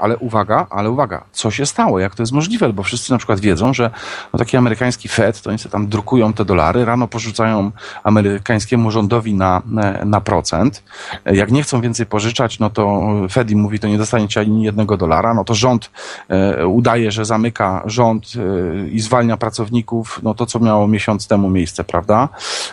[0.00, 3.40] Ale uwaga, ale uwaga, co się stało, jak to jest możliwe, bo wszyscy na przykład
[3.40, 3.90] wiedzą, że
[4.32, 7.70] no, taki amerykański Fed, to oni sobie tam drukują te dolary, rano porzucają
[8.04, 9.62] amerykańskiemu rządowi na,
[10.04, 10.82] na procent.
[11.24, 14.96] Jak nie chcą więcej pożyczać, no to Fed im mówi, to nie dostaniecie ani jednego
[14.96, 15.90] dolara, no to rząd
[16.28, 21.50] e, udaje, że zamyka rząd e, i zwalnia pracowników, no to co miało miesiąc temu
[21.50, 22.28] miejsce, prawda?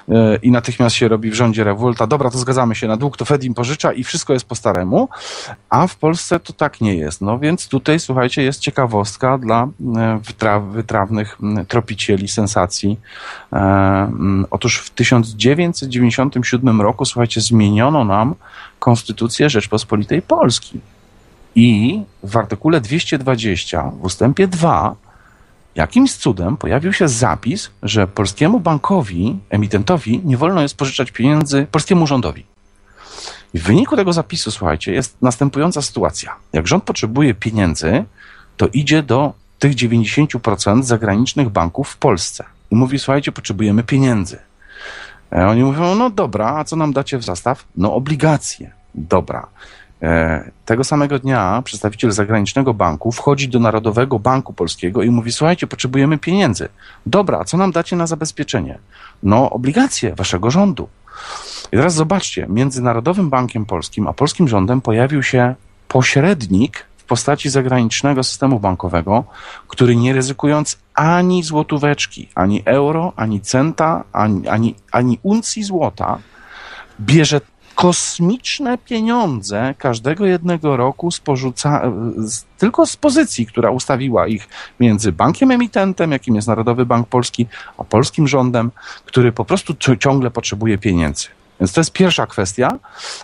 [0.09, 3.25] E, I natychmiast się robi w rządzie rewolta, dobra, to zgadzamy się na dług, to
[3.25, 5.09] Fed im pożycza i wszystko jest po staremu,
[5.69, 7.16] a w Polsce to tak nie jest.
[7.21, 9.67] No więc tutaj, słuchajcie, jest ciekawostka dla
[9.97, 11.37] e, wytra wytrawnych
[11.67, 12.99] tropicieli sensacji.
[13.53, 14.11] E,
[14.51, 18.35] Otóż w 1997 roku, słuchajcie, zmieniono nam
[18.79, 20.81] Konstytucję Rzeczpospolitej Polskiej.
[21.55, 24.95] I w artykule 220 w ustępie 2
[25.75, 32.07] jakimś cudem pojawił się zapis, że polskiemu bankowi, emitentowi nie wolno jest pożyczać pieniędzy polskiemu
[32.07, 32.56] rządowi.
[33.53, 36.35] I w wyniku tego zapisu, słuchajcie, jest następująca sytuacja.
[36.53, 38.05] Jak rząd potrzebuje pieniędzy,
[38.57, 44.39] to idzie do tych 90% zagranicznych banków w Polsce i mówi, słuchajcie, potrzebujemy pieniędzy.
[45.33, 47.65] E, Oni mówią, no dobra, a co nam dacie w zastaw?
[47.77, 48.71] No obligacje.
[48.95, 49.47] Dobra.
[50.01, 55.67] E, Tego samego dnia przedstawiciel zagranicznego banku wchodzi do Narodowego Banku Polskiego i mówi: Słuchajcie,
[55.67, 56.69] potrzebujemy pieniędzy.
[57.05, 58.77] Dobra, a co nam dacie na zabezpieczenie?
[59.23, 60.89] No, obligacje waszego rządu.
[61.71, 65.55] I teraz zobaczcie, między Narodowym Bankiem Polskim a polskim rządem pojawił się
[65.87, 69.23] pośrednik w postaci zagranicznego systemu bankowego,
[69.67, 76.19] który nie ryzykując ani złotóweczki, ani euro, ani centa, ani, ani, ani uncji złota,
[76.99, 77.41] bierze
[77.75, 81.21] kosmiczne pieniądze każdego jednego roku z
[82.57, 84.47] tylko z pozycji, która ustawiła ich
[84.79, 88.71] między bankiem emitentem, jakim jest Narodowy Bank Polski, a polskim rządem,
[89.05, 91.36] który po prostu ci- ciągle potrzebuje pieniędzy.
[91.59, 92.79] Więc to jest pierwsza kwestia.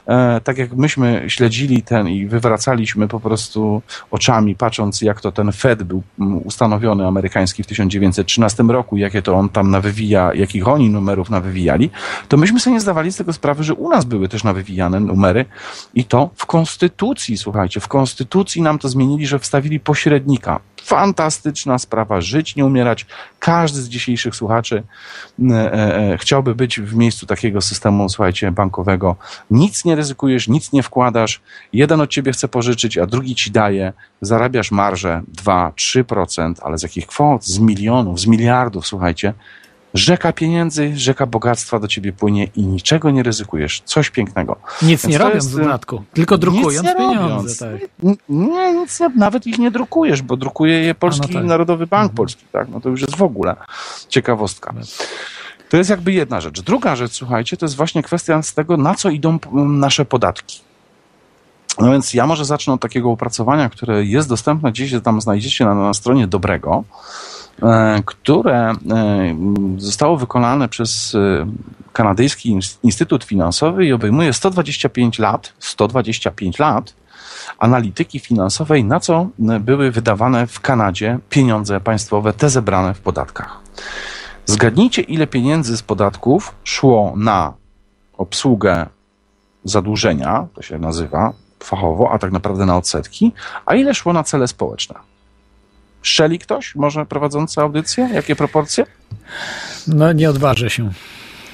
[0.08, 3.82] E, tak jak myśmy śledzili ten i wywracaliśmy po prostu
[4.12, 9.34] oczami, patrząc jak to ten Fed był mm, ustanowiony amerykański w 1913 roku, jakie to
[9.34, 11.90] on tam nawywija, jakich oni numerów nawywijali,
[12.28, 15.46] to myśmy sobie nie zdawali z tego sprawy, że u nas były też nawywijane numery
[15.94, 20.60] i to w konstytucji, słuchajcie, w konstytucji nam to zmienili, że wstawili pośrednika.
[20.84, 23.06] Fantastyczna sprawa, żyć, nie umierać.
[23.40, 24.84] Każdy z dzisiejszych słuchaczy
[25.52, 29.16] e, e, chciałby być w miejscu takiego systemu, słuchajcie, bankowego.
[29.52, 31.42] Nic nie ryzykujesz, nic nie wkładasz.
[31.74, 33.94] Jeden od ciebie chce pożyczyć, a drugi ci daje.
[34.22, 37.46] Zarabiasz marżę 2-3%, ale z jakich kwot?
[37.46, 39.34] Z milionów, z miliardów, słuchajcie.
[39.94, 43.82] Rzeka pieniędzy, rzeka bogactwa do ciebie płynie i niczego nie ryzykujesz.
[43.86, 44.56] Coś pięknego.
[44.82, 47.30] Nic nie Więc to robiąc jest, w dodatku, tylko drukując nic nie pieniądze.
[47.30, 47.60] robiąc.
[47.60, 48.20] Tak.
[48.30, 51.44] Nie, nic, nie- nawet ich nie drukujesz, bo drukuje je Polski A, no tak.
[51.48, 52.68] Narodowy Bank Polski, tak?
[52.70, 53.56] No to już jest w ogóle
[54.10, 54.74] ciekawostka.
[55.70, 56.62] To jest jakby jedna rzecz.
[56.62, 60.60] Druga rzecz, słuchajcie, to jest właśnie kwestia z tego, na co idą nasze podatki.
[61.80, 65.76] No więc ja może zacznę od takiego opracowania, które jest dostępne gdzieś, tam znajdziecie na,
[65.76, 66.84] na stronie Dobrego,
[68.06, 68.76] które e,
[69.78, 71.48] zostało wykonane przez e,
[71.94, 76.94] Kanadyjski Ins- Instytut Finansowy i obejmuje 125 lat, 125 lat
[77.60, 83.60] analityki finansowej, na co e, były wydawane w Kanadzie pieniądze państwowe, te zebrane w podatkach.
[84.46, 87.54] Zgadnijcie, ile pieniędzy z podatków szło na
[88.18, 88.86] obsługę
[89.64, 93.32] zadłużenia, to się nazywa fachowo, a tak naprawdę na odsetki,
[93.66, 95.13] a ile szło na cele społeczne?
[96.04, 98.10] Szczeli ktoś, może prowadzący audycję?
[98.14, 98.86] Jakie proporcje?
[99.88, 100.92] No nie odważę się,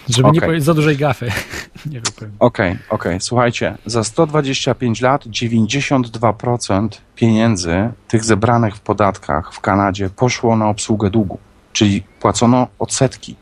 [0.09, 0.41] żeby nie Okej.
[0.41, 1.31] powiedzieć za dużej gafy.
[1.91, 2.01] nie.
[2.39, 3.21] Okej, okej.
[3.21, 11.09] Słuchajcie, za 125 lat 92% pieniędzy tych zebranych w podatkach w Kanadzie poszło na obsługę
[11.09, 11.39] długu,
[11.73, 13.35] czyli płacono odsetki,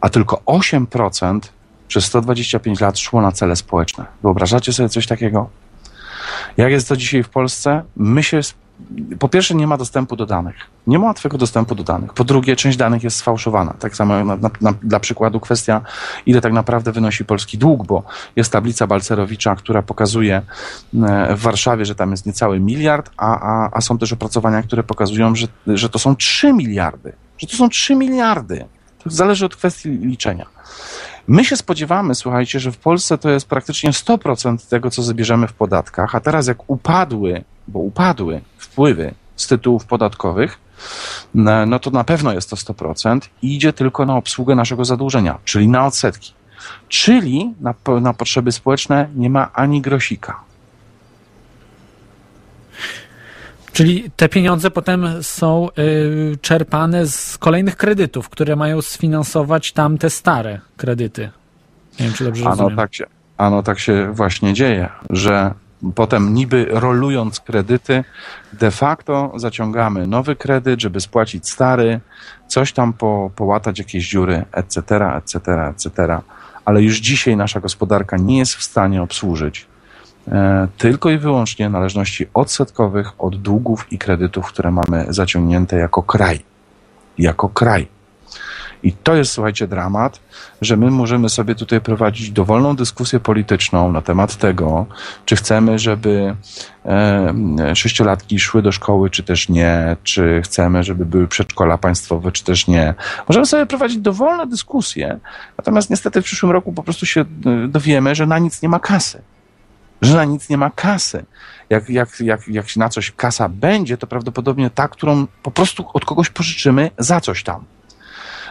[0.00, 1.40] a tylko 8%
[1.88, 4.04] przez 125 lat szło na cele społeczne.
[4.22, 5.50] Wyobrażacie sobie coś takiego?
[6.56, 7.82] Jak jest to dzisiaj w Polsce?
[7.96, 8.40] My się
[9.18, 10.56] po pierwsze nie ma dostępu do danych.
[10.86, 12.14] Nie ma łatwego dostępu do danych.
[12.14, 13.74] Po drugie, część danych jest sfałszowana.
[13.78, 15.80] Tak samo na, na, na, dla przykładu kwestia,
[16.26, 18.02] ile tak naprawdę wynosi polski dług, bo
[18.36, 23.70] jest tablica Balcerowicza, która pokazuje e, w Warszawie, że tam jest niecały miliard, a, a,
[23.72, 27.12] a są też opracowania, które pokazują, że, że to są 3 miliardy.
[27.38, 28.64] Że to są 3 miliardy.
[29.04, 30.46] To zależy od kwestii liczenia.
[31.28, 35.52] My się spodziewamy, słuchajcie, że w Polsce to jest praktycznie 100% tego, co zabierzemy w
[35.52, 40.58] podatkach, a teraz jak upadły, bo upadły wpływy z tytułów podatkowych,
[41.34, 45.38] no, no to na pewno jest to 100% i idzie tylko na obsługę naszego zadłużenia,
[45.44, 46.32] czyli na odsetki.
[46.88, 50.49] Czyli na, na potrzeby społeczne nie ma ani grosika.
[53.72, 60.60] Czyli te pieniądze potem są y, czerpane z kolejnych kredytów, które mają sfinansować tamte stare
[60.76, 61.30] kredyty.
[62.00, 62.76] Nie wiem, czy dobrze ano rozumiem.
[62.76, 63.04] tak się,
[63.38, 65.54] ano tak się właśnie dzieje, że
[65.94, 68.04] potem niby rolując kredyty,
[68.52, 72.00] de facto zaciągamy nowy kredyt, żeby spłacić stary,
[72.48, 74.80] coś tam po, połatać jakieś dziury, etc.,
[75.16, 75.38] etc.,
[75.70, 76.18] etc.
[76.64, 79.66] Ale już dzisiaj nasza gospodarka nie jest w stanie obsłużyć
[80.78, 86.40] tylko i wyłącznie należności odsetkowych od długów i kredytów, które mamy zaciągnięte jako kraj.
[87.18, 87.88] Jako kraj.
[88.82, 90.20] I to jest, słuchajcie, dramat,
[90.60, 94.86] że my możemy sobie tutaj prowadzić dowolną dyskusję polityczną na temat tego,
[95.24, 96.36] czy chcemy, żeby
[96.86, 102.44] e, sześciolatki szły do szkoły, czy też nie, czy chcemy, żeby były przedszkola państwowe, czy
[102.44, 102.94] też nie.
[103.28, 105.18] Możemy sobie prowadzić dowolne dyskusje,
[105.58, 107.24] natomiast niestety w przyszłym roku po prostu się e,
[107.68, 109.22] dowiemy, że na nic nie ma kasy.
[110.02, 111.24] Że na nic nie ma kasy.
[111.70, 116.04] Jak, jak, jak, jak na coś kasa będzie, to prawdopodobnie ta, którą po prostu od
[116.04, 117.64] kogoś pożyczymy za coś tam.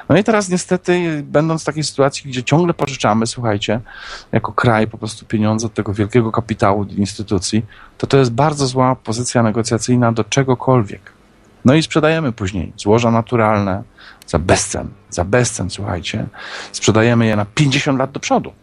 [0.10, 3.82] No i teraz niestety, będąc w takiej sytuacji, gdzie ciągle pożyczamy, słuchajcie,
[4.32, 7.66] jako kraj po prostu pieniądze od tego wielkiego kapitału instytucji,
[7.98, 11.02] to to jest bardzo zła pozycja negocjacyjna do czegokolwiek.
[11.66, 13.84] No i sprzedajemy później złoża naturalne
[14.28, 16.28] za bezcen, za bezcen, słuchajcie.
[16.72, 18.54] Sprzedajemy je na 50 lat do przodu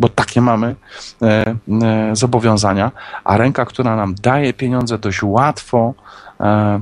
[0.00, 0.74] bo takie mamy
[1.22, 2.92] e, e, zobowiązania,
[3.24, 5.94] a ręka, która nam daje pieniądze dość łatwo,
[6.40, 6.80] e,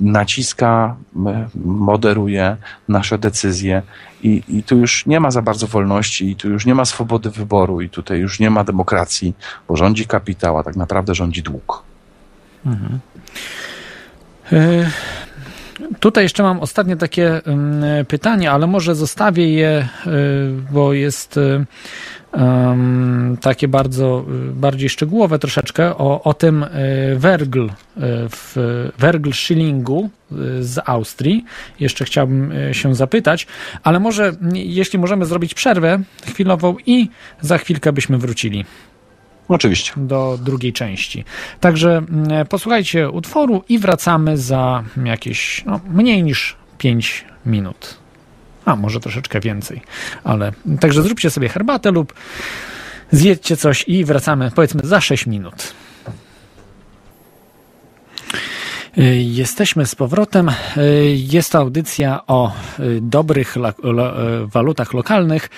[0.00, 0.96] naciska,
[1.26, 2.56] e, moderuje
[2.88, 3.82] nasze decyzje
[4.22, 7.30] i, i tu już nie ma za bardzo wolności i tu już nie ma swobody
[7.30, 9.34] wyboru i tutaj już nie ma demokracji,
[9.68, 11.82] bo rządzi kapitał, a tak naprawdę rządzi dług.
[14.52, 14.90] Y,
[16.00, 20.10] Tutaj jeszcze mam ostatnie takie mm, pytanie, ale może zostawię je, y,
[20.72, 21.66] bo jest y,
[23.40, 26.66] takie bardzo y, bardziej szczegółowe troszeczkę o, o tym
[27.16, 27.68] Wergl,
[28.30, 28.56] w
[28.98, 30.10] Wergl Schillingu
[30.60, 31.44] z Austrii.
[31.80, 33.46] Jeszcze chciałbym się zapytać,
[33.82, 37.08] ale może jeśli możemy zrobić przerwę chwilową i
[37.40, 38.64] za chwilkę byśmy wrócili
[39.50, 39.92] Oczywiście.
[39.96, 41.24] do drugiej części.
[41.60, 47.96] Także mm, posłuchajcie utworu i wracamy za jakieś no, mniej niż 5 minut.
[48.64, 49.80] A może troszeczkę więcej,
[50.24, 52.14] ale także zróbcie sobie herbatę lub
[53.10, 55.72] zjedźcie coś i wracamy powiedzmy za 6 minut.
[56.06, 56.10] Y,
[59.16, 60.48] Jesteśmy z powrotem.
[60.48, 60.54] Y,
[61.16, 65.48] Jest to audycja o y, dobrych lo- y, walutach lokalnych.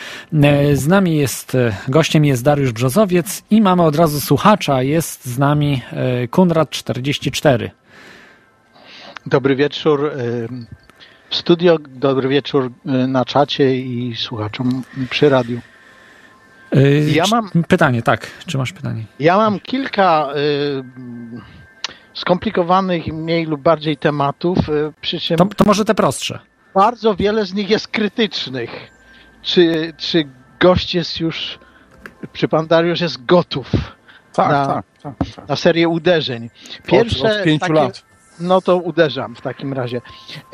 [0.70, 4.82] Y, Z nami jest, y, gościem jest Dariusz Brzozowiec i mamy od razu słuchacza.
[4.82, 5.82] Jest z nami
[6.24, 7.70] y, Kunrad44.
[9.26, 10.48] Dobry wieczór y,
[11.30, 15.60] w studio, dobry wieczór y, na czacie i słuchaczom przy radiu.
[16.76, 18.30] Y, Ja mam- Pytanie, tak.
[18.46, 19.04] Czy masz pytanie?
[19.20, 20.84] Ja mam kilka y,
[22.14, 26.39] skomplikowanych mniej lub bardziej tematów, y, przy czym To, to może te prostsze.
[26.74, 28.70] bardzo wiele z nich jest krytycznych.
[29.43, 30.28] Czy, czy
[30.60, 31.59] gość jest już,
[32.32, 33.70] czy pan Dariusz jest gotów
[34.32, 35.48] Tak, Na- tak, tak, tak.
[35.48, 36.51] na serię uderzeń?
[36.86, 38.02] Pierwsze od, od pięciu takie, lat.
[38.40, 40.01] No to uderzam w takim razie.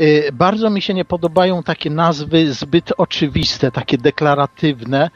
[0.01, 5.11] Y, Bardzo mi się nie podobają takie nazwy zbyt oczywiste, takie deklaratywne,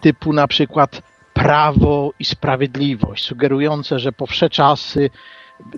[0.00, 1.02] typu na przykład
[1.34, 5.10] prawo i sprawiedliwość, sugerujące, że po wsze czasy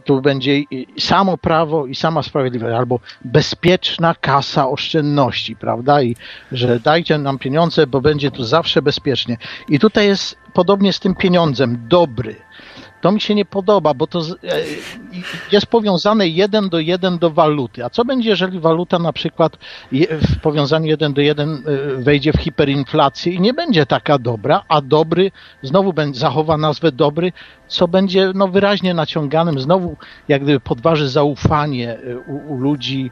[0.05, 0.63] tu będzie
[0.99, 6.03] samo prawo i sama sprawiedliwość, albo bezpieczna kasa oszczędności, prawda?
[6.03, 6.17] I
[6.53, 9.37] że dajcie nam pieniądze, bo będzie tu zawsze bezpiecznie.
[9.69, 12.37] I tutaj jest podobnie z tym pieniądzem, dobry.
[13.01, 14.25] To mi się nie podoba, bo to e,
[15.53, 17.85] jest powiązane jeden do jeden do waluty.
[17.85, 19.59] A co będzie, jeżeli waluta na przykład
[20.11, 24.81] w powiązaniu jeden do jeden e, wejdzie w hiperinflację i nie będzie taka dobra, a
[24.81, 25.31] dobry
[25.63, 27.33] znowu zachowa nazwę dobry,
[27.69, 29.97] co będzie no, wyraźnie naciąganym, znowu
[30.29, 33.11] jak gdyby podważy zaufanie e, u, u ludzi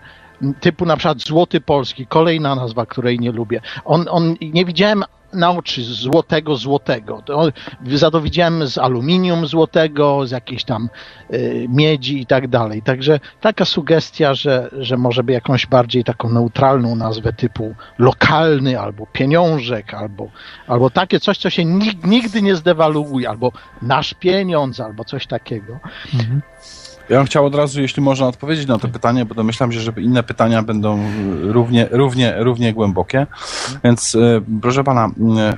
[0.61, 3.61] typu na przykład Złoty Polski, kolejna nazwa, której nie lubię.
[3.85, 7.23] On, on, nie widziałem na oczy złotego złotego.
[7.23, 7.53] To,
[7.95, 10.89] za to widziałem z aluminium złotego, z jakiejś tam
[11.33, 12.83] y, miedzi i tak dalej.
[12.83, 19.07] Także taka sugestia, że, że może by jakąś bardziej taką neutralną nazwę typu lokalny albo
[19.07, 20.29] pieniążek, albo,
[20.67, 23.53] albo takie coś, co się nig, nigdy nie zdewaluuje, albo
[23.83, 25.79] nasz pieniądz, albo coś takiego.
[26.15, 26.43] Mhm.
[27.09, 29.93] Ja bym chciał od razu, jeśli można odpowiedzieć na to pytanie, bo domyślam się, że
[29.97, 30.99] inne pytania będą
[31.43, 33.27] równie, równie, równie głębokie.
[33.85, 35.11] Więc e, proszę pana,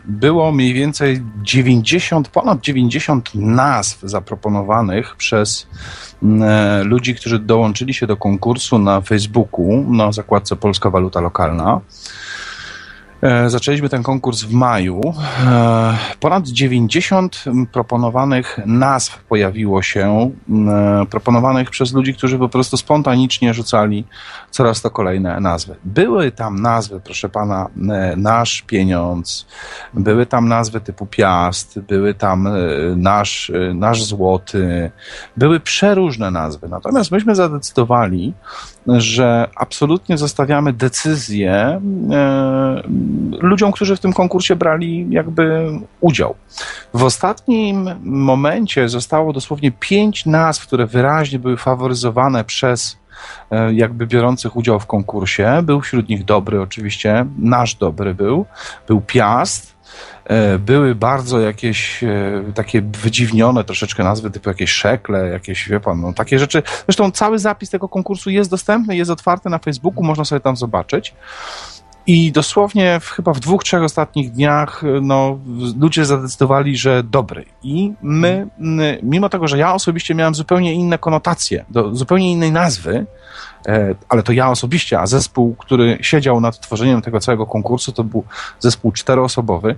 [0.04, 5.66] było mniej więcej 90, ponad 90 nazw zaproponowanych przez
[6.22, 11.80] e, ludzi, którzy dołączyli się do konkursu na Facebooku na zakładce Polska Waluta Lokalna.
[13.22, 15.00] E, Zaczęliśmy ten konkurs w maju.
[15.46, 20.30] E, Ponad 90 proponowanych nazw pojawiło się,
[20.68, 24.04] e, proponowanych przez ludzi, którzy po prostu spontanicznie rzucali
[24.50, 25.76] coraz to kolejne nazwy.
[25.84, 27.68] Były tam nazwy, proszę pana,
[28.16, 29.46] Nasz Pieniądz,
[29.94, 32.48] były tam nazwy typu Piast, były tam
[32.96, 34.90] Nasz, nasz Złoty,
[35.36, 36.68] były przeróżne nazwy.
[36.68, 38.34] Natomiast myśmy zadecydowali,
[38.96, 42.82] że absolutnie zostawiamy decyzję e,
[43.40, 46.34] ludziom, którzy w tym konkursie brali jakby udział.
[46.94, 52.98] W ostatnim momencie zostało dosłownie pięć nazw, które wyraźnie były faworyzowane przez
[53.50, 55.60] e, jakby biorących udział w konkursie.
[55.62, 58.46] Był wśród nich dobry oczywiście, nasz dobry był,
[58.88, 59.79] był Piast,
[60.58, 66.12] były bardzo jakieś e, takie wydziwnione troszeczkę nazwy, typu jakieś szekle, jakieś, wie pan, no
[66.12, 66.62] takie rzeczy.
[66.86, 71.14] Zresztą cały zapis tego konkursu jest dostępny, jest otwarty na Facebooku, można sobie tam zobaczyć.
[72.06, 75.38] I dosłownie w, chyba w dwóch, trzech ostatnich dniach no,
[75.80, 77.44] ludzie zadecydowali, że dobry.
[77.62, 78.48] I my,
[79.02, 83.06] mimo tego, że ja osobiście miałem zupełnie inne konotacje, do zupełnie innej nazwy, e,
[84.08, 88.24] ale to ja osobiście, a zespół, który siedział nad tworzeniem tego całego konkursu, to był
[88.60, 89.76] zespół czteroosobowy.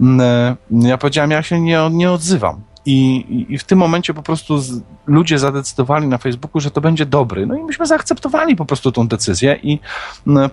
[0.00, 2.60] m, e, Ja powiedziałem, ja się nie, nie odzywam.
[2.90, 7.06] I, i- w tym momencie po prostu z, ludzie zadecydowali na Facebooku, że to będzie
[7.06, 7.46] dobry.
[7.46, 9.58] No i myśmy zaakceptowali po prostu tą decyzję.
[9.62, 9.78] I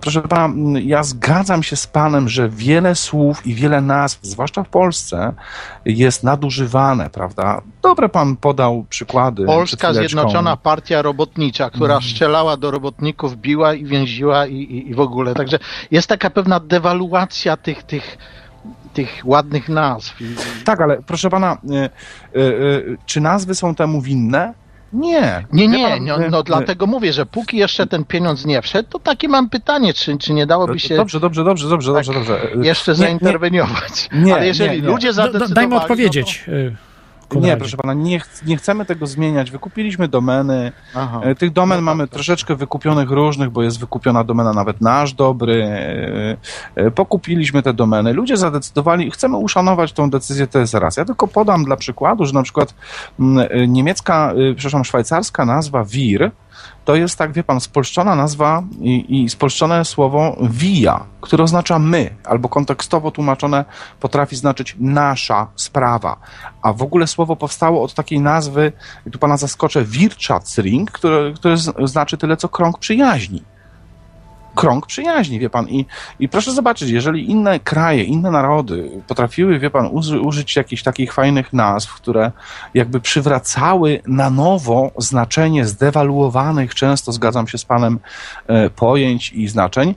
[0.00, 4.68] proszę pana, ja zgadzam się z panem, że wiele słów i wiele nazw, zwłaszcza w
[4.68, 5.32] Polsce,
[5.84, 7.62] jest nadużywane, prawda?
[7.82, 9.46] Dobre pan podał przykłady.
[9.46, 9.94] Polska.
[9.94, 12.10] Zjednoczona Partia Robotnicza, która Mhm.
[12.12, 15.34] strzelała do robotników, biła i więziła i, i, i w ogóle.
[15.34, 15.58] Także
[15.90, 18.18] jest taka pewna dewaluacja tych, tych,
[18.94, 20.14] tych ładnych nazw.
[20.64, 21.58] Tak, ale proszę pana,
[22.34, 24.54] y, y, y, czy nazwy są temu winne?
[24.92, 25.46] Nie.
[25.52, 28.98] Nie, nie, pan, no, no dlatego mówię, że póki jeszcze ten pieniądz nie wszedł, to
[28.98, 32.40] takie mam pytanie, czy, czy nie dałoby się Dobrze, dobrze, dobrze, dobrze, dobrze, dobrze.
[32.62, 34.08] Jeszcze nie, zainterweniować.
[34.12, 34.88] nie, Ale jeżeli nie, nie.
[34.88, 35.48] ludzie Do, zadecydowali...
[35.48, 36.85] do, dajmy no to-
[37.32, 37.56] y, Nie, Konradzie.
[37.56, 39.50] proszę pana, nie, ch- nie chcemy tego zmieniać.
[39.50, 40.72] Wykupiliśmy domeny.
[40.94, 41.20] Aha.
[41.22, 42.14] E, Tych domen No mamy tak, tak.
[42.14, 45.64] troszeczkę wykupionych różnych, bo jest wykupiona domena nawet nasz dobry.
[45.64, 46.36] E,
[46.86, 48.12] e, Pokupiliśmy te domeny.
[48.12, 50.96] Ludzie zadecydowali, chcemy uszanować tą decyzję, raz.
[50.96, 52.74] Ja tylko podam dla przykładu, że na przykład
[53.20, 56.30] mm, niemiecka, przepraszam, szwajcarska nazwa WIR
[56.84, 62.14] to jest tak, wie pan, spolszczona nazwa i, i spolszczone słowo via, które oznacza my,
[62.24, 63.64] albo kontekstowo tłumaczone
[64.00, 66.16] potrafi znaczyć nasza sprawa.
[66.62, 68.72] A w ogóle słowo powstało od takiej nazwy,
[69.12, 73.55] tu pana zaskoczę, Wirtschaftsring, które, które znaczy tyle co krąg przyjaźni.
[74.56, 75.68] Krąg przyjaźni, wie pan.
[75.68, 75.86] I,
[76.18, 81.12] I proszę zobaczyć, jeżeli inne kraje, inne narody potrafiły, wie pan, uży, użyć jakichś takich
[81.12, 82.32] fajnych nazw, które
[82.74, 87.98] jakby przywracały na nowo znaczenie zdewaluowanych, często zgadzam się z panem,
[88.46, 89.94] e, pojęć i znaczeń,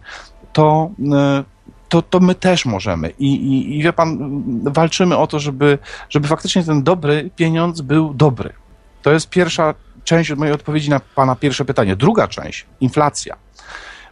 [0.53, 1.43] to, e,
[1.89, 3.09] to, to my też możemy.
[3.19, 4.17] I, i, I wie pan,
[4.63, 5.77] walczymy o to, żeby,
[6.09, 8.53] żeby faktycznie ten dobry pieniądz był dobry.
[9.01, 9.73] To jest pierwsza
[10.03, 11.95] część mojej odpowiedzi na pana pierwsze pytanie.
[11.95, 13.35] Druga część, inflacja.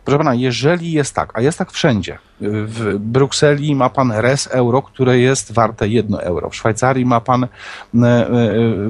[0.08, 4.82] Proszę pana, jeżeli jest tak, a jest tak wszędzie, w Brukseli ma pan res euro,
[4.82, 6.50] które jest warte 1 euro.
[6.50, 7.48] W Szwajcarii ma pan e,
[7.98, 8.30] e,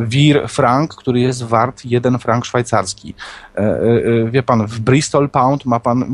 [0.02, 3.14] wir frank, który jest wart 1 frank szwajcarski.
[3.56, 3.80] E,
[4.32, 6.06] Wie pan, w Bristol pound ma pan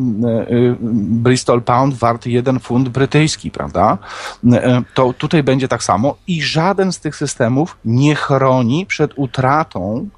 [1.24, 3.98] Bristol pound wart 1 funt brytyjski, prawda?
[4.94, 10.10] To tutaj będzie tak samo i żaden z tych systemów nie chroni przed utratą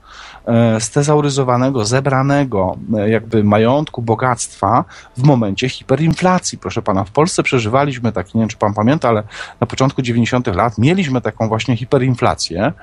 [0.80, 4.86] stezauryzowanego, zebranego e, jakby majątku, bogactwa
[5.18, 6.58] w momencie hiperinflacji.
[6.58, 9.24] Proszę pana, w Polsce przeżywaliśmy taki, nie wiem czy pan pamięta, ale
[9.60, 10.48] na początku 90.
[10.48, 12.74] lat mieliśmy taką właśnie hiperinflację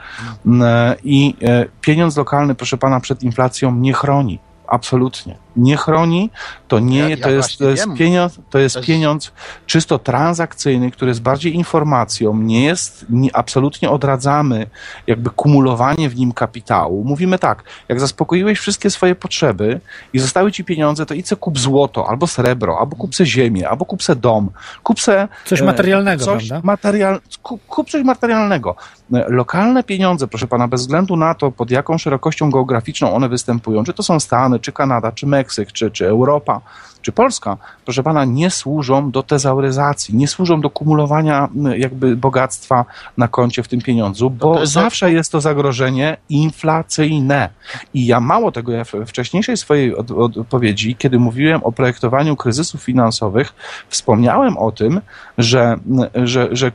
[0.46, 4.38] m, e, i e, pieniądz lokalny, proszę pana, przed inflacją nie chroni.
[4.66, 5.36] Absolutnie.
[5.56, 6.30] Nie chroni,
[6.68, 9.32] to nie, Ja- ja to, jest, to jest pieniądz, to jest To jest- pieniądz
[9.66, 14.66] czysto transakcyjny, który jest bardziej informacją, nie jest, nie, absolutnie odradzamy
[15.06, 17.04] jakby kumulowanie w nim kapitału.
[17.04, 19.80] Mówimy tak, jak zaspokoiłeś wszystkie swoje potrzeby
[20.12, 23.84] i zostały ci pieniądze, to idź kup złoto, albo srebro, albo kup se ziemię, albo
[23.84, 24.50] kup se dom,
[24.82, 26.66] kup se Coś e, materialnego, coś prawda?
[26.66, 28.76] Material, kup, kup coś materialnego.
[29.14, 33.84] E, Lokalne pieniądze, proszę pana, bez względu na to, pod jaką szerokością geograficzną one występują,
[33.84, 35.41] czy to są Stany, czy Kanada, czy Meksyk,
[35.72, 36.60] czy, czy Europa,
[37.02, 42.84] czy Polska, proszę pana, nie służą do tezauryzacji, nie służą do kumulowania jakby bogactwa
[43.16, 47.48] na koncie w tym pieniądzu, bo jest- zawsze jest to zagrożenie inflacyjne.
[47.94, 52.82] I ja mało tego, ja w wcześniejszej swojej od- odpowiedzi, kiedy mówiłem o projektowaniu kryzysów
[52.82, 53.52] finansowych,
[53.88, 55.00] wspomniałem o tym,
[55.38, 55.76] że,
[56.24, 56.72] że, że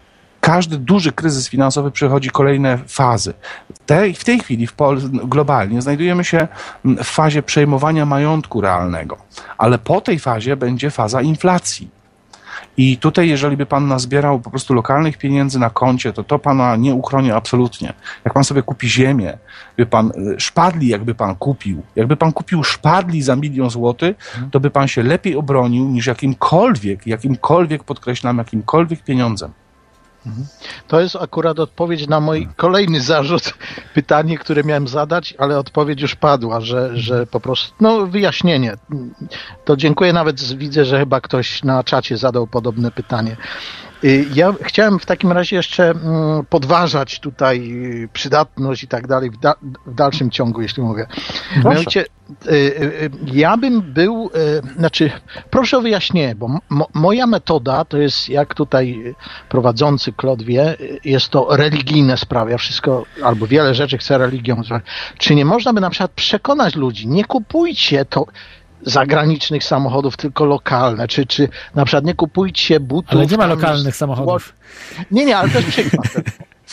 [0.48, 3.34] każdy duży kryzys finansowy przechodzi kolejne fazy.
[3.86, 6.48] Tej, w tej chwili w Pol- globalnie znajdujemy się
[6.86, 9.18] w fazie przejmowania majątku realnego,
[9.58, 11.90] ale po tej fazie będzie faza inflacji.
[12.78, 16.76] I tutaj, jeżeli by pan nazbierał po prostu lokalnych pieniędzy na koncie, to to pana
[16.76, 17.94] nie uchroni absolutnie.
[18.26, 19.38] Jak pan sobie kupi ziemię,
[19.78, 24.16] by pan y, szpadli, jakby pan kupił, jakby pan kupił szpadli za milion złotych,
[24.52, 29.52] to by pan się lepiej obronił niż jakimkolwiek, jakimkolwiek, podkreślam, jakimkolwiek pieniądzem.
[30.88, 33.54] To jest akurat odpowiedź na mój kolejny zarzut,
[33.94, 38.74] pytanie, które miałem zadać, ale odpowiedź już padła, że, że po prostu, no wyjaśnienie.
[39.66, 43.38] To dziękuję, nawet widzę, że chyba ktoś na czacie zadał podobne pytanie.
[44.04, 47.72] Y, Ja chciałem w takim razie jeszcze mm, podważać tutaj
[48.04, 49.56] y, przydatność i tak dalej w, da,
[49.86, 51.08] w dalszym ciągu, jeśli mogę.
[51.66, 52.06] Mianowicie,
[52.52, 54.30] y, ja bym był,
[54.78, 55.12] znaczy,
[55.50, 59.16] proszę o wyjaśnienie, bo mo, moja metoda to jest, jak tutaj
[59.50, 60.76] prowadzący Klod wie,
[61.06, 62.52] jest to religijne sprawy.
[62.52, 64.62] Ja wszystko, albo wiele rzeczy chcę religią.
[65.18, 68.26] Czy nie można by na przykład przekonać ludzi, nie kupujcie to
[68.88, 73.12] zagranicznych samochodów, tylko lokalne, czy, czy na przykład nie kupujcie butów.
[73.12, 74.54] Ale nie ma lokalnych samochodów.
[75.12, 76.08] nie, nie, ale to jest przykład.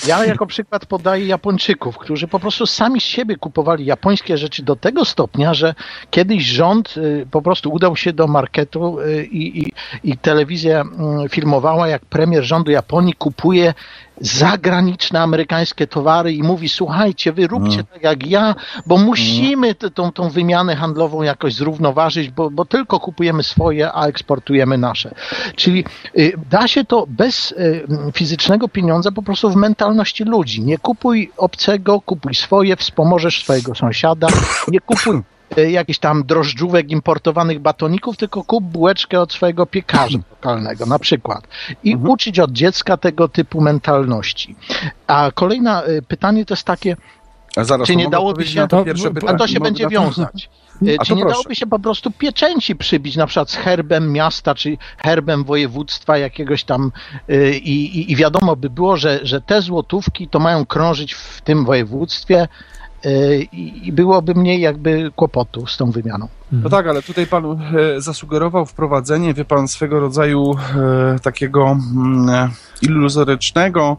[0.06, 4.76] Ja jako przykład podaję Japończyków, którzy po prostu sami z siebie kupowali japońskie rzeczy do
[4.76, 5.74] tego stopnia, że
[6.10, 9.72] kiedyś rząd y, po prostu udał się do marketu y, i, i,
[10.04, 13.74] i telewizja mm, filmowała, jak premier rządu Japonii kupuje
[14.20, 18.54] zagraniczne amerykańskie towary i mówi, słuchajcie, wy róbcie tak jak ja,
[18.86, 24.06] bo musimy t- tą, tą wymianę handlową jakoś zrównoważyć, bo, bo tylko kupujemy swoje, a
[24.06, 25.14] eksportujemy nasze.
[25.56, 25.84] Czyli
[26.18, 30.62] y, da się to bez y, fizycznego pieniądza po prostu w mentalności ludzi.
[30.62, 34.26] Nie kupuj obcego, kupuj swoje, wspomożesz swojego sąsiada,
[34.68, 35.22] nie kupuj
[35.56, 41.48] jakichś tam drożdżówek importowanych batoników, tylko kup bułeczkę od swojego piekarza lokalnego na przykład.
[41.84, 44.56] I uczyć od dziecka tego typu mentalności.
[45.06, 46.96] A kolejne pytanie to jest takie,
[47.56, 48.84] A zaraz, Czy nie dałoby się- to
[49.26, 50.50] a to się będzie na wiązać.
[50.82, 51.34] Y, A Czy nie proszę.
[51.34, 56.64] dałoby się po prostu pieczęci przybić, na przykład z herbem miasta, czy herbem województwa jakiegoś
[56.64, 56.92] tam
[57.30, 61.40] y, i, i, i wiadomo by było, że, że te złotówki to mają krążyć w
[61.40, 62.48] tym województwie y,
[63.52, 66.28] i i byłoby mniej jakby kłopotu z tą wymianą.
[66.52, 67.56] No tak, ale tutaj pan e,
[68.00, 72.48] zasugerował wprowadzenie, wie pan, swego rodzaju e, takiego mm, e,
[72.82, 73.96] iluzorycznego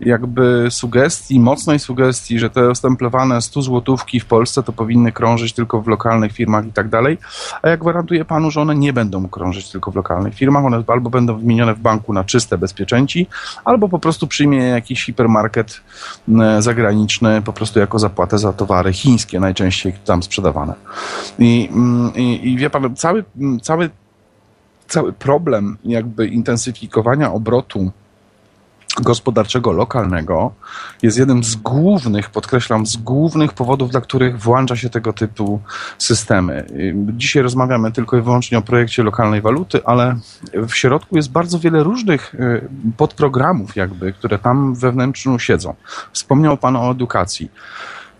[0.00, 5.82] jakby sugestii, mocnej sugestii, że te stemplowane 100 złotówki w Polsce to powinny krążyć tylko
[5.82, 7.18] w lokalnych firmach i tak dalej,
[7.62, 11.10] a ja gwarantuję panu, że one nie będą krążyć tylko w lokalnych firmach, one albo
[11.10, 13.26] będą wymienione w banku na czyste bezpieczęci,
[13.64, 15.80] albo po prostu przyjmie jakiś hipermarket
[16.28, 20.74] m, zagraniczny po prostu jako zapłatę za towary chińskie najczęściej tam sprzedawane.
[21.38, 23.90] I, mm, i, i wie pan, cały, mm, cały,
[24.88, 27.92] cały problem jakby intensyfikowania obrotu
[29.02, 30.52] gospodarczego lokalnego
[31.02, 35.60] jest jednym z głównych, podkreślam, z głównych powodów, dla których włącza się tego typu
[35.98, 36.66] systemy.
[36.70, 40.16] Y, Dzisiaj rozmawiamy tylko i wyłącznie o projekcie lokalnej waluty, ale
[40.52, 45.74] w środku jest bardzo wiele różnych y, podprogramów jakby, które tam wewnętrznu siedzą.
[46.12, 47.50] Wspomniał Pan o edukacji.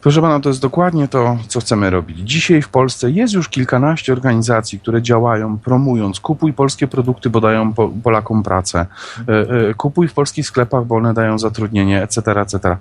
[0.05, 2.19] Proszę pana, to jest dokładnie to, co chcemy robić.
[2.19, 7.73] Dzisiaj w Polsce jest już kilkanaście organizacji, które działają, promując kupuj polskie produkty, bo dają
[7.73, 8.87] po, Polakom pracę,
[9.29, 9.33] e,
[9.69, 12.77] e, kupuj w polskich sklepach, bo one dają zatrudnienie, etc., etc.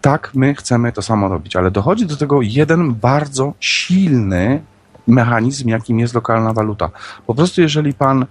[0.00, 4.62] Tak, my chcemy to samo robić, ale dochodzi do tego jeden bardzo silny
[5.06, 6.90] mechanizm, jakim jest lokalna waluta.
[7.26, 8.26] Po prostu jeżeli pan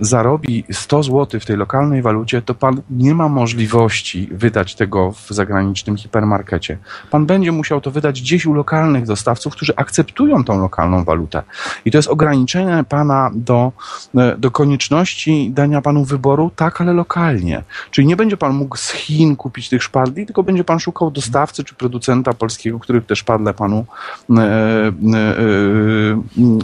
[0.00, 5.28] zarobi 100 zł w tej lokalnej walucie, to pan nie ma możliwości wydać tego w
[5.30, 6.78] zagranicznym hipermarkecie.
[7.10, 11.42] Pan będzie musiał to wydać gdzieś u lokalnych dostawców, którzy akceptują tą lokalną walutę.
[11.84, 13.72] I to jest ograniczenie pana do,
[14.16, 17.62] e, do konieczności dania panu wyboru, tak, ale lokalnie.
[17.90, 21.64] Czyli nie będzie pan mógł z Chin kupić tych szpadli, tylko będzie pan szukał dostawcy
[21.64, 23.86] czy producenta polskiego, który te szpadle panu
[24.30, 24.92] e, e, e,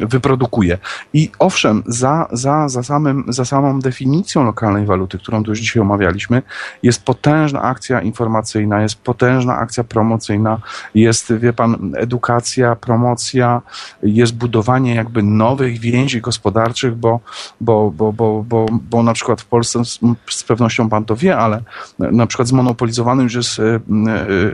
[0.06, 0.78] wyprodukuje.
[1.12, 5.82] I owszem, za, za, za, samym, za samą definicją lokalnej waluty, którą tu już dzisiaj
[5.82, 6.42] omawialiśmy,
[6.82, 10.60] jest potężna akcja informacyjna, jest potężna akcja promocyjna,
[10.94, 13.62] jest, wie pan, edukacja, promocja,
[14.02, 17.20] jest budowanie jakby nowych więzi gospodarczych, bo,
[17.60, 19.98] bo, bo, bo, bo, bo na przykład w Polsce, z,
[20.30, 21.62] z pewnością pan to wie, ale
[21.98, 23.80] na przykład zmonopolizowany już jest e,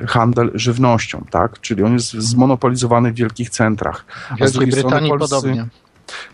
[0.07, 1.61] handel żywnością, tak?
[1.61, 4.05] Czyli on jest zmonopolizowany w wielkich centrach.
[4.37, 5.67] W Wielkiej Brytanii podobnie.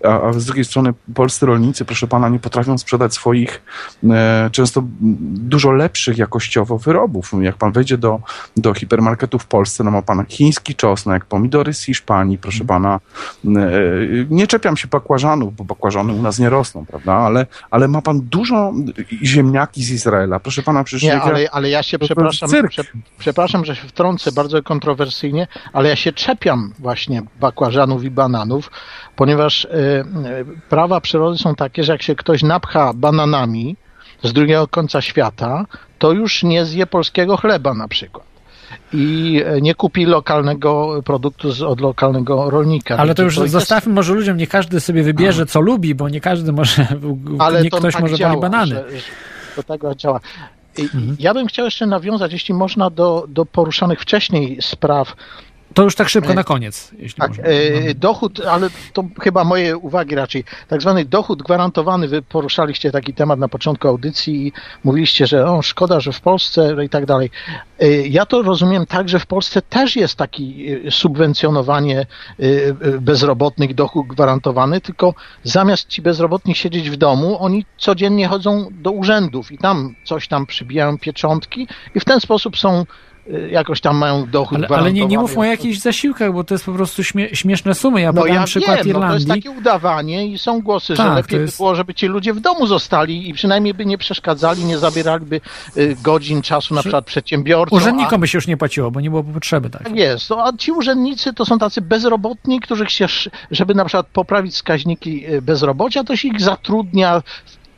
[0.05, 3.63] A, a z drugiej strony polscy rolnicy, proszę pana, nie potrafią sprzedać swoich
[4.11, 4.83] e, często
[5.21, 7.31] dużo lepszych jakościowo wyrobów.
[7.41, 8.21] Jak pan wejdzie do,
[8.57, 13.01] do hipermarketu w Polsce, no ma pan chiński czosnek, pomidory z Hiszpanii, proszę pana.
[13.45, 13.49] E,
[14.31, 17.13] nie czepiam się bakłażanów, bo bakłażany u nas nie rosną, prawda?
[17.13, 18.73] Ale, ale ma pan dużo
[19.23, 20.41] ziemniaki z Izraela.
[20.41, 22.83] Proszę pana, przecież Nie, ale, ale ja się przepraszam, prze,
[23.19, 28.71] przepraszam, że się wtrącę bardzo kontrowersyjnie, ale ja się czepiam właśnie bakłażanów i bananów,
[29.27, 30.05] ponieważ e, e,
[30.69, 33.77] prawa przyrody są takie, że jak się ktoś napcha bananami
[34.23, 35.67] z drugiego końca świata,
[35.99, 38.25] to już nie zje polskiego chleba na przykład.
[38.93, 42.97] I e, nie kupi lokalnego produktu z, od lokalnego rolnika.
[42.97, 46.21] Ale to już jest- zostawmy może ludziom, nie każdy sobie wybierze, co lubi, bo nie
[46.21, 46.87] każdy może,
[47.39, 48.67] ale nie to ktoś tak może działa, woli banany.
[48.75, 49.03] Że, że
[49.57, 50.21] to tak działa.
[50.79, 50.89] I-
[51.19, 55.17] Ja bym chciał jeszcze nawiązać, jeśli można, do, do poruszanych wcześniej spraw.
[55.75, 57.45] To już tak szybko na koniec, jeśli Tak, można.
[57.45, 60.45] e, dochód, ale to chyba moje uwagi raczej.
[60.69, 64.53] Tak zwany dochód gwarantowany, wy poruszaliście taki temat na początku audycji i
[64.85, 67.31] mówiliście, że o, szkoda, że w Polsce i tak dalej.
[67.81, 72.07] E, Ja to rozumiem tak, że w Polsce też jest taki e, subwencjonowanie e,
[72.45, 78.91] e, bezrobotnych, dochód gwarantowany, tylko zamiast ci bezrobotni siedzieć w domu, oni codziennie chodzą do
[78.91, 82.85] urzędów i tam coś tam przybijają pieczątki i w ten sposób są e,
[83.51, 86.65] jakoś tam mają dochód Ale, ale nie, nie mówmy o jakichś zasiłkach, bo to jest
[86.65, 88.01] po prostu śmie, śmieszne sumy.
[88.01, 89.43] Ja No podam ja przykład wiem, no to jest Irlandii.
[89.43, 92.41] takie udawanie i są głosy, Tak, że lepiej jest- by było, żeby ci ludzie w
[92.41, 95.41] domu zostali i przynajmniej by nie przeszkadzali, nie zabieraliby
[95.77, 97.77] y, godzin czasu na przykład przedsiębiorcom.
[97.79, 99.71] Urzędnikom by się już nie płaciło, bo nie byłoby potrzeby.
[99.71, 99.81] Tak.
[99.81, 103.07] A, tak jest, no, a ci urzędnicy to są tacy bezrobotni, których się,
[103.51, 107.23] żeby na przykład poprawić wskaźniki y, bezrobocia, to się ich zatrudnia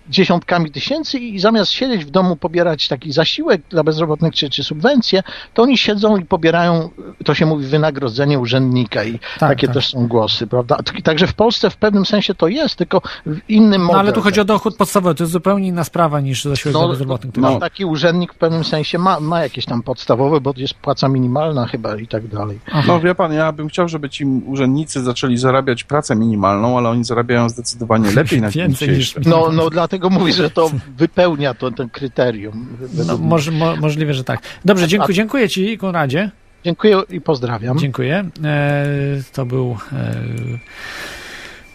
[0.09, 5.23] dziesiątkami tysięcy i zamiast siedzieć w domu, pobierać taki zasiłek dla bezrobotnych czy, czy subwencje,
[5.55, 6.91] to oni siedzą i pobierają,
[7.25, 9.75] to się mówi, wynagrodzenie urzędnika i takie tak.
[9.75, 10.79] też są głosy, prawda?
[11.05, 14.01] Także w Polsce w pewnym sensie to jest, tylko w innym No modelu.
[14.01, 17.35] ale tu chodzi o dochód podstawowy, to jest zupełnie inna sprawa niż zasiłek dla bezrobotnych.
[17.35, 21.09] To no, taki urzędnik w pewnym sensie ma, ma jakieś tam podstawowe, bo jest płaca
[21.09, 22.59] minimalna chyba i tak dalej.
[22.87, 27.05] No wie pan, ja bym chciał, żeby ci urzędnicy zaczęli zarabiać pracę minimalną, ale oni
[27.05, 29.15] zarabiają zdecydowanie lepiej na Więcej niż.
[29.27, 32.77] No, no dlatego mówię, że to wypełnia to, ten kryterium.
[33.07, 34.41] No, moż, mo, możliwe, że tak.
[34.65, 36.31] Dobrze, dziękuję, dziękuję Ci, Konradzie.
[36.65, 37.79] Dziękuję i pozdrawiam.
[37.79, 38.25] Dziękuję.
[38.45, 38.87] E,
[39.33, 39.77] to był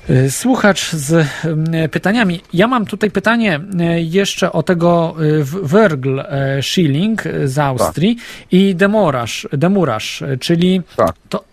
[0.10, 1.28] e, e, słuchacz z
[1.92, 2.42] pytaniami.
[2.54, 3.60] Ja mam tutaj pytanie
[3.98, 8.18] jeszcze o tego W- Wörgl e, Schilling z Austrii
[8.52, 11.16] i Demurasz, Demurasz, czyli Tak.
[11.30, 11.44] to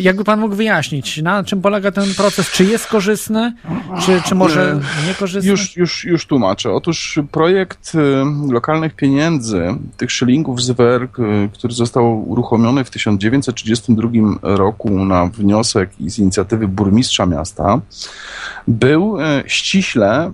[0.00, 2.50] jakby pan mógł wyjaśnić, na czym polega ten proces?
[2.50, 3.54] Czy jest korzystny,
[4.00, 5.50] czy, czy może niekorzystny?
[5.50, 6.72] Już, już, już tłumaczę.
[6.72, 9.64] Otóż projekt y, lokalnych pieniędzy,
[9.96, 14.08] tych szylingów z WERG, y, który został uruchomiony w 1932
[14.42, 17.80] roku na wniosek i z inicjatywy burmistrza miasta,
[18.68, 20.32] był y, ściśle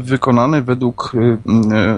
[0.00, 1.12] wykonany według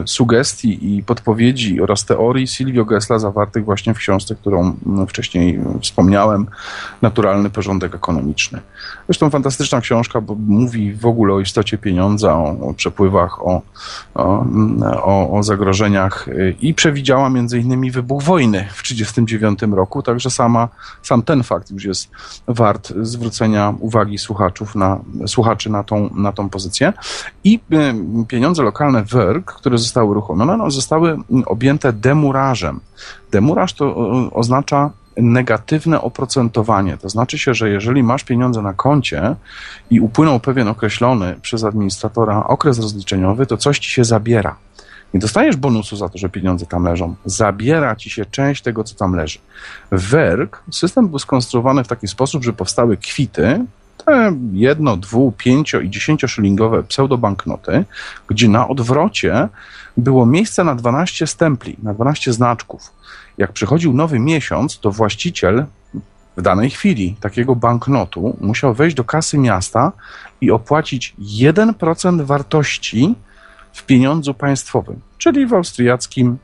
[0.06, 4.76] sugestii i podpowiedzi oraz teorii Silvio Gessla zawartych właśnie w książce, którą
[5.08, 6.46] wcześniej wspomniałem,
[7.02, 8.60] Naturalny porządek ekonomiczny.
[9.08, 13.62] Zresztą fantastyczna książka, bo mówi w ogóle o istocie pieniądza, o, o przepływach, o,
[14.14, 20.68] o, o, zagrożeniach y, i przewidziała między innymi wybuch wojny w 1939 roku, także sama,
[21.02, 22.10] sam ten fakt już jest
[22.48, 26.92] wart zwrócenia uwagi słuchaczów na, słuchaczy na tą, na tą pozycję.
[27.44, 27.60] I
[28.22, 32.80] y, pieniądze lokalne WERG, które zostały uruchomione, no, zostały objęte demurażem.
[33.30, 33.96] Demuraż to
[34.32, 34.90] oznacza
[35.22, 36.98] negatywne oprocentowanie.
[36.98, 39.34] To znaczy się, że jeżeli masz pieniądze na koncie
[39.90, 44.56] i upłynął pewien określony przez administratora okres rozliczeniowy, to coś ci się zabiera.
[45.14, 47.14] Nie dostajesz bonusu za to, że pieniądze tam leżą.
[47.24, 49.38] Zabiera ci się część tego, co tam leży.
[49.92, 53.64] W WERG system był skonstruowany w taki sposób, że powstały kwity,
[54.04, 57.84] te jedno, dwu, pięcio i dziesięcioszylingowe pseudobanknoty,
[58.28, 59.48] gdzie na odwrocie
[59.96, 62.92] było miejsce na 12 stempli, na 12 znaczków.
[63.38, 65.66] Jak przychodził nowy miesiąc, to właściciel
[66.36, 69.92] w danej chwili takiego banknotu musiał wejść do kasy miasta
[70.40, 73.14] i opłacić 1% wartości
[73.72, 76.38] w pieniądzu państwowym, czyli w austriackim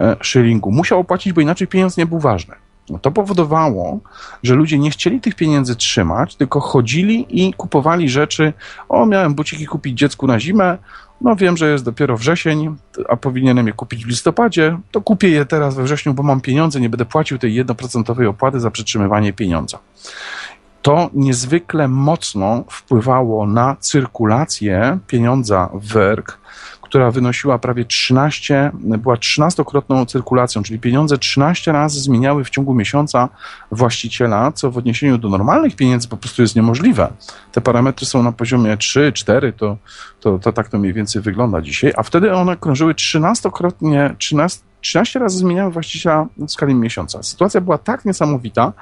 [0.00, 0.70] e, szylingu.
[0.72, 2.54] Musiał opłacić, bo inaczej pieniądz nie był ważny.
[2.90, 4.00] No to powodowało,
[4.42, 8.52] że ludzie nie chcieli tych pieniędzy trzymać, tylko chodzili i kupowali rzeczy.
[8.88, 10.78] O, miałem buciki kupić dziecku na zimę,
[11.20, 12.76] no wiem, że jest dopiero wrzesień,
[13.08, 16.80] a powinienem je kupić w listopadzie, to kupię je teraz we wrześniu, bo mam pieniądze,
[16.80, 19.78] nie będę płacił tej jednoprocentowej opłaty za przetrzymywanie pieniądza.
[20.82, 26.38] To niezwykle mocno wpływało na cyrkulację pieniądza w WERK,
[26.88, 33.28] która wynosiła prawie 13, była 13-krotną cyrkulacją, czyli pieniądze 13 razy zmieniały w ciągu miesiąca
[33.70, 37.12] właściciela, co w odniesieniu do normalnych pieniędzy po prostu jest niemożliwe.
[37.52, 39.76] Te parametry są na poziomie 3, 4, to,
[40.20, 45.18] to, to tak to mniej więcej wygląda dzisiaj, a wtedy one krążyły 13-krotnie, 13, 13
[45.18, 47.22] razy zmieniały właściciela w skali miesiąca.
[47.22, 48.72] Sytuacja była tak niesamowita,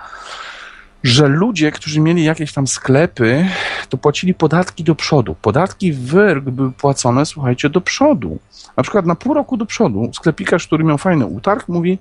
[1.07, 3.49] że ludzie, którzy mieli jakieś tam sklepy,
[3.89, 5.37] to płacili podatki do przodu.
[5.43, 8.39] Podatki w WERG były płacone, słuchajcie, do przodu.
[8.77, 11.99] Na przykład na pół roku do przodu sklepikarz, który miał fajny utarg, mówi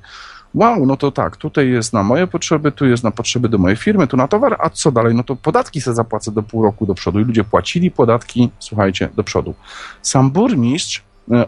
[0.56, 3.77] wow, no to tak, tutaj jest na moje potrzeby, tu jest na potrzeby do mojej
[3.77, 5.15] firmy, tu na towar, a co dalej?
[5.15, 7.19] No to podatki se zapłacę do pół roku do przodu.
[7.19, 9.53] I ludzie płacili podatki, słuchajcie, do przodu.
[10.02, 11.03] Sam burmistrz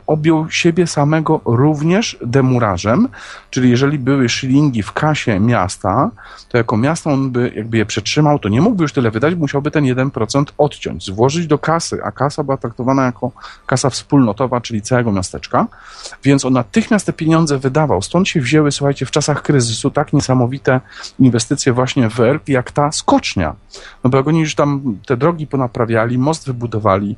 [0.07, 3.07] objął siebie samego również demurażem,
[3.49, 6.11] czyli jeżeli były szylingi w kasie miasta,
[6.49, 9.71] to jako miasto on by jakby je przetrzymał, to nie mógłby już tyle wydać, musiałby
[9.71, 13.31] ten 1% odciąć, złożyć do kasy, a kasa była traktowana jako
[13.65, 15.67] kasa wspólnotowa, czyli całego miasteczka,
[16.23, 18.01] więc on natychmiast te pieniądze wydawał.
[18.01, 20.81] Stąd się wzięły, słuchajcie, w czasach kryzysu tak niesamowite
[21.19, 23.55] inwestycje właśnie w ERP, jak ta skocznia.
[24.03, 27.15] No bo jak oni już tam te drogi ponaprawiali, most wybudowali,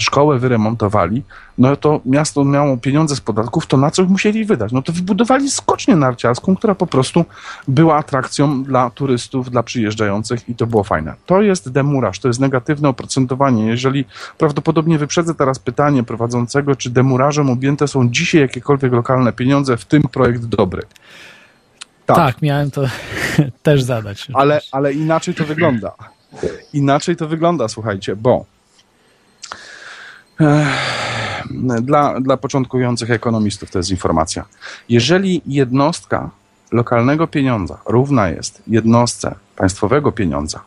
[0.00, 1.22] szkołę wyremontowali,
[1.58, 4.72] no to miasto miało pieniądze z podatków, to na co musieli wydać?
[4.72, 7.24] No to wybudowali skocznię narciarską, która po prostu
[7.68, 11.14] była atrakcją dla turystów, dla przyjeżdżających i to było fajne.
[11.26, 13.66] To jest demuraż, to jest negatywne oprocentowanie.
[13.66, 14.04] Jeżeli
[14.38, 20.02] prawdopodobnie wyprzedzę teraz pytanie prowadzącego, czy demurażem objęte są dzisiaj jakiekolwiek lokalne pieniądze, w tym
[20.02, 20.82] projekt dobry.
[22.06, 22.82] Tak, tak miałem to
[23.62, 24.28] też zadać.
[24.34, 25.92] Ale, ale inaczej to wygląda.
[26.72, 28.44] Inaczej to wygląda, słuchajcie, bo
[31.82, 34.44] dla, dla początkujących ekonomistów to jest informacja.
[34.88, 36.30] Jeżeli jednostka
[36.72, 40.60] lokalnego pieniądza równa jest jednostce państwowego pieniądza,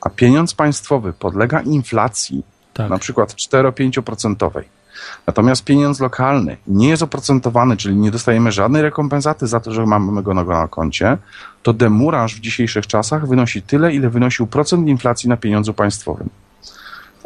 [0.00, 2.42] a pieniądz państwowy podlega inflacji,
[2.74, 2.90] tak.
[2.90, 4.62] na przykład 4-5%,
[5.26, 10.22] natomiast pieniądz lokalny nie jest oprocentowany, czyli nie dostajemy żadnej rekompensaty za to, że mamy
[10.22, 11.18] go na koncie,
[11.62, 16.28] to demuraż w dzisiejszych czasach wynosi tyle, ile wynosił procent inflacji na pieniądzu państwowym.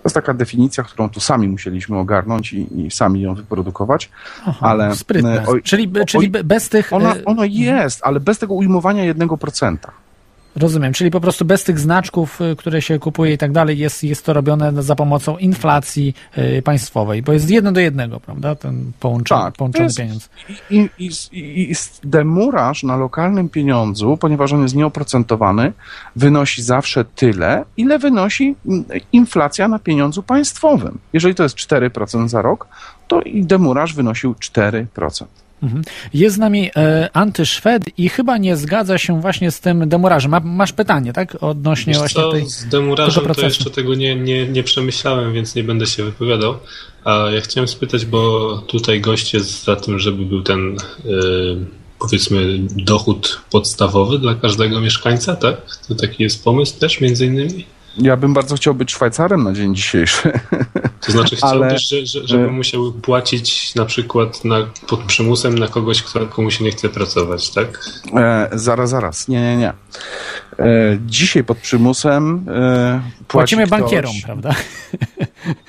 [0.02, 4.10] To jest taka definicja, którą tu sami musieliśmy ogarnąć i, i sami ją wyprodukować.
[4.46, 5.46] Aha, ale sprytne.
[5.46, 6.92] O, czyli, o, czyli bez tych.
[6.92, 9.92] Ona, e, ono jest, ale bez tego ujmowania jednego procenta.
[10.56, 14.04] Rozumiem, czyli po prostu bez tych znaczków, y, które się kupuje i tak dalej, jest,
[14.04, 18.92] jest to robione za pomocą inflacji y, państwowej, bo jest jedno do jednego, prawda, ten
[19.00, 20.28] połączony, tak, połączony jest, pieniądz.
[20.70, 21.74] I, i, i, I
[22.04, 25.72] demuraż na lokalnym pieniądzu, ponieważ on jest nieoprocentowany,
[26.16, 30.98] wynosi zawsze tyle, ile wynosi mm, inflacja na pieniądzu państwowym.
[31.12, 32.68] Jeżeli to jest 4% za rok,
[33.08, 35.24] to i demuraż wynosił 4%.
[35.62, 35.82] Mhm.
[36.14, 40.30] Jest z nami e, antyszwed i chyba nie zgadza się właśnie z tym demurażem.
[40.30, 41.36] Ma, masz pytanie, tak?
[41.40, 45.54] Odnośnie Wiesz właśnie co, tej, Z demurażem to jeszcze tego nie, nie, nie przemyślałem, więc
[45.54, 46.54] nie będę się wypowiadał.
[47.04, 51.10] A ja chciałem spytać, bo tutaj gość jest za tym, żeby był ten e,
[51.98, 55.56] powiedzmy dochód podstawowy dla każdego mieszkańca, tak?
[55.88, 57.66] To taki jest pomysł też między innymi?
[57.98, 60.32] Ja bym bardzo chciał być Szwajcarem na dzień dzisiejszy.
[61.00, 61.78] To znaczy chciałbyś, Ale...
[61.78, 64.56] że, że, żeby musiał płacić na przykład na,
[64.88, 67.84] pod przymusem na kogoś, kto, komu się nie chce pracować, tak?
[68.16, 69.28] E, zaraz, zaraz.
[69.28, 69.72] Nie, nie, nie.
[70.58, 74.54] E, dzisiaj pod przymusem e, Płacimy ktoś, bankierom, prawda?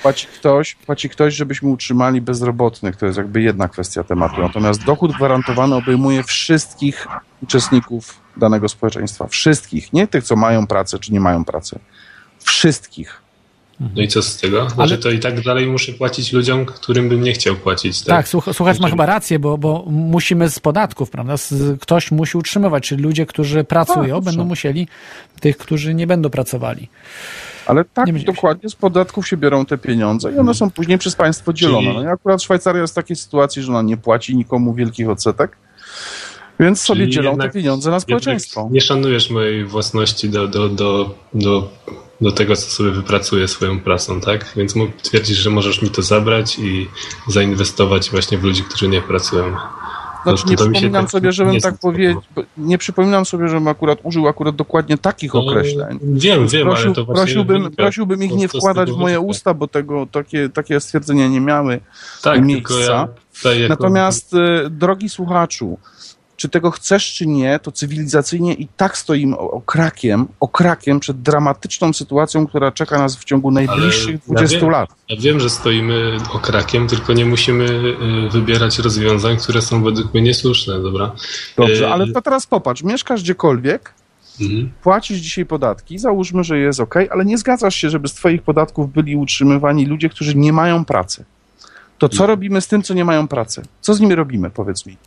[0.01, 2.95] Płaci ktoś, płaci ktoś, żebyśmy utrzymali bezrobotnych.
[2.95, 4.41] To jest jakby jedna kwestia tematu.
[4.41, 7.07] Natomiast dochód gwarantowany obejmuje wszystkich
[7.43, 9.27] uczestników danego społeczeństwa.
[9.27, 9.93] Wszystkich.
[9.93, 11.79] Nie tych, co mają pracę, czy nie mają pracy.
[12.43, 13.23] Wszystkich.
[13.95, 14.69] No i co z tego?
[14.69, 14.97] Znaczy Ale...
[14.97, 17.99] to i tak dalej muszę płacić ludziom, którym bym nie chciał płacić.
[17.99, 21.35] Tak, tak słuch słuchacz ma chyba rację, bo, bo musimy z podatków, prawda?
[21.81, 24.87] Ktoś musi utrzymywać, czyli ludzie, którzy pracują, tak, będą musieli
[25.39, 26.89] tych, którzy nie będą pracowali.
[27.65, 31.53] Ale tak dokładnie z podatków się biorą te pieniądze i one są później przez państwo
[31.53, 31.87] dzielone.
[31.87, 31.97] Czyli...
[31.97, 35.57] No i akurat Szwajcaria jest w takiej sytuacji, że ona nie płaci nikomu wielkich odsetek,
[36.59, 38.69] Więc sobie Czyli dzielą te pieniądze na społeczeństwo.
[38.71, 41.69] Nie szanujesz mojej własności do, do, do, do,
[42.21, 44.53] do tego, co sobie wypracuję swoją pracą, tak?
[44.55, 46.89] Więc mógł twierdzić, że możesz mi to zabrać i
[47.27, 49.55] zainwestować właśnie w ludzi, którzy nie pracują.
[50.23, 52.21] Znaczy nie przypominam tak sobie, żebym tak powiedział,
[52.57, 55.99] nie przypominam sobie, żebym akurat użył akurat dokładnie takich No, określeń.
[56.01, 59.53] Wiem, wiem, Prosił, ale to właśnie prosiłbym, wynika prosiłbym ich nie wkładać w moje usta,
[59.53, 61.79] bo tego, takie, takie stwierdzenia nie miały
[62.21, 62.79] Tak, miejsca.
[62.79, 63.73] ja tutaj jako...
[63.73, 65.77] Natomiast, e, drogi słuchaczu,
[66.37, 71.93] czy tego chcesz, czy nie, to cywilizacyjnie i tak stoimy o- okrakiem, okrakiem przed dramatyczną
[71.93, 74.89] sytuacją, która czeka nas w ciągu najbliższych ja 20 wiem, lat.
[75.09, 77.63] Ja wiem, że stoimy okrakiem, tylko nie musimy
[78.25, 81.11] y, wybierać rozwiązań, które są według mnie niesłuszne, dobra?
[81.57, 83.93] Dobrze, Y, ale to teraz popatrz, mieszkasz gdziekolwiek,
[84.41, 84.71] Mhm.
[84.83, 88.93] płacisz dzisiaj podatki, załóżmy, że jest ok, ale nie zgadzasz się, żeby z twoich podatków
[88.93, 91.25] byli utrzymywani ludzie, którzy nie mają pracy.
[91.97, 93.61] To co robimy z tym, co nie mają pracy?
[93.81, 94.97] Co z nimi robimy, powiedz mi?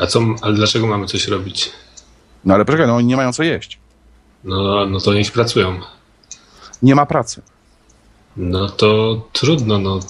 [0.00, 1.72] A co, ale dlaczego mamy coś robić?
[2.44, 3.78] No ale poczekaj, no oni nie mają co jeść.
[4.44, 5.80] No, no to niech pracują.
[6.82, 7.42] Nie ma pracy.
[8.36, 10.00] No to trudno, no.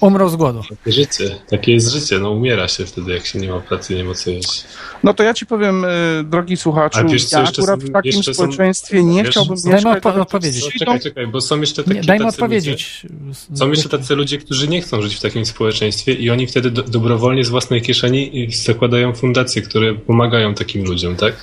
[0.00, 0.62] Umrą z głodu.
[0.68, 1.36] Takie życie.
[1.50, 2.18] Takie jest życie.
[2.18, 4.64] No umiera się wtedy, jak się nie ma pracy, nie ma co jeść.
[5.04, 5.88] No to ja ci powiem, y,
[6.24, 9.56] drogi słuchaczu, wiesz co, ja akurat są- w takim jeszcze są- społeczeństwie nie wiesz, chciałbym
[9.56, 10.14] są- Dajmy mieszkać.
[10.14, 10.64] odpo- odpowiedzieć.
[10.64, 13.00] No, czekaj, czekaj, bo są jeszcze takie Nie, dajmy tacy odpowiedzieć.
[13.26, 16.70] Ludzie, są jeszcze tacy ludzie, którzy nie chcą żyć w takim społeczeństwie i oni wtedy
[16.70, 21.34] do, dobrowolnie z własnej kieszeni zakładają fundacje, które pomagają takim ludziom, tak?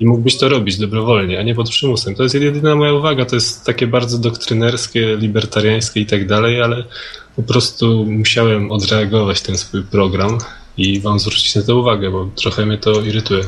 [0.00, 2.14] I mógłbyś to robić dobrowolnie, a nie pod przymusem.
[2.14, 3.24] To jest jedyna moja uwaga.
[3.24, 6.84] To jest takie bardzo doktrynerskie, libertariańskie i tak dalej, ale
[7.36, 10.38] po prostu musiałem odreagować ten swój program
[10.76, 13.44] i wam zwrócić na to uwagę, bo trochę mnie to irytuje.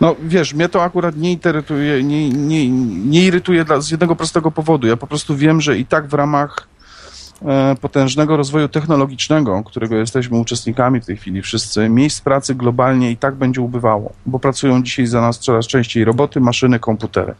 [0.00, 2.68] No wiesz, mnie to akurat nie irytuje, nie, nie,
[3.08, 4.86] nie irytuje dla, z jednego prostego powodu.
[4.86, 6.68] Ja po prostu wiem, że i tak w ramach
[7.42, 13.16] e, potężnego rozwoju technologicznego, którego jesteśmy uczestnikami w tej chwili wszyscy, miejsc pracy globalnie i
[13.16, 17.34] tak będzie ubywało, bo pracują dzisiaj za nas coraz częściej roboty, maszyny, komputery.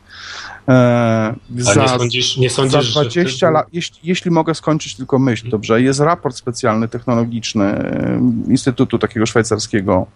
[0.68, 4.54] E, A nie za, sądzisz, nie za sądzisz że 20 wtedy- lat, jeśli, jeśli mogę
[4.54, 10.06] skończyć tylko myśl, dobrze, jest raport specjalny, technologiczny e, Instytutu takiego szwajcarskiego,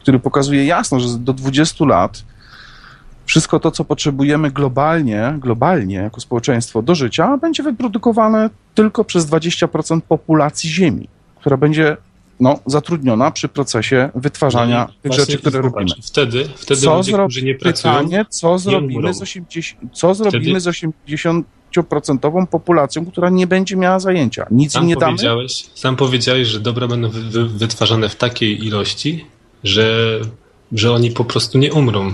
[0.00, 2.24] który pokazuje jasno, że do 20 lat
[3.26, 10.00] wszystko to, co potrzebujemy globalnie, globalnie jako społeczeństwo do życia, będzie wyprodukowane tylko przez 20%
[10.00, 11.08] populacji Ziemi,
[11.40, 11.96] która będzie
[12.42, 15.94] no, zatrudniona przy procesie wytwarzania No tych rzeczy, które zobacz, robimy.
[16.02, 20.60] Wtedy, wtedy Co ludzie, zro- którzy nie pracują, Pytanie, co zrobimy z 80, co zrobimy
[20.60, 24.46] z 80% populacją, która nie będzie miała zajęcia?
[24.50, 25.12] Nic im sam nie damy?
[25.12, 29.26] powiedziałeś, sam powiedziałeś, że dobra będą wy, wy, wytwarzane w takiej ilości,
[29.64, 30.18] że,
[30.72, 32.12] że oni po prostu nie umrą.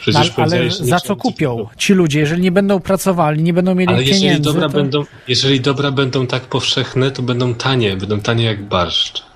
[0.00, 3.74] Przecież No, ale, ale za co kupią ci ludzie, jeżeli nie będą pracowali, nie będą
[3.74, 4.52] mieli Ale jeżeli pieniędzy?
[4.52, 4.74] dobra, to...
[4.74, 9.27] będą, jeżeli dobra będą tak powszechne, to będą tanie, będą tanie jak barszcz.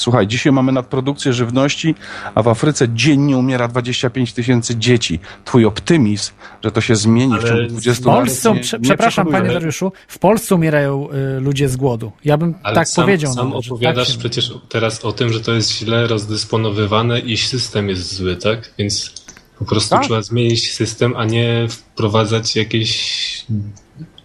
[0.00, 1.94] Słuchaj, dzisiaj mamy nadprodukcję żywności,
[2.34, 5.18] a w Afryce dziennie umiera 25 tysięcy dzieci.
[5.44, 6.32] Twój optymizm,
[6.64, 8.16] że to się zmieni w Ale ciągu w 20 W lat.
[8.16, 12.12] Polsce, nie- prze, nie przepraszam panie Dariuszu, w Polsce umierają y, ludzie z głodu.
[12.24, 13.32] Ja bym Ale tak sam, powiedział.
[13.34, 17.20] sam nawet, że opowiadasz tak się- przecież teraz o tym, że to jest źle rozdysponowywane
[17.20, 18.74] i system jest zły, tak?
[18.78, 19.14] Więc
[19.58, 20.02] po prostu Tak.
[20.04, 23.44] trzeba zmienić system, a nie wprowadzać jakieś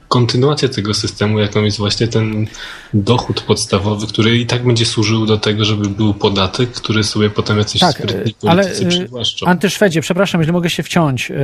[0.07, 2.47] kontynuację tego systemu, jaką jest właśnie ten
[2.93, 7.57] dochód podstawowy, który i tak będzie służył do tego, żeby był podatek, który sobie potem
[7.57, 9.45] jacyś Tak, sprytni ale politycy y, przywłaszczą.
[9.45, 11.31] Antyszwedzie, przepraszam, jeżeli mogę się wciąć.
[11.31, 11.35] y,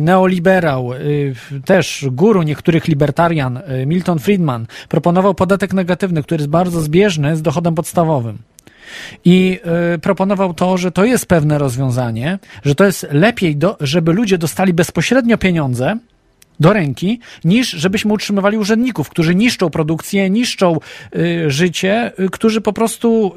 [0.00, 0.90] Neoliberał,
[1.64, 7.74] też guru niektórych libertarian, Milton Friedman, proponował podatek negatywny, który jest bardzo zbieżny z dochodem
[7.74, 8.38] podstawowym.
[9.24, 9.60] I
[9.94, 14.38] y, proponował to, że to jest pewne rozwiązanie, że to jest lepiej, do, żeby ludzie
[14.38, 15.98] dostali bezpośrednio pieniądze
[16.60, 20.78] do ręki, niż żebyśmy utrzymywali urzędników, którzy niszczą produkcję, niszczą
[21.16, 23.34] y, życie, y, którzy po prostu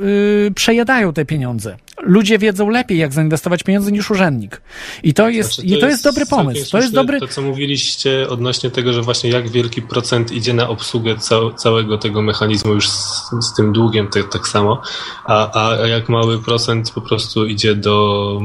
[0.47, 1.77] y, przejadają te pieniądze.
[2.01, 4.61] Ludzie wiedzą lepiej, jak zainwestować pieniądze niż urzędnik.
[5.03, 6.71] I to jest, Znaczy, i to jest dobry całkiem pomysł.
[6.71, 7.19] To jest dobry.
[7.19, 11.97] To, co mówiliście odnośnie tego, że właśnie jak wielki procent idzie na obsługę cał, całego
[11.97, 14.81] tego mechanizmu już z, z tym długiem te, tak samo,
[15.25, 18.41] a, a jak mały procent po prostu idzie do,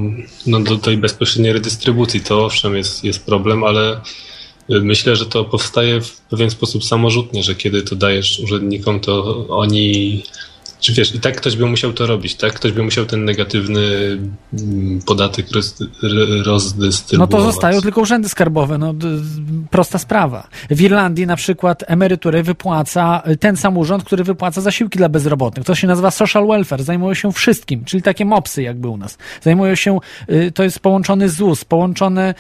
[0.46, 4.01] no, do tej bezpośredniej redystrybucji, to owszem jest, jest problem, ale
[4.69, 10.23] myślę, że to powstaje w pewien sposób samorzutnie, że kiedy to dajesz urzędnikom, to oni
[10.85, 12.52] czy wiesz, i tak ktoś by musiał to robić, tak?
[12.52, 13.81] Ktoś by musiał ten negatywny
[14.52, 15.89] mm, podatek roz, r-
[16.39, 17.31] No rozdystrybuować.
[17.31, 18.78] to zostają tylko urzędy skarbowe.
[18.78, 18.94] No,
[19.70, 20.48] prosta sprawa.
[20.70, 25.66] W Irlandii na przykład emerytury wypłaca ten sam urząd, który wypłaca zasiłki dla bezrobotnych.
[25.66, 26.82] To się nazywa social welfare.
[26.82, 29.19] Zajmują się wszystkim, czyli takie mopsy jakby u nas.
[29.43, 29.98] Zajmują się,
[30.31, 32.35] y, to jest połączony ZUS, połączone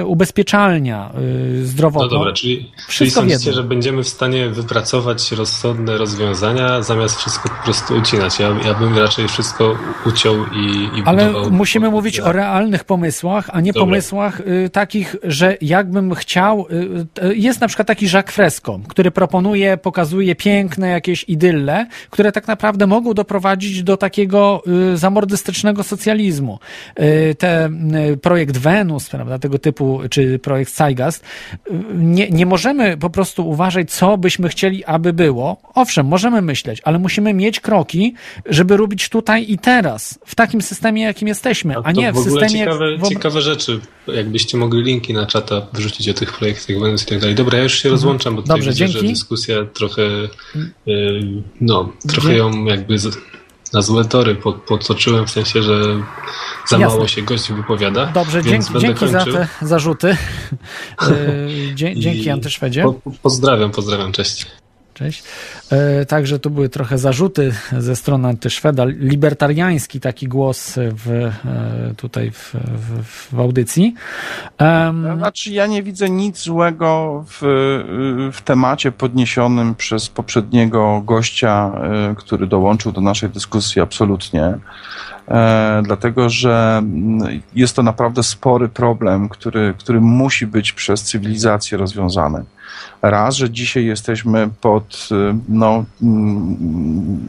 [0.00, 1.12] y, ubezpieczalnia
[1.60, 2.08] y, zdrowotna.
[2.12, 3.52] No dobra, czyli, czyli Wszystko sądzicie, wiedzą.
[3.52, 8.38] że będziemy w stanie wypracować rozsądne rozwiązania, zamiast wszystko po prostu ucinać.
[8.38, 13.50] Ja, ja bym raczej wszystko uciął i, i Ale budował musimy mówić o realnych pomysłach,
[13.52, 13.86] a nie Dobra.
[13.86, 16.66] pomysłach y, takich, że jakbym chciał.
[17.20, 22.32] Y, y, jest na przykład taki Jacques Fresco, który proponuje, pokazuje piękne jakieś idylle, które
[22.32, 24.62] tak naprawdę mogą doprowadzić do takiego
[24.92, 26.58] y, zamordystycznego socjalizmu.
[27.00, 27.70] Y, te
[28.22, 31.24] projekt Wenus, prawda, tego typu, czy projekt Zeitgeist,
[31.94, 35.56] nie, nie możemy po prostu uważać, co byśmy chcieli, aby było.
[35.74, 38.14] Owszem, możemy myśleć, ale musimy mieć kroki,
[38.46, 42.24] żeby robić tutaj i teraz, w takim systemie, jakim jesteśmy, a to nie w, w
[42.24, 42.48] systemie.
[42.50, 43.80] ciekawe, wyob- ciekawe rzeczy.
[44.06, 47.34] Jakbyście mogli linki na czata wrzucić o tych projektach Wenus i tak dalej.
[47.34, 48.92] Dobra, ja już się rozłączam, bo tutaj Dobrze, widzę, dzięki.
[49.06, 50.02] że dyskusja trochę
[50.88, 51.20] y,
[51.60, 53.18] no, trochę Dzie- ją jakby z,
[53.72, 55.82] na złe tory po- podtoczyłem, w sensie, że
[56.68, 56.86] za Jasne.
[56.96, 58.06] mało się gość wypowiada.
[58.06, 60.08] Dobrze, dzięki, dzięki za te zarzuty.
[60.10, 60.16] Y,
[61.74, 62.82] dzie, dzięki Antyszwedzie.
[62.82, 64.46] Po, pozdrawiam, pozdrawiam, cześć.
[64.96, 65.22] Cześć.
[65.70, 68.84] E, także tu były trochę zarzuty ze strony Antyszweda.
[68.84, 73.94] Libertariański taki głos w, e, tutaj w, w, w audycji.
[74.58, 77.38] Em, Znaczy, ja nie widzę nic złego w,
[78.32, 81.72] w temacie podniesionym przez poprzedniego gościa,
[82.12, 84.58] y, który dołączył do naszej dyskusji, absolutnie.
[85.28, 86.82] E, dlatego, że
[87.54, 92.44] jest to naprawdę spory problem, który, który musi być przez cywilizację rozwiązany.
[93.02, 97.28] Raz, że dzisiaj jesteśmy pod y, no, mm,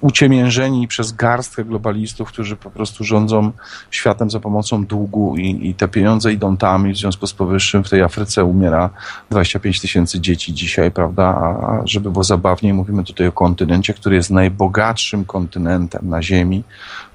[0.00, 3.52] uciemiężeni przez garstkę globalistów, którzy po prostu rządzą
[3.90, 7.84] światem za pomocą długu i, i te pieniądze idą tam i w związku z powyższym
[7.84, 8.90] w tej Afryce umiera
[9.30, 11.24] 25 tysięcy dzieci dzisiaj, prawda?
[11.24, 16.64] A, a żeby było zabawniej, mówimy tutaj o kontynencie, który jest najbogatszym kontynentem na Ziemi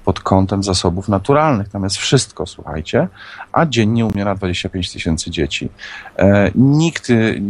[0.04, 1.68] pod kątem zasobów naturalnych.
[1.68, 3.08] Tam jest wszystko, słuchajcie,
[3.52, 5.68] a dziennie umiera 25 tysięcy dzieci.
[6.16, 7.42] E, nikt, y,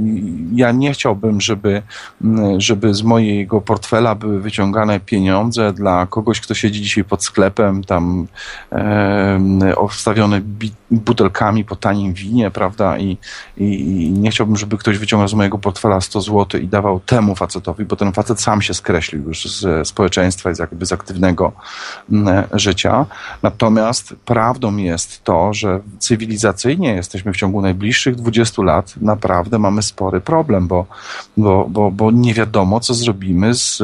[0.55, 1.83] ja nie chciałbym, żeby,
[2.59, 8.27] żeby z mojego portfela były wyciągane pieniądze dla kogoś, kto siedzi dzisiaj pod sklepem, tam
[8.73, 12.99] e, obstawione bi- butelkami po tanim winie, prawda?
[12.99, 13.19] I,
[13.57, 17.35] i, I nie chciałbym, żeby ktoś wyciągał z mojego portfela 100 zł i dawał temu
[17.35, 21.53] facetowi, bo ten facet sam się skreślił już z społeczeństwa z jakby z aktywnego
[22.53, 23.07] życia.
[23.43, 30.21] Natomiast prawdą jest to, że cywilizacyjnie jesteśmy w ciągu najbliższych 20 lat naprawdę mamy spory
[30.21, 30.87] problem, bo,
[31.37, 33.83] bo, bo, bo nie wiadomo, co zrobimy z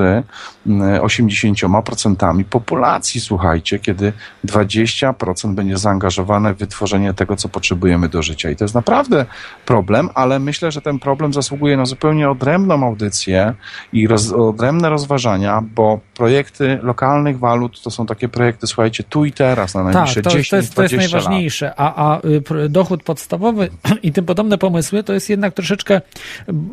[0.66, 4.12] mm, 80% populacji, słuchajcie, kiedy
[4.46, 8.50] 20% będzie zaangażowane w wytworzenie tego, co potrzebujemy do życia.
[8.50, 9.26] I to jest naprawdę
[9.66, 13.54] problem, ale myślę, że ten problem zasługuje na zupełnie odrębną audycję
[13.92, 19.32] i roz, odrębne rozważania, bo projekty lokalnych walut to są takie projekty, słuchajcie, tu i
[19.32, 21.12] teraz, na najbliższe tak, to, 10 to, jest, to jest 20 lat.
[21.12, 21.74] najważniejsze.
[21.76, 22.20] A, a
[22.64, 23.68] y, dochód podstawowy
[24.02, 26.00] i tym podobne pomysły to jest jednak troszeczkę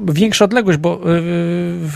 [0.05, 1.01] większa odległość bo,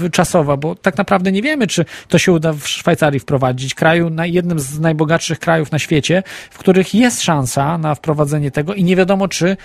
[0.06, 4.10] y, czasowa, bo tak naprawdę nie wiemy, czy to się uda w Szwajcarii wprowadzić, kraju,
[4.10, 8.84] na jednym z najbogatszych krajów na świecie, w których jest szansa na wprowadzenie tego i
[8.84, 9.58] nie wiadomo, czy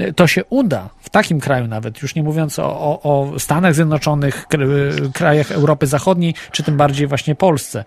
[0.00, 3.74] y, to się uda w takim kraju nawet, już nie mówiąc o, o, o Stanach
[3.74, 7.84] Zjednoczonych, y, krajach Europy Zachodniej, czy tym bardziej właśnie Polsce.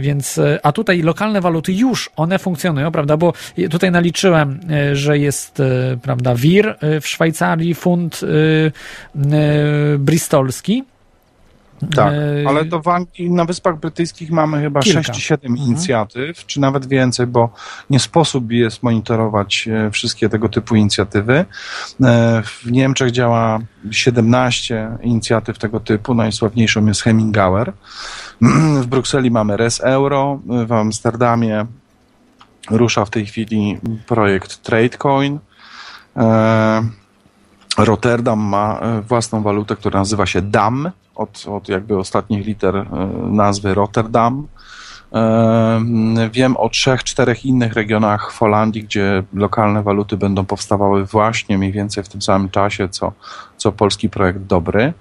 [0.00, 3.32] Więc, a tutaj lokalne waluty już, one funkcjonują, prawda, bo
[3.70, 4.60] tutaj naliczyłem,
[4.92, 8.20] y, że jest, y, prawda, WIR y, w Szwajcarii, funt
[9.98, 10.84] bristolski.
[11.94, 12.14] Tak,
[12.48, 15.02] ale to w Anglii, na Wyspach Brytyjskich mamy chyba Kilka.
[15.02, 15.68] 6 czy 7 Mhm.
[15.68, 17.50] inicjatyw, czy nawet więcej, bo
[17.90, 21.44] nie sposób jest monitorować e, wszystkie tego typu inicjatywy.
[22.04, 23.58] E, W Niemczech działa
[23.90, 27.72] 17 inicjatyw tego typu, najsławniejszą jest Hemingauer.
[28.82, 31.66] W Brukseli mamy Res Euro, w Amsterdamie
[32.70, 35.38] rusza w tej chwili projekt TradeCoin.
[36.16, 36.82] E,
[37.78, 42.86] Rotterdam ma e, własną walutę, która nazywa się DAM, od, od jakby ostatnich liter e,
[43.30, 44.46] nazwy Rotterdam.
[46.32, 51.72] Wiem o trzech, czterech innych regionach w Holandii, gdzie lokalne waluty będą powstawały właśnie mniej
[51.72, 53.12] więcej w tym samym czasie, co,
[53.56, 54.92] co polski projekt Dobry.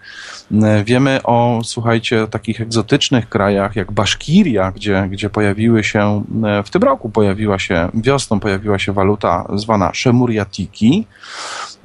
[0.52, 6.70] E, Wiemy o, słuchajcie, takich egzotycznych krajach jak Baszkiria, gdzie, gdzie pojawiły się, e, w
[6.70, 11.08] tym roku pojawiła się, wiosną pojawiła się waluta zwana Szemuriatiki.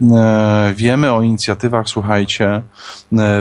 [0.03, 2.63] E, Wiemy o inicjatywach, słuchajcie,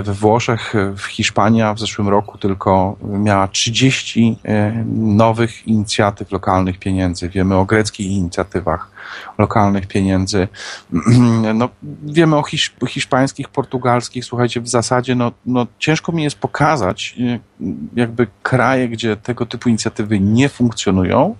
[0.03, 7.29] we Włoszech, w Hiszpania w zeszłym roku tylko miała 30 e, nowych inicjatyw lokalnych pieniędzy.
[7.29, 8.99] Wiemy o greckich inicjatywach
[9.37, 10.47] lokalnych pieniędzy.
[11.53, 11.69] No,
[12.03, 14.25] wiemy o hisz, hiszpańskich, portugalskich.
[14.25, 17.39] Słuchajcie, w zasadzie no, no, ciężko mi jest pokazać e,
[17.95, 21.35] jakby kraje, gdzie tego typu inicjatywy nie funkcjonują,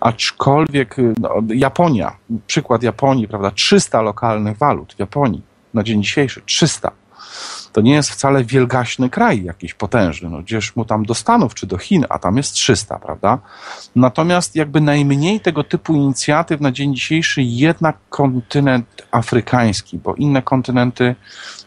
[0.00, 2.16] aczkolwiek e, no, Japonia,
[2.46, 5.42] przykład Japonii, prawda, 300 lokalnych walut w Japonii
[5.74, 6.90] na dzień dzisiejszy, 300.
[7.76, 10.30] to nie jest wcale wielgaśny kraj jakiś potężny.
[10.30, 13.38] No, gdzieś mu tam do Stanów czy do Chin, a tam jest 300, prawda?
[13.96, 21.14] Natomiast jakby najmniej tego typu inicjatyw na dzień dzisiejszy jednak kontynent afrykański, bo inne kontynenty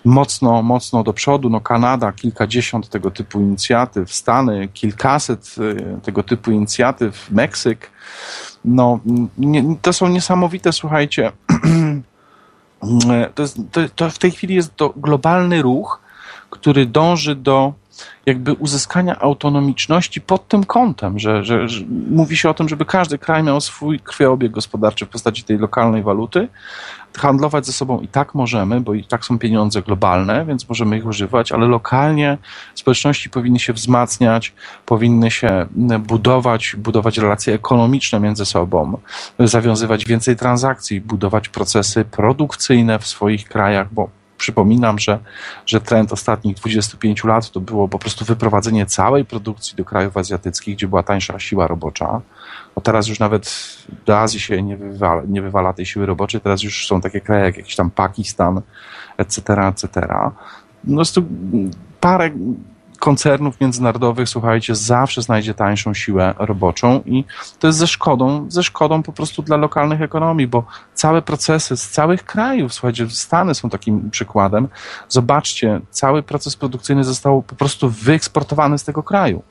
[0.06, 1.50] mocno, mocno do przodu.
[1.50, 7.92] No Kanada, kilkadziesiąt tego typu inicjatyw, Stany, kilkaset y, tego typu inicjatyw, Meksyk.
[8.66, 9.00] No,
[9.38, 11.32] nie, to są niesamowite, słuchajcie,
[13.36, 16.00] to, jest, to, to w tej chwili jest to globalny ruch,
[16.50, 17.74] który dąży do
[18.26, 23.18] jakby uzyskania autonomiczności pod tym kątem, że, że, że, mówi się o tym, żeby każdy
[23.18, 26.48] kraj miał swój krwiobieg gospodarczy w postaci tej lokalnej waluty.
[27.18, 31.06] Handlować ze sobą i tak możemy, bo i tak są pieniądze globalne, więc możemy ich
[31.06, 32.38] używać, ale lokalnie
[32.76, 34.54] społeczności powinny się wzmacniać,
[34.86, 35.66] powinny się
[36.00, 38.98] budować, budować relacje ekonomiczne między sobą,
[39.40, 45.20] zawiązywać więcej transakcji, budować procesy produkcyjne w swoich krajach, bo przypominam, że,
[45.66, 50.76] że trend ostatnich 25 lat to było po prostu wyprowadzenie całej produkcji do krajów azjatyckich,
[50.76, 52.22] gdzie była tańsza siła robocza.
[52.76, 53.76] Bo teraz już nawet
[54.06, 57.46] do Azji się nie wywala, nie wywala tej siły roboczej, teraz już są takie kraje
[57.46, 58.62] jak jakiś tam Pakistan,
[59.18, 60.08] etc., etc.
[60.84, 61.24] No jest tu
[62.00, 62.30] parę
[63.00, 67.26] koncernów międzynarodowych, słuchajcie, zawsze znajdzie tańszą siłę roboczą i
[67.60, 70.64] to jest ze szkodą, ze szkodą po prostu dla lokalnych ekonomii, bo
[70.94, 74.68] całe procesy z całych krajów, słuchajcie, Stany są takim przykładem.
[75.10, 79.44] Zobaczcie, cały proces produkcyjny został po prostu wyeksportowany z tego kraju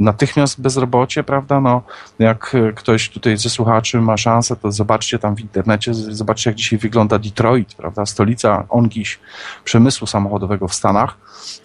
[0.00, 1.60] natychmiast bezrobocie, prawda?
[1.60, 1.82] No,
[2.18, 6.78] jak ktoś tutaj ze słuchaczy ma szansę, to zobaczcie tam w internecie, zobaczcie jak dzisiaj
[6.78, 8.06] wygląda Detroit, prawda?
[8.06, 9.18] Stolica ongiś
[9.64, 11.16] przemysłu samochodowego w Stanach.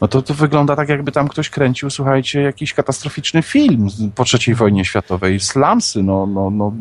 [0.01, 4.55] No to, to wygląda tak, jakby tam ktoś kręcił, słuchajcie, jakiś katastroficzny film po III
[4.55, 5.39] wojnie światowej.
[5.39, 6.73] Slumsy, no, no, no,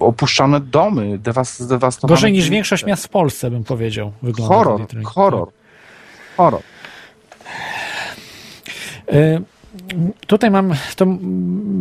[0.00, 2.14] opuszczane domy, zdewastowane.
[2.14, 4.12] Gorzej niż większość miast w Polsce, bym powiedział.
[4.22, 5.48] Wygląda horror, horror,
[6.36, 6.62] horror.
[9.12, 9.53] Y
[10.26, 11.06] Tutaj mam to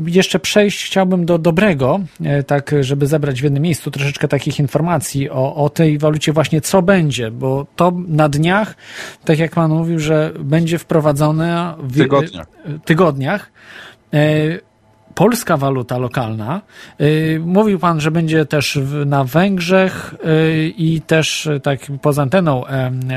[0.05, 5.29] jeszcze przejść chciałbym do dobrego, e, tak żeby zebrać w jednym miejscu troszeczkę takich informacji
[5.29, 8.75] o, o tej walucie właśnie co będzie, bo to na dniach,
[9.25, 12.47] tak jak pan mówił, że będzie wprowadzone w tygodniach.
[12.85, 13.51] tygodniach
[14.13, 14.72] e,
[15.15, 16.61] polska waluta lokalna.
[17.01, 22.63] Y, mówił pan, że będzie też na Węgrzech y, i też y, tak poza anteną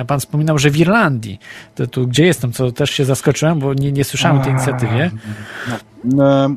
[0.06, 1.38] pan wspominał, że w Irlandii.
[1.74, 5.10] To tu gdzie jestem, co też się zaskoczyłem, bo nie, nie słyszałem o tej inicjatywie.
[6.04, 6.50] No,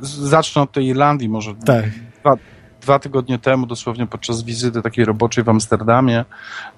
[0.00, 1.54] zacznę od tej Irlandii może.
[1.54, 1.84] Tak.
[2.20, 2.36] Dwa,
[2.80, 6.24] dwa tygodnie temu, dosłownie podczas wizyty takiej roboczej w Amsterdamie,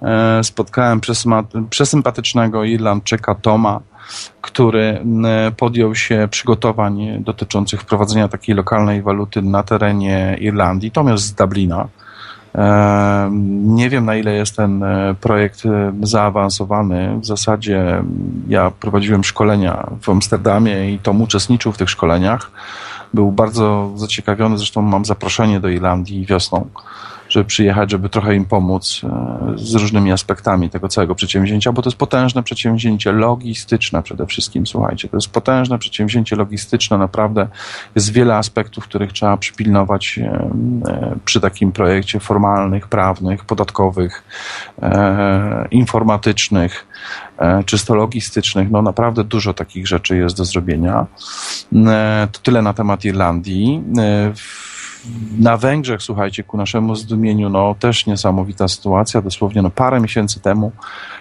[0.03, 1.01] e, spotkałem
[1.71, 3.81] przesympatycznego Irlandczyka Toma,
[4.41, 5.03] który
[5.57, 10.91] podjął się przygotowań dotyczących wprowadzenia takiej lokalnej waluty na terenie Irlandii.
[10.91, 11.89] Tom jest z Dublina.
[13.65, 17.21] Nie wiem, na ile jest ten e, projekt e, zaawansowany.
[17.21, 18.03] W zasadzie
[18.49, 22.51] ja prowadziłem szkolenia w Amsterdamie i Tom uczestniczył w tych szkoleniach.
[23.15, 26.69] Był bardzo zaciekawiony, zresztą mam zaproszenie do Irlandii wiosną
[27.35, 31.89] żeby przyjechać, żeby trochę im pomóc e, z różnymi aspektami tego całego przedsięwzięcia, bo to
[31.89, 37.49] jest potężne przedsięwzięcie logistyczne przede wszystkim, słuchajcie, to jest potężne przedsięwzięcie logistyczne, naprawdę
[37.95, 40.51] jest wiele aspektów, których trzeba przypilnować e,
[40.89, 44.25] e, przy takim projekcie formalnych, prawnych, podatkowych,
[45.71, 46.87] informatycznych,
[47.67, 51.07] czysto logistycznych, no naprawdę dużo takich rzeczy jest do zrobienia.
[52.33, 53.83] To tyle na temat Irlandii.
[55.39, 59.23] Na Węgrzech, słuchajcie, ku naszemu zdumieniu, no też niesamowita sytuacja.
[59.23, 60.73] Dosłownie no, parę miesięcy temu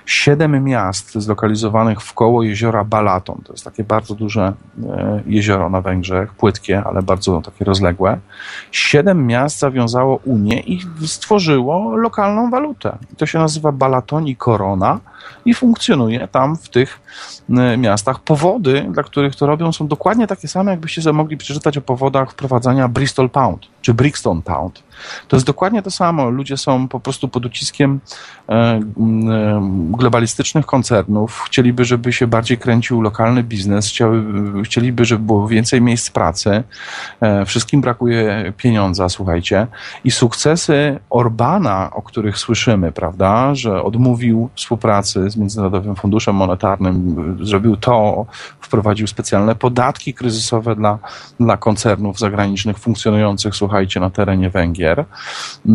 [0.06, 4.54] siedem miast zlokalizowanych w koło jeziora Balaton, to jest takie bardzo duże
[4.84, 8.20] e, jezioro na Węgrzech, płytkie, ale bardzo takie rozległe.
[8.72, 12.98] Siedem miast zawiązało Unię i stworzyło lokalną walutę.
[13.18, 15.00] To się nazywa Balaton i Korona
[15.46, 17.00] i funkcjonuje tam w tych
[17.78, 18.20] miastach.
[18.20, 22.88] Powody, dla których to robią, są dokładnie takie same, jakbyście mogli przeczytać o powodach wprowadzania
[22.88, 24.84] Bristol Pound czy Brixton Pound.
[25.28, 26.30] To jest dokładnie to samo.
[26.30, 28.00] Ludzie są po prostu pod uciskiem
[28.50, 28.82] e, e,
[29.92, 31.44] globalistycznych koncernów.
[31.46, 33.94] Chcieliby, żeby się bardziej kręcił lokalny biznes,
[34.64, 36.64] chcieliby, żeby było więcej miejsc pracy.
[37.22, 39.68] E, wszystkim brakuje pieniądza, słuchajcie.
[40.04, 47.78] I sukcesy Orbana, o których słyszymy, prawda, że odmówił współpracy z Międzynarodowym Funduszem Monetarnym, zrobił
[47.78, 48.26] to,
[48.60, 51.00] wprowadził specjalne podatki kryzysowe dla,
[51.40, 55.06] dla koncernów zagranicznych funkcjonujących, słuchajcie, na terenie Węgier Węgier.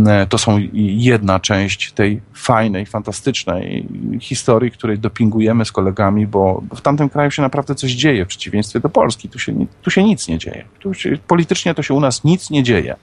[0.07, 3.86] E, to są jedna część tej fajnej, fantastycznej
[4.20, 8.81] historii, której dopingujemy z kolegami, bo w tamtym kraju się naprawdę coś dzieje, w przeciwieństwie
[8.81, 9.28] do Polski.
[9.28, 10.65] Tu się, tu się nic nie dzieje.
[10.93, 12.97] Się, politycznie to się u nas nic nie dzieje.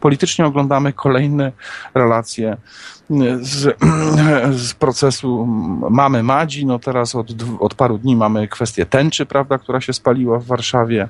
[0.00, 1.52] Politycznie oglądamy kolejne
[1.94, 2.56] relacje
[3.40, 3.76] z,
[4.68, 5.46] z procesu
[5.90, 7.28] mamy Madzi, no teraz od,
[7.60, 11.08] od paru dni mamy kwestię tęczy, prawda, która się spaliła w Warszawie.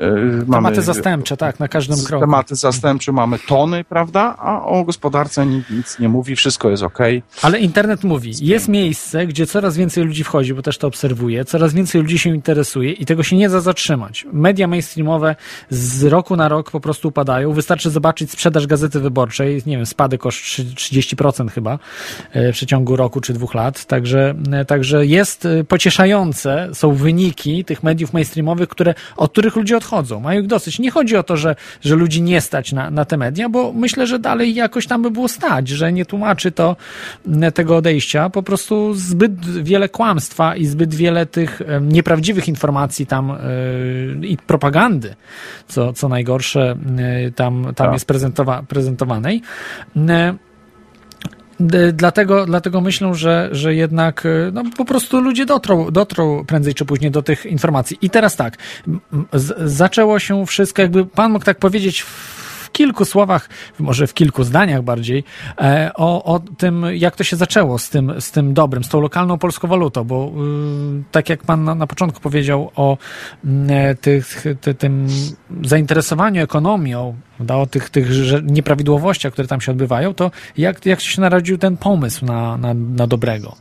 [0.00, 2.20] Mamy, tematy zastępcze, tak, na każdym kroku.
[2.20, 6.98] Tematy zastępcze mamy tony, prawda, a o gospodarce nic, nic nie mówi, wszystko jest ok.
[7.42, 11.74] Ale internet mówi, jest miejsce, gdzie coraz więcej ludzi wchodzi, bo też to obserwuję, coraz
[11.74, 14.26] więcej ludzi się interesuje i tego się nie da zatrzymać.
[14.32, 15.36] Media mainstreamowe
[15.70, 17.52] z roku na rok po prostu upadają.
[17.52, 21.78] Wystarczy zobaczyć sprzedaż Gazety Wyborczej, nie wiem, spadek o 30% chyba
[22.32, 27.64] e, w przeciągu roku czy dwóch lat, także, e, także jest e, pocieszające, są wyniki
[27.64, 30.78] tych mediów mainstreamowych, które, od których ludzie odchodzą odchodzą, mają ich dosyć.
[30.78, 34.06] Nie chodzi o to, że, że ludzi nie stać na, na te media, bo myślę,
[34.06, 36.76] że dalej jakoś tam by było stać, że nie tłumaczy to
[37.54, 38.30] tego odejścia.
[38.30, 43.32] Po prostu zbyt wiele kłamstwa i zbyt wiele tych nieprawdziwych informacji tam
[44.20, 45.14] yy, i propagandy,
[45.68, 46.76] co, co najgorsze,
[47.24, 47.92] yy, tam, tam tak.
[47.92, 49.42] jest prezentowa prezentowanej.
[49.96, 50.47] Yy,
[51.92, 56.84] Dlatego, dlatego myślę, że, że jednak e, no, po prostu ludzie dotrą, dotrą prędzej czy
[56.84, 57.98] później do tych informacji.
[58.02, 58.56] I teraz tak,
[59.64, 62.04] zaczęło się wszystko, jakby pan mógł tak powiedzieć
[62.78, 63.48] kilku słowach,
[63.78, 65.24] może w kilku zdaniach bardziej,
[65.60, 69.00] e, o, o tym, jak to się zaczęło z tym, z tym dobrym, z tą
[69.00, 70.32] lokalną polską walutą, bo
[70.98, 72.96] y, tak jak pan na, na początku powiedział o
[73.44, 75.06] y, tych, ty, tym
[75.62, 77.14] zainteresowaniu ekonomią,
[77.48, 78.08] o tych, tych
[78.42, 83.06] nieprawidłowościach, które tam się odbywają, to jak, jak się narodził ten pomysł na, na, na
[83.06, 83.56] dobrego?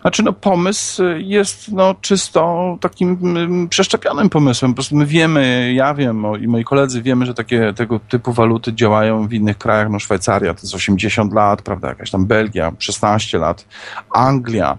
[0.00, 4.72] Znaczy, no, pomysł jest no, czysto takim mm, przeszczepionym pomysłem.
[4.72, 8.72] Po prostu my wiemy, ja wiem i moi koledzy wiemy, że takie tego typu waluty
[8.72, 9.90] działają w innych krajach.
[9.90, 13.64] No, Szwajcaria to jest 80 lat, prawda, jakaś tam Belgia 16 lat,
[14.10, 14.78] Anglia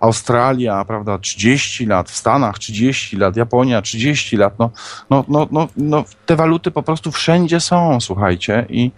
[0.00, 4.70] Australia, prawda, 30 lat, w Stanach 30 lat, Japonia 30 lat, no,
[5.10, 8.90] no, no, no, no te waluty po prostu wszędzie są, słuchajcie, i,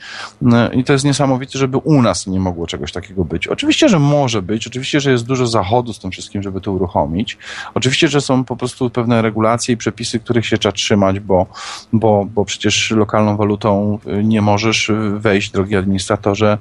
[0.72, 3.46] i to jest niesamowite, żeby u nas nie mogło czegoś takiego być.
[3.46, 7.38] Oczywiście, że może być, oczywiście, że jest dużo zachodu z tym wszystkim, żeby to uruchomić.
[7.74, 11.46] Oczywiście, że są po prostu pewne regulacje i przepisy, których się trzeba trzymać, bo,
[11.92, 16.58] bo, bo przecież lokalną walutą nie możesz wejść, drogi administratorze,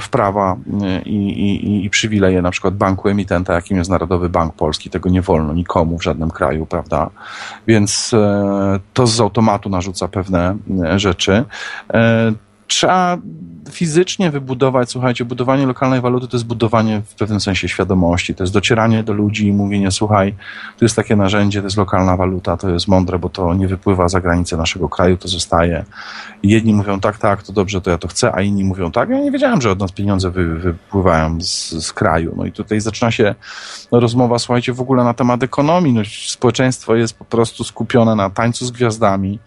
[0.00, 0.56] w prawa
[1.06, 4.90] i, i, i przywileje na przykład banku emitenta jakim jest Narodowy Bank Polski.
[4.90, 7.10] Tego nie wolno nikomu w żadnym kraju, prawda?
[7.66, 11.44] Więc e, to z automatu narzuca pewne e, rzeczy.
[12.72, 13.18] Trzeba
[13.70, 18.52] fizycznie wybudować, słuchajcie, budowanie lokalnej waluty to jest budowanie w pewnym sensie świadomości, to jest
[18.52, 20.34] docieranie do ludzi i mówienie, słuchaj,
[20.78, 24.08] to jest takie narzędzie, to jest lokalna waluta, to jest mądre, bo to nie wypływa
[24.08, 25.84] za granicę naszego kraju, to zostaje.
[26.42, 29.08] I jedni mówią tak, tak, to dobrze, to ja to chcę, a inni mówią tak.
[29.08, 32.34] Ja nie wiedziałem, że od nas pieniądze wy, wypływają z, z kraju.
[32.36, 33.34] No i tutaj zaczyna się
[33.90, 35.92] rozmowa, słuchajcie, w ogóle na temat ekonomii.
[35.92, 39.38] No, społeczeństwo jest po prostu skupione na tańcu z gwiazdami,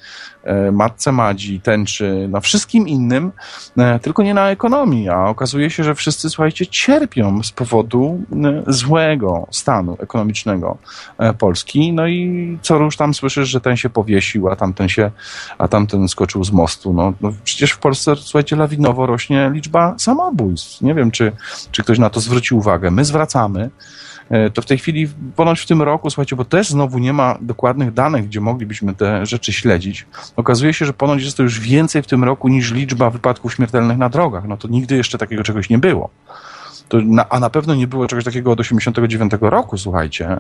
[0.72, 3.31] matce Madzi, tęczy, na wszystkim innym,
[3.77, 5.09] e, tylko nie na ekonomii.
[5.09, 10.77] A okazuje się, że wszyscy, słuchajcie, cierpią z powodu e, złego stanu ekonomicznego
[11.38, 11.93] Polski.
[11.93, 15.11] No i co już tam słyszysz, że ten się powiesił, a tamten się,
[15.57, 16.93] a tamten skoczył z mostu.
[16.93, 20.81] No, no przecież w Polsce, słuchajcie, lawinowo rośnie liczba samobójstw.
[20.81, 21.31] Nie wiem, czy,
[21.72, 22.91] czy ktoś na to zwrócił uwagę.
[22.91, 23.69] My zwracamy.
[24.30, 27.38] E, to w tej chwili, ponoć w tym roku, słuchajcie, bo też znowu nie ma
[27.41, 32.02] dokładnych danych, gdzie moglibyśmy te rzeczy śledzić, okazuje się, że ponoć jest to już więcej
[32.02, 34.47] w tym roku niż liczba wypadków śmiertelnych na drogach.
[34.47, 36.10] No to nigdy jeszcze takiego czegoś nie było.
[36.94, 40.38] Na, a na pewno nie było czegoś takiego od 89 roku, słuchajcie,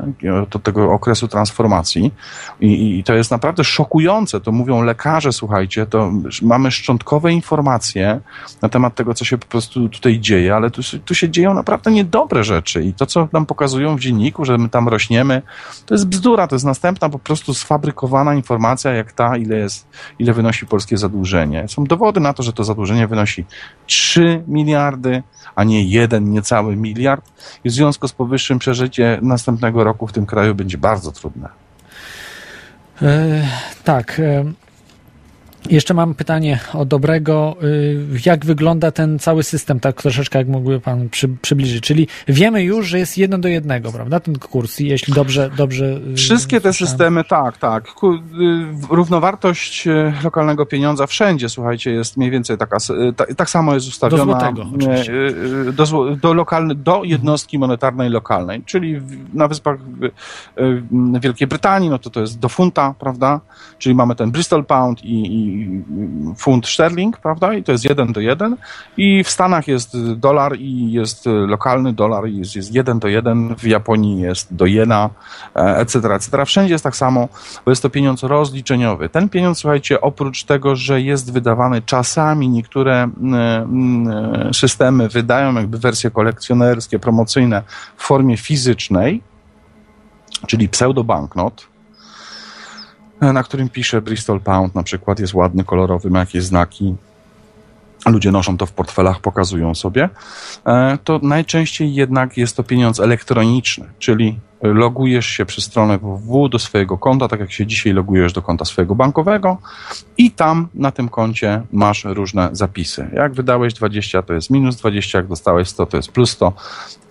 [0.51, 2.13] do tego okresu transformacji.
[2.61, 4.41] I, I, to jest naprawdę szokujące.
[4.41, 6.11] To mówią lekarze, słuchajcie, to
[6.41, 8.19] mamy szczątkowe informacje
[8.61, 11.91] na temat tego, co się po prostu tutaj dzieje, ale tu, tu się dzieją naprawdę
[11.91, 12.83] niedobre rzeczy.
[12.83, 15.41] I to, co nam pokazują w dzienniku, że my tam rośniemy,
[15.85, 19.87] to jest bzdura, to jest następna po prostu sfabrykowana informacja, jak ta, ile jest,
[20.19, 21.67] ile wynosi polskie zadłużenie.
[21.67, 23.45] Są dowody na to, że to zadłużenie wynosi
[23.87, 25.23] 3 miliardy
[25.55, 27.25] a nie jeden niecały miliard.
[27.63, 31.49] I w związku z powyższym przeżycie następnego roku w tym kraju będzie bardzo trudne.
[33.01, 33.47] E,
[33.83, 34.19] tak.
[34.19, 34.45] E,
[35.69, 37.55] jeszcze mam pytanie o dobrego.
[37.63, 41.83] Y, jak wygląda ten cały system, tak troszeczkę jak mógłby Pan przy, przybliżyć?
[41.83, 45.49] Czyli wiemy już, że jest jedno do jednego, prawda, ten kurs, jeśli dobrze...
[45.57, 47.87] dobrze y, Wszystkie te systemy, tak, tak.
[47.87, 48.15] Y,
[48.89, 49.87] równowartość
[50.23, 52.77] lokalnego pieniądza wszędzie, słuchajcie, jest mniej więcej taka,
[53.37, 54.25] tak samo jest ustawiona...
[54.25, 55.13] Do złotego, oczywiście.
[55.73, 59.01] Do, do, lokalny, do jednostki monetarnej lokalnej, czyli
[59.33, 59.77] na Wyspach
[61.21, 63.41] Wielkiej Brytanii, no to to jest do funta, prawda,
[63.77, 65.54] czyli mamy ten Bristol Pound i, i
[66.37, 67.53] funt sterling, prawda?
[67.53, 68.57] I to jest jeden do jeden.
[68.97, 73.55] I w Stanach jest dolar i jest lokalny dolar i jest, jest jeden do jeden.
[73.55, 75.09] W Japonii jest do jena,
[75.55, 76.45] etc., etc.
[76.45, 77.27] Wszędzie jest tak samo,
[77.65, 79.09] bo jest to pieniądz rozliczeniowy.
[79.09, 83.09] Ten pieniądz, słuchajcie, oprócz tego, że jest wydawany czasami, niektóre
[84.53, 87.63] systemy wydają jakby wersje kolekcjonerskie, promocyjne
[87.97, 89.21] w formie fizycznej,
[90.47, 91.67] czyli pseudobanknot,
[93.21, 96.95] na którym pisze Bristol Pound na przykład, jest ładny, kolorowy, ma jakieś znaki.
[98.05, 100.09] Ludzie noszą to w portfelach, pokazują sobie.
[100.65, 106.59] E, to najczęściej jednak jest to pieniądz elektroniczny, czyli logujesz się przez stronę www do
[106.59, 109.57] swojego konta, tak jak się dzisiaj logujesz do konta swojego bankowego
[110.17, 113.07] i tam na tym koncie masz różne zapisy.
[113.13, 116.53] Jak wydałeś 20, to jest minus 20, jak dostałeś 100, to jest plus 100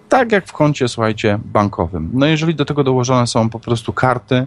[0.09, 2.11] tak jak w koncie, słuchajcie, bankowym.
[2.13, 4.47] No jeżeli do tego dołożone są po prostu karty, e,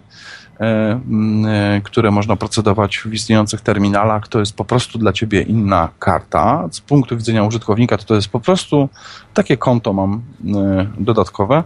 [1.84, 6.68] które można procedować w istniejących terminalach, to jest po prostu dla ciebie inna karta.
[6.70, 8.88] Z punktu widzenia użytkownika to, to jest po prostu
[9.34, 10.22] takie konto mam
[10.56, 11.64] e, dodatkowe,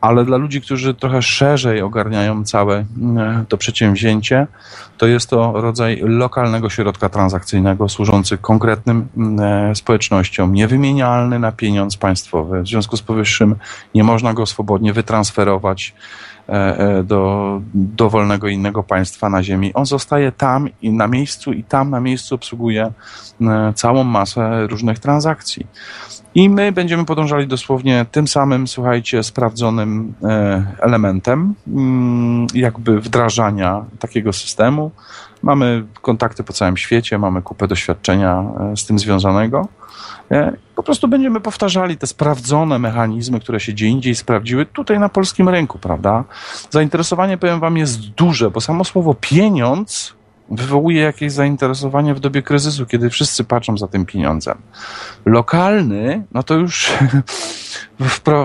[0.00, 2.84] ale dla ludzi, którzy trochę szerzej ogarniają całe
[3.48, 4.46] to przedsięwzięcie,
[4.98, 9.08] to jest to rodzaj lokalnego środka transakcyjnego służący konkretnym
[9.74, 12.62] społecznościom, niewymienialny na pieniądz państwowy.
[12.62, 13.56] W związku z powyższym
[13.94, 15.94] nie można go swobodnie wytransferować
[17.04, 19.74] do dowolnego innego państwa na ziemi.
[19.74, 22.92] On zostaje tam i na miejscu i tam na miejscu obsługuje
[23.74, 25.66] całą masę różnych transakcji.
[26.34, 34.32] I my będziemy podążali dosłownie tym samym, słuchajcie, sprawdzonym e, elementem, mm, jakby wdrażania takiego
[34.32, 34.90] systemu.
[35.42, 39.68] Mamy kontakty po całym świecie, mamy kupę doświadczenia e, z tym związanego.
[40.30, 45.08] E, po prostu będziemy powtarzali te sprawdzone mechanizmy, które się gdzie indziej sprawdziły, tutaj na
[45.08, 46.24] polskim rynku, prawda?
[46.70, 50.18] Zainteresowanie, powiem Wam, jest duże, bo samo słowo pieniądz
[50.50, 54.58] wywołuje jakieś zainteresowanie w dobie kryzysu, kiedy wszyscy patrzą za tym pieniądzem.
[55.26, 56.92] Lokalny, no to już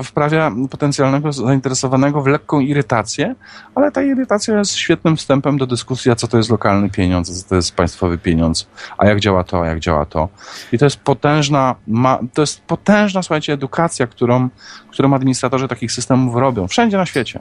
[0.03, 3.35] wprawia potencjalnego zainteresowanego w lekką irytację,
[3.76, 7.49] ale ta irytacja jest świetnym wstępem do dyskusji, a co to jest lokalny pieniądz, co
[7.49, 10.30] to jest państwowy pieniądz, a jak działa to, a jak działa to.
[10.72, 11.76] I to jest potężna,
[12.34, 14.49] to jest potężna, słuchajcie, edukacja, którą,
[14.91, 17.39] którą administratorzy takich systemów robią, wszędzie na świecie.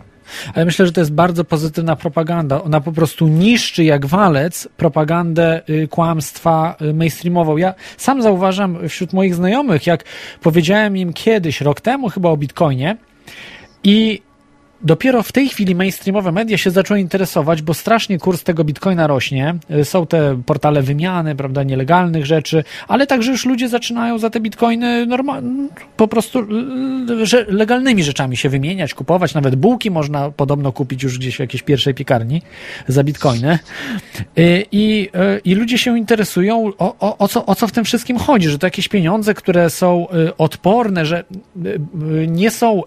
[0.54, 2.62] Ale myślę, że to jest bardzo pozytywna propaganda.
[2.62, 7.56] Ona po prostu niszczy jak walec propagandę y, kłamstwa y, mainstreamową.
[7.56, 10.04] Ja sam zauważam wśród moich znajomych, jak
[10.42, 12.96] powiedziałem im kiedyś, rok temu chyba o Bitcoinie.
[13.84, 14.22] I
[14.84, 19.54] dopiero w tej chwili mainstreamowe media się zaczęły interesować, bo strasznie kurs tego bitcoina rośnie.
[19.84, 25.06] Są te portale wymiany, prawda, nielegalnych rzeczy, ale także już ludzie zaczynają za te bitcoiny
[25.06, 25.42] normal,
[25.96, 26.46] po prostu
[27.22, 29.34] że legalnymi rzeczami się wymieniać, kupować.
[29.34, 32.42] Nawet bułki można podobno kupić już gdzieś w jakiejś pierwszej piekarni
[32.88, 33.58] za bitcoiny.
[34.72, 35.08] I,
[35.44, 38.58] i ludzie się interesują, o, o, o, co, o co w tym wszystkim chodzi, że
[38.58, 40.06] to jakieś pieniądze, które są
[40.38, 41.24] odporne, że
[42.28, 42.82] nie są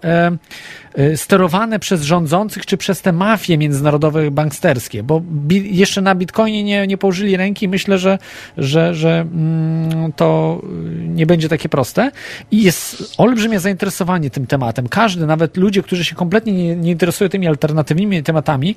[1.16, 6.98] sterowane przez rządzących czy przez te mafie międzynarodowe banksterskie, bo jeszcze na Bitcoinie nie, nie
[6.98, 7.68] położyli ręki.
[7.68, 8.18] Myślę, że,
[8.58, 10.60] że, że mm, to
[10.98, 12.10] nie będzie takie proste.
[12.50, 14.88] I jest olbrzymie zainteresowanie tym tematem.
[14.88, 18.76] Każdy, nawet ludzie, którzy się kompletnie nie, nie interesują tymi alternatywnymi tematami,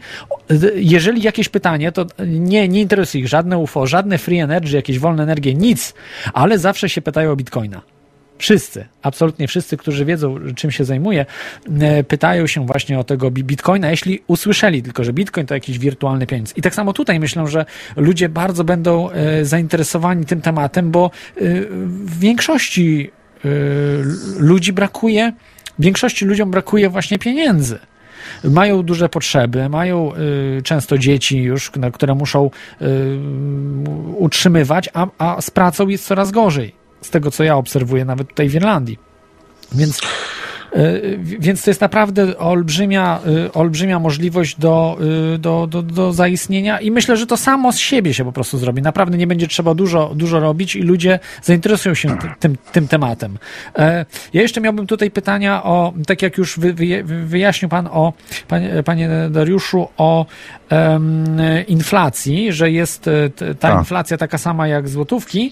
[0.76, 5.23] jeżeli jakieś pytanie, to nie, nie interesuje ich żadne UFO, żadne free energy, jakieś wolne
[5.23, 5.94] energie, nic,
[6.34, 7.81] ale zawsze się pytają o Bitcoina.
[8.40, 11.26] Wszyscy, absolutnie wszyscy, którzy wiedzą, czym się zajmuje,
[12.07, 16.57] pytają się właśnie o tego bitcoina, jeśli usłyszeli tylko, że bitcoin to jakiś wirtualny pieniądz.
[16.57, 19.10] I tak samo tutaj myślę, że ludzie bardzo będą
[19.41, 21.11] zainteresowani tym tematem, bo
[22.06, 23.11] w większości
[24.38, 25.34] ludzi brakuje,
[25.80, 27.80] większości ludziom brakuje właśnie pieniędzy
[28.44, 32.49] mają duże potrzeby, mają y, często dzieci już, na które muszą
[32.82, 32.86] y,
[34.18, 38.49] utrzymywać, a, a z pracą jest coraz gorzej z tego, co ja obserwuję nawet tutaj
[38.49, 38.99] w Irlandii.
[39.71, 40.01] Więc,
[41.24, 43.20] więc to jest naprawdę olbrzymia,
[43.54, 44.98] olbrzymia możliwość do,
[45.40, 48.82] do, do, do zaistnienia i myślę, że to samo z siebie się po prostu zrobi.
[48.82, 53.38] Naprawdę nie będzie trzeba dużo, dużo robić i ludzie zainteresują się tym, tym tematem.
[54.34, 58.14] Ja jeszcze miałbym tutaj pytania o, tak jak już wy, wy, wyjaśnił Pan o,
[58.48, 60.26] panie, panie Dariuszu, o
[60.72, 61.38] um,
[61.68, 63.10] inflacji, że jest
[63.60, 63.80] ta tak.
[63.80, 65.52] inflacja taka sama jak złotówki,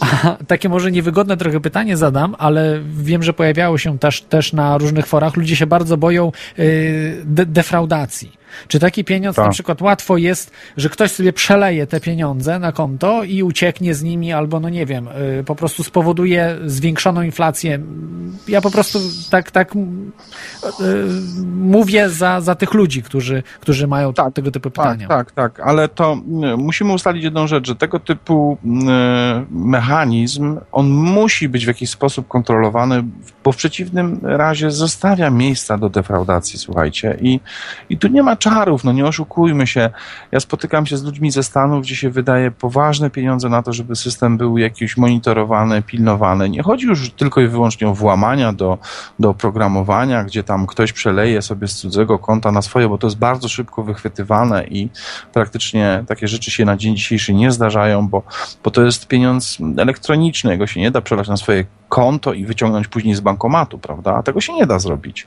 [0.00, 4.78] a takie może niewygodne trochę pytanie zadam, ale wiem, że pojawiało się też, też na
[4.78, 5.36] różnych forach.
[5.36, 8.35] Ludzie się bardzo boją y, de defraudacji
[8.68, 9.44] Czy taki pieniądz Tak.
[9.44, 14.02] na przykład łatwo jest, że ktoś sobie przeleje te pieniądze na konto i ucieknie z
[14.02, 15.08] nimi, albo no nie wiem,
[15.40, 17.78] y, po prostu spowoduje zwiększoną inflację.
[18.48, 18.98] Ja po prostu
[19.30, 19.78] tak, tak y,
[21.46, 25.08] mówię za, za tych ludzi, którzy, którzy mają tego typu pytania.
[25.08, 26.16] Tak, tak, tak, ale to
[26.54, 28.68] y, musimy ustalić jedną rzecz, że tego typu y,
[29.50, 33.04] mechanizm, on musi być w jakiś sposób kontrolowany,
[33.44, 37.16] bo w przeciwnym razie zostawia miejsca do defraudacji, słuchajcie.
[37.20, 37.40] I,
[37.90, 39.90] i tu nie ma czarów, no nie oszukujmy się.
[40.32, 43.96] Ja spotykam się z ludźmi ze Stanów, gdzie się wydaje poważne pieniądze na to, żeby
[43.96, 46.48] system był jakiś monitorowany, pilnowany.
[46.48, 48.78] Nie chodzi już tylko i wyłącznie o włamania do,
[49.18, 53.18] do oprogramowania, gdzie tam ktoś przeleje sobie z cudzego konta na swoje, bo to jest
[53.18, 54.88] bardzo szybko wychwytywane i
[55.32, 58.22] praktycznie takie rzeczy się na dzień dzisiejszy nie zdarzają, bo,
[58.64, 62.88] bo to jest pieniądz elektroniczny, jego się nie da przelać na swoje konto i wyciągnąć
[62.88, 64.14] później z bankomatu, prawda?
[64.14, 65.26] A tego się nie da zrobić.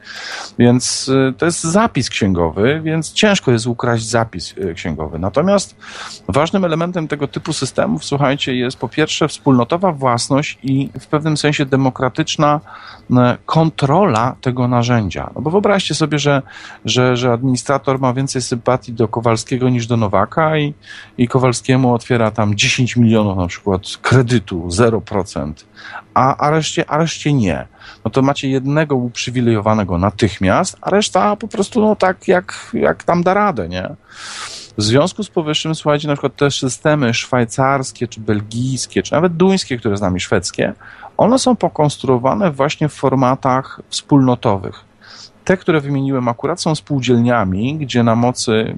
[0.59, 5.19] Więc y, to jest zapis księgowy, więc ciężko jest ukraść zapis y, księgowy.
[5.19, 5.76] Natomiast
[6.27, 11.65] ważnym elementem tego typu systemów, słuchajcie, jest po pierwsze wspólnotowa własność i w pewnym sensie
[11.65, 12.60] demokratyczna
[13.10, 13.15] y,
[13.45, 15.30] kontrola tego narzędzia.
[15.36, 16.41] No bo wyobraźcie sobie, że,
[16.86, 20.73] że, że administrator ma więcej sympatii do Kowalskiego niż do Nowaka i,
[21.18, 25.53] i Kowalskiemu otwiera tam 10 milionów na przykład kredytu, 0%,
[26.14, 27.68] a, a, reszcie, a reszcie nie.
[28.06, 33.23] No to macie jednego uprzywilejowanego natychmiast, a reszta po prostu no tak jak, jak tam
[33.23, 33.89] da radę, nie?
[34.77, 39.77] W związku z powyższym, słuchajcie, na przykład te systemy szwajcarskie, czy belgijskie, czy nawet duńskie,
[39.77, 40.73] które z nami szwedzkie,
[41.18, 44.89] one są pokonstruowane właśnie w formatach wspólnotowych.
[45.49, 48.76] Te, które wymieniłem akurat są spółdzielniami, gdzie na mocy y,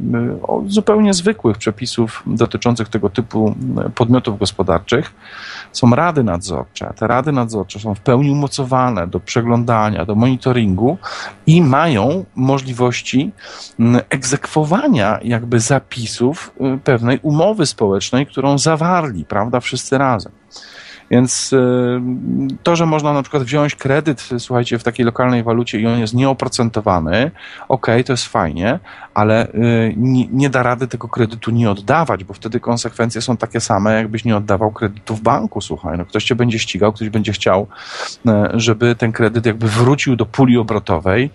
[0.68, 3.56] zupełnie zwykłych przepisów dotyczących tego typu
[3.88, 5.14] y, podmiotów gospodarczych
[5.72, 6.94] są rady nadzorcze.
[6.96, 10.98] Te rady nadzorcze są w pełni umocowane do przeglądania, do monitoringu
[11.48, 13.32] i mają możliwości
[13.80, 20.41] mm, egzekwowania jakby zapisów y, pewnej umowy społecznej, którą zawarli, prawda, wszyscy razem.
[21.12, 22.02] Więc y,
[22.64, 26.14] to, że można na przykład wziąć kredyt, słuchajcie, w takiej lokalnej walucie i on jest
[26.14, 27.32] nieoprocentowany,
[27.70, 28.80] okej, to jest fajnie,
[29.14, 33.60] ale y, nie, nie da rady tego kredytu nie oddawać, bo wtedy konsekwencje są takie
[33.60, 35.98] same, jakbyś nie oddawał kredytu w banku, słuchaj.
[35.98, 37.68] No, ktoś cię będzie ścigał, ktoś będzie chciał,
[38.28, 41.30] y, żeby ten kredyt jakby wrócił do puli obrotowej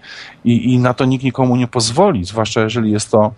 [0.44, 3.35] i, i na to nikt nikomu nie pozwoli, zwłaszcza jeżeli jest to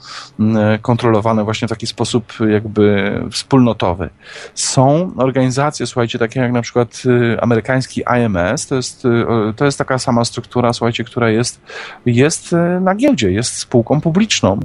[0.82, 4.10] kontrolowane właśnie w taki sposób jakby wspólnotowy.
[4.54, 9.08] Są organizacje, słuchajcie, takie jak na przykład y, amerykański IMS, to jest, y,
[9.56, 11.60] to jest taka sama struktura, słuchajcie, która jest,
[12.06, 14.60] jest y, na giełdzie, jest spółką publiczną.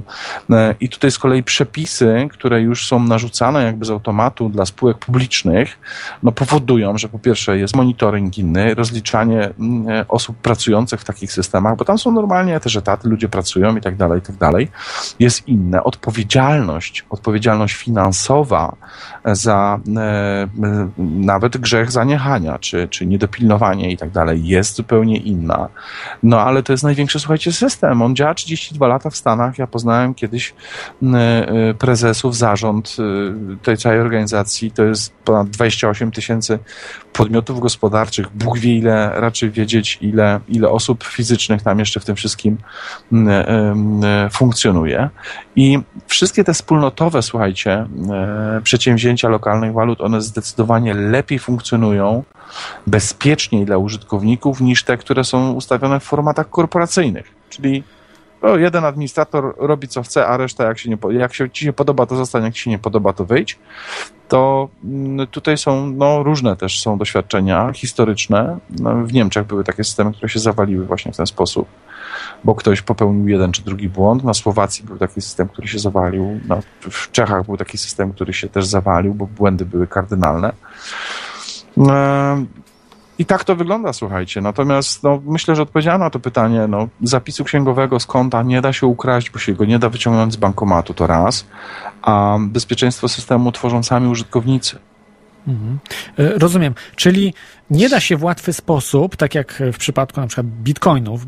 [0.50, 4.98] E, I tutaj z kolei przepisy, które już są narzucane jakby z automatu dla spółek
[4.98, 5.78] publicznych,
[6.22, 11.32] no powodują, że po pierwsze jest monitoring inny, rozliczanie mm, e, osób pracujących w takich
[11.32, 14.68] systemach, bo tam są normalnie też etaty, ludzie pracują i tak dalej, i tak dalej,
[15.18, 15.84] jest inne.
[15.84, 18.76] Odpowiedzialność, odpowiedzialność finansowa
[19.24, 20.48] za e,
[20.98, 25.68] nawet grzech zaniechania, czy, czy niedopilnowanie i tak dalej jest zupełnie inna.
[26.22, 28.02] No ale to jest największy, słuchajcie, system.
[28.02, 29.58] On działa 32 lata w Stanach.
[29.58, 30.54] Ja poznałem kiedyś
[31.02, 32.96] e, e, prezesów, zarząd
[33.62, 34.70] tej całej organizacji.
[34.70, 36.58] To jest ponad 28 tysięcy
[37.14, 38.26] podmiotów gospodarczych.
[38.34, 42.56] Bóg wie ile, raczej wiedzieć ile, ile osób fizycznych tam jeszcze w tym wszystkim
[43.12, 44.00] m, m,
[44.32, 45.08] funkcjonuje.
[45.56, 52.24] I wszystkie te wspólnotowe, słuchajcie, e, przedsięwzięcia lokalnych walut, one zdecydowanie lepiej funkcjonują,
[52.86, 57.26] bezpieczniej dla użytkowników niż te, które są ustawione w formatach korporacyjnych.
[57.48, 57.82] Czyli
[58.56, 62.06] jeden administrator robi co chce, a reszta jak się, nie, jak się ci się podoba,
[62.06, 63.58] to zostań, jak ci się nie podoba, to wyjdź.
[64.28, 68.58] To mm, tutaj są no, różne też są doświadczenia historyczne.
[68.70, 71.68] No, w Niemczech były takie systemy, które się zawaliły właśnie w ten sposób,
[72.44, 74.24] bo ktoś popełnił jeden czy drugi błąd.
[74.24, 76.40] Na Słowacji był taki system, który się zawalił.
[76.48, 80.52] No, w Czechach był taki system, który się też zawalił, bo błędy były kardynalne.
[83.18, 84.40] I tak to wygląda, słuchajcie.
[84.40, 86.66] Natomiast no, myślę, że odpowiedziałem na to pytanie.
[86.68, 90.32] No, zapisu księgowego z konta nie da się ukraść, bo się go nie da wyciągnąć
[90.32, 91.46] z bankomatu, to raz.
[92.02, 94.78] A bezpieczeństwo systemu tworzą sami użytkownicy.
[95.48, 95.78] Mhm.
[96.18, 96.74] E, Rozumiem.
[96.96, 97.34] Czyli
[97.70, 101.26] nie da się w łatwy sposób, tak jak w przypadku na przykład bitcoinów,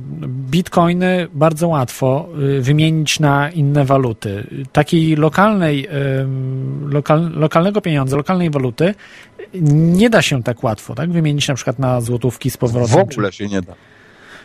[0.51, 2.29] bitcoiny bardzo łatwo
[2.59, 4.47] y, wymienić na inne waluty.
[4.73, 5.89] Takiej lokalnej,
[6.89, 8.95] lokal, lokalnego pieniądza, lokalnej waluty
[9.63, 11.13] nie da się tak łatwo, tak?
[11.13, 13.07] Wymienić na przykład na złotówki z powrotem.
[13.07, 13.75] W ogóle się nie da.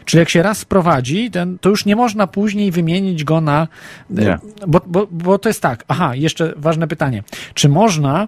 [0.06, 3.68] Czyli jak się raz sprowadzi, ten, to już nie można później wymienić go na.
[4.10, 4.38] Nie.
[4.68, 5.84] Bo, bo, bo to jest tak.
[5.88, 7.24] Aha, jeszcze ważne pytanie.
[7.54, 8.28] Czy można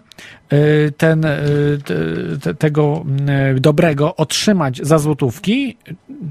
[0.54, 3.06] y, ten, y, te- te, tego
[3.56, 5.78] dobrego otrzymać za złotówki,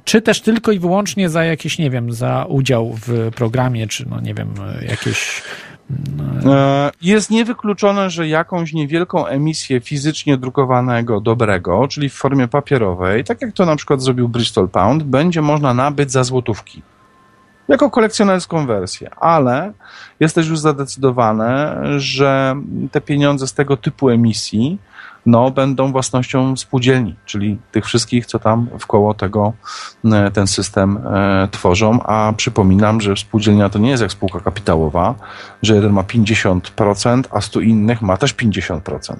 [0.04, 4.20] czy też tylko i wyłącznie za jakieś, nie wiem, za udział w programie, czy no
[4.20, 4.54] nie wiem,
[4.88, 5.42] jakieś.
[6.46, 13.42] E, Jest niewykluczone, że jakąś niewielką emisję fizycznie drukowanego dobrego, czyli w formie papierowej, tak
[13.42, 16.82] jak to na przykład zrobił Bristol Pound, będzie można nabyć za złotówki.
[17.68, 19.72] Jako kolekcjonerską wersję, ale
[20.20, 22.56] jest też już zadecydowane, że
[22.92, 24.78] te pieniądze z tego typu emisji
[25.26, 29.52] no, będą własnością spółdzielni, czyli tych wszystkich, co tam wkoło tego
[30.04, 32.02] e, ten system e, tworzą.
[32.02, 35.14] A przypominam, że spółdzielnia to nie jest jak spółka kapitałowa,
[35.62, 39.16] że jeden ma 50%, a 100 innych ma też 50%.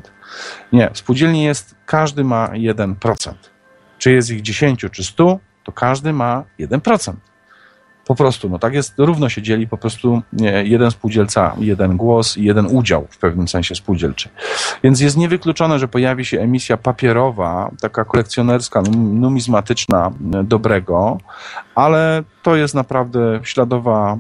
[0.73, 3.35] Nie, w spółdzielni jest, każdy ma 1%.
[3.99, 7.13] Czy jest ich 10 czy 100, to każdy ma 1%.
[8.07, 12.37] Po prostu, no tak jest, równo się dzieli po prostu nie, jeden spółdzielca, jeden głos
[12.37, 14.29] i jeden udział w pewnym sensie spółdzielczy.
[14.85, 21.19] Więc jest niewykluczone, że pojawi się emisja papierowa, taka kolekcjonerska, num- numizmatyczna, e, dobrego,
[21.75, 24.17] ale to jest naprawdę śladowa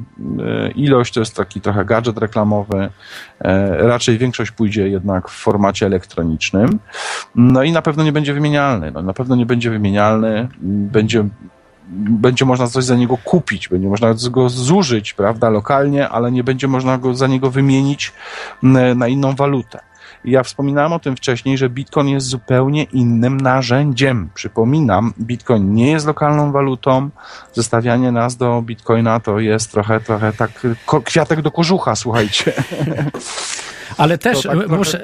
[0.66, 2.88] e, ilość, to jest taki trochę gadżet reklamowy.
[3.40, 6.78] E, Raczej większość pójdzie jednak w formacie elektronicznym.
[7.34, 8.90] No i na pewno nie będzie wymienialny.
[8.90, 11.28] No, na pewno nie będzie wymienialny, będzie
[11.88, 16.68] będzie można coś za niego kupić, będzie można go zużyć, prawda, lokalnie, ale nie będzie
[16.68, 18.12] można go za niego wymienić
[18.96, 19.80] na inną walutę.
[20.24, 24.30] Ja wspominałem o tym wcześniej, że Bitcoin jest zupełnie innym narzędziem.
[24.34, 27.10] Przypominam, Bitcoin nie jest lokalną walutą.
[27.52, 30.50] Zestawianie nas do Bitcoina to jest trochę, trochę tak
[31.04, 32.52] kwiatek do kożucha, słuchajcie.
[33.98, 35.00] Ale też tak muszę,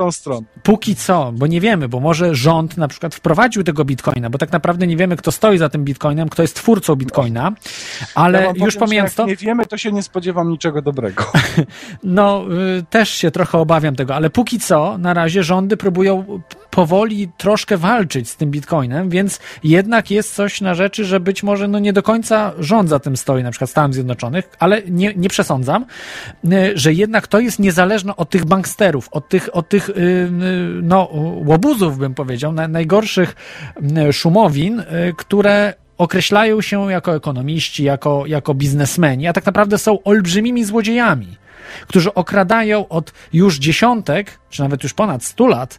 [0.62, 4.52] póki co, bo nie wiemy, bo może rząd na przykład wprowadził tego bitcoina, bo tak
[4.52, 7.52] naprawdę nie wiemy, kto stoi za tym bitcoinem, kto jest twórcą bitcoina,
[8.14, 11.24] ale Ja już powiem, pomijając jak to, nie wiemy, to się nie spodziewam niczego dobrego.
[12.04, 12.44] no
[12.78, 16.40] y, też się trochę obawiam tego, ale póki co na razie rządy próbują
[16.70, 21.68] powoli troszkę walczyć z tym bitcoinem, więc jednak jest coś na rzeczy, że być może
[21.68, 25.28] no nie do końca rząd za tym stoi, na przykład Stanów Zjednoczonych, ale nie, nie
[25.28, 25.86] przesądzam,
[26.44, 28.44] y, że jednak to jest niezależne od tych
[28.78, 30.28] banksterów, od tych, od tych y, y,
[30.82, 31.08] no,
[31.44, 33.36] łobuzów, bym powiedział, na, najgorszych
[34.08, 34.82] y, szumowin,
[35.16, 41.36] które określają się jako ekonomiści, jako, jako biznesmeni, a tak naprawdę są olbrzymimi złodziejami,
[41.86, 45.78] którzy okradają od już dziesiątek, czy nawet już ponad stu lat,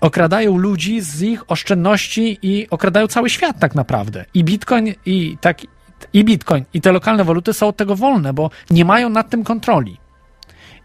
[0.00, 4.24] okradają ludzi z ich oszczędności i okradają cały świat tak naprawdę.
[4.34, 5.58] I Bitcoin, i tak,
[6.12, 9.44] i Bitcoin, i te lokalne waluty są od tego wolne, bo nie mają nad tym
[9.44, 10.07] kontroli.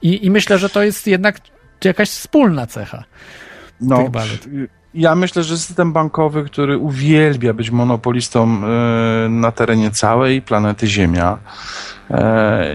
[0.04, 1.40] I, i myślę, że to jest jednak
[1.84, 3.04] jakaś wspólna cecha.
[3.82, 4.10] No,
[4.94, 11.38] ja myślę, że system bankowy, który uwielbia być monopolistą e, na terenie całej planety Ziemia,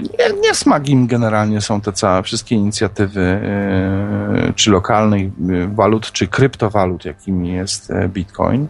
[0.02, 5.30] nie, nie smak im generalnie są te całe, wszystkie inicjatywy e, czy lokalnych e,
[5.74, 8.66] walut, czy kryptowalut, jakimi jest e, Bitcoin.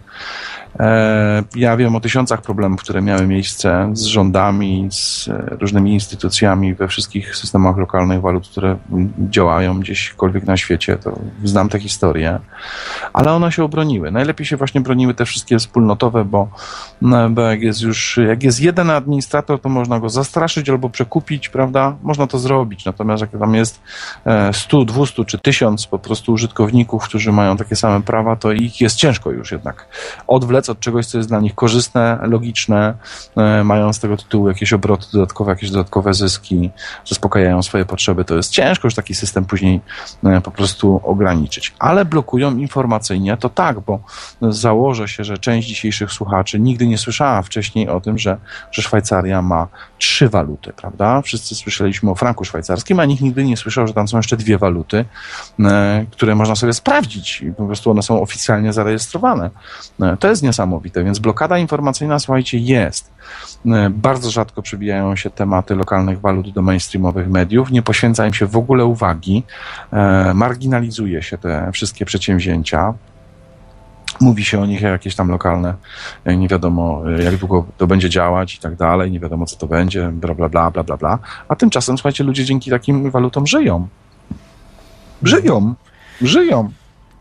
[0.80, 6.74] E, Ja wiem o tysiącach problemów, które miały miejsce z rządami, z e, różnymi instytucjami
[6.74, 8.76] we wszystkich systemach lokalnych walut, które
[9.18, 10.96] działają gdzieśkolwiek na świecie.
[10.96, 12.38] To znam te historie,
[13.12, 14.10] ale one się obroniły.
[14.10, 16.48] Najlepiej się właśnie broniły te wszystkie wspólnotowe, bo,
[17.02, 21.48] no, bo jak jest już, jak jest jeden administrator, to można go zastraszyć albo przekupić,
[21.48, 21.96] prawda?
[22.02, 22.84] Można to zrobić.
[22.84, 23.80] Natomiast jak tam jest
[24.26, 28.80] e, 100, 200 czy 1000 po prostu użytkowników, którzy mają takie same prawa, to ich
[28.80, 29.88] jest ciężko już jednak
[30.26, 32.94] odwlec od czegoś, co jest dla nich korzystne, logiczne,
[33.36, 36.70] e, mają z tego tytułu jakieś obroty dodatkowe, jakieś dodatkowe zyski,
[37.06, 38.24] zaspokajają swoje potrzeby.
[38.24, 39.80] To jest ciężko już taki system później
[40.24, 41.74] e, po prostu ograniczyć.
[41.78, 44.00] Ale blokują informacyjnie, to tak, bo
[44.42, 48.36] założę się, że część dzisiejszych słuchaczy nigdy nie słyszała wcześniej o tym, że,
[48.70, 49.66] że Szwajcaria ma
[49.98, 51.22] trzy waluty, prawda?
[51.22, 54.58] Wszyscy słyszeliśmy o franku szwajcarskim, a nikt nigdy nie słyszał, że tam są jeszcze dwie
[54.58, 55.04] waluty,
[55.60, 59.50] e, które można sobie sprawdzić i po prostu one są oficjalnie zarejestrowane.
[60.02, 63.10] E, To jest niesamowite, więc blokada informacyjna, słuchajcie, jest.
[63.66, 68.46] E, Bardzo rzadko przybijają się tematy lokalnych walut do mainstreamowych mediów, nie poświęca im się
[68.46, 69.42] w ogóle uwagi,
[70.34, 72.94] marginalizuje się te wszystkie przedsięwzięcia.
[74.20, 75.74] Mówi się o nich jak jakieś tam lokalne,
[76.24, 79.56] e, nie wiadomo e, jak długo to będzie działać i tak dalej, nie wiadomo co
[79.56, 81.18] to będzie, bla bla bla bla bla bla.
[81.48, 83.88] A tymczasem, słuchajcie, ludzie dzięki takim walutom żyją.
[85.22, 85.74] Żyją.
[86.22, 86.70] Żyją.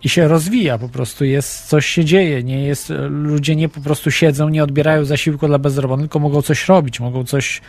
[0.03, 4.11] i się rozwija, po prostu jest, coś się dzieje, nie jest, ludzie nie po prostu
[4.11, 7.61] siedzą, nie odbierają zasiłku dla bezrobotnych, tylko mogą coś robić, mogą coś,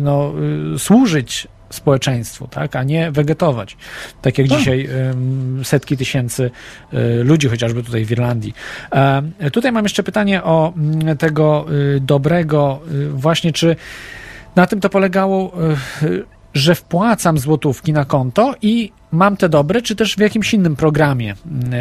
[0.00, 0.32] no,
[0.78, 3.76] służyć społeczeństwu, tak, a nie wegetować.
[4.22, 6.50] Tak jak dzisiaj ym, setki tysięcy
[6.94, 8.54] y, ludzi, chociażby tutaj w Irlandii.
[8.92, 11.66] E, tutaj mam jeszcze pytanie o mm, tego
[11.96, 13.76] y, dobrego, y, właśnie czy
[14.56, 15.52] na tym to polegało,
[16.02, 16.24] y,
[16.54, 21.34] że wpłacam złotówki na konto i mam te dobre, czy też w jakimś innym programie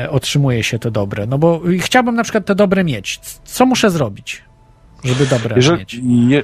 [0.10, 1.28] otrzymuje się te dobre?
[1.28, 3.20] No bo chciałbym na przykład te dobre mieć.
[3.44, 4.44] Co muszę zrobić,
[5.06, 6.02] żeby dobre Jeżeli, mieć?
[6.04, 6.44] je,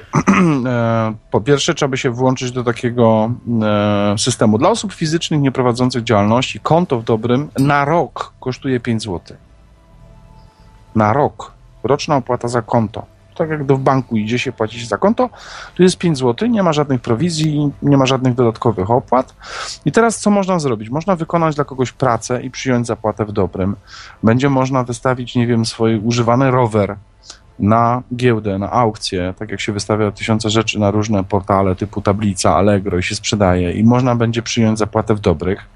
[0.66, 3.30] e, po pierwsze, trzeba by się włączyć do takiego
[3.62, 4.58] e, systemu.
[4.58, 9.36] Dla osób fizycznych nieprowadzących działalności konto w dobrym na rok kosztuje 5 zł.
[10.94, 11.52] Na rok.
[11.84, 13.06] Roczna opłata za konto.
[13.36, 15.30] Tak jak do w banku idzie się płacić za konto,
[15.74, 19.34] tu jest 5 zł, nie ma żadnych prowizji, nie ma żadnych dodatkowych opłat.
[19.84, 20.90] I teraz co można zrobić?
[20.90, 23.76] Można wykonać dla kogoś pracę i przyjąć zapłatę w dobrym.
[24.22, 26.96] Będzie można wystawić, nie wiem, swój używany rower
[27.58, 32.56] na giełdę, na aukcję, tak jak się wystawia tysiące rzeczy na różne portale typu Tablica,
[32.56, 35.68] Allegro i się sprzedaje i można będzie przyjąć zapłatę w dobrych.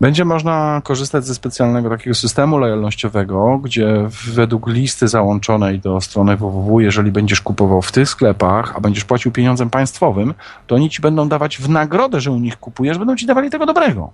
[0.00, 6.80] Będzie można korzystać ze specjalnego takiego systemu lojalnościowego, gdzie według listy załączonej do strony www,
[6.80, 10.34] jeżeli będziesz kupował w tych sklepach, a będziesz płacił pieniądzem państwowym,
[10.66, 13.66] to oni ci będą dawać w nagrodę, że u nich kupujesz, będą ci dawali tego
[13.66, 14.10] dobrego.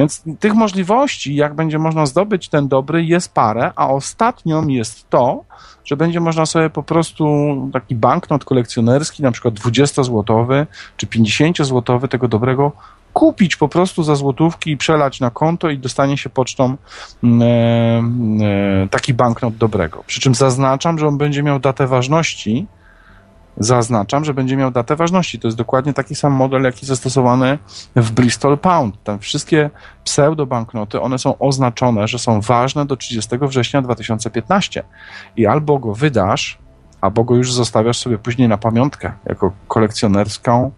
[0.00, 5.44] Więc tych możliwości, jak będzie można zdobyć ten dobry, jest parę, a ostatnią jest to,
[5.84, 7.24] że będzie można sobie po prostu
[7.72, 10.66] taki banknot kolekcjonerski, na przykład 20-złotowy
[10.96, 12.72] czy 50-złotowy tego dobrego
[13.12, 16.76] kupić po prostu za złotówki i przelać na konto i dostanie się pocztą
[17.24, 17.42] mm,
[18.42, 20.04] e, e, taki banknot dobrego.
[20.06, 22.66] Przy czym zaznaczam, że on będzie miał datę ważności.
[23.56, 25.38] Zaznaczam, że będzie miał datę ważności.
[25.38, 27.58] To jest dokładnie taki sam model, jaki zastosowany
[27.96, 29.02] w Bristol Pound.
[29.04, 29.70] Tam wszystkie
[30.04, 34.82] pseudobanknoty, one są oznaczone, że są ważne do 30 września 2015.
[35.36, 36.58] I albo go wydasz,
[37.00, 40.70] albo go już zostawiasz sobie później na pamiątkę, jako kolekcjonerską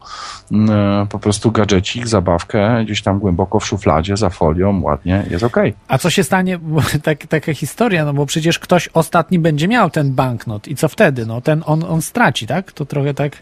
[0.52, 5.74] mm, po prostu gadżecik, zabawkę, gdzieś tam głęboko w szufladzie, za folią, ładnie, jest okej.
[5.88, 6.58] A co się stanie,
[7.02, 11.26] tak, taka historia, no bo przecież ktoś ostatni będzie miał ten banknot i co wtedy?
[11.26, 12.72] No ten on, on straci, tak?
[12.72, 13.32] To trochę tak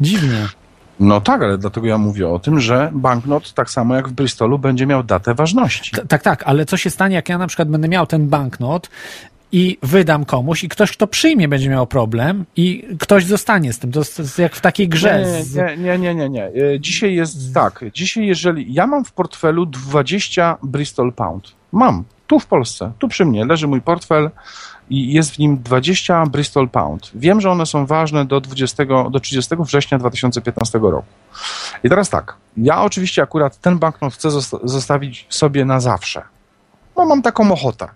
[0.00, 0.46] dziwnie.
[1.00, 4.58] No tak, ale dlatego ja mówię o tym, że banknot, tak samo jak w Bristolu,
[4.58, 5.96] będzie miał datę ważności.
[5.96, 8.90] T- tak, tak, ale co się stanie, jak ja na przykład będę miał ten banknot
[9.52, 13.92] i wydam komuś i ktoś, kto przyjmie, będzie miał problem i ktoś zostanie z tym.
[13.92, 15.24] To jest jak w takiej grze.
[15.56, 16.44] Nie, nie, nie, nie, nie.
[16.46, 17.84] E, Dzisiaj jest tak.
[17.94, 23.24] Dzisiaj, jeżeli ja mam w portfelu 20 Bristol Pound, mam tu w Polsce, tu przy
[23.24, 24.30] mnie leży mój portfel
[24.90, 27.10] i jest w nim 20 Bristol Pound.
[27.14, 31.04] Wiem, że one są ważne do 20, do 30 września 2015 roku.
[31.84, 32.36] I teraz tak.
[32.56, 36.22] Ja oczywiście akurat ten banknot chcę zosta- zostawić sobie na zawsze.
[36.96, 37.88] No mam taką ochotę.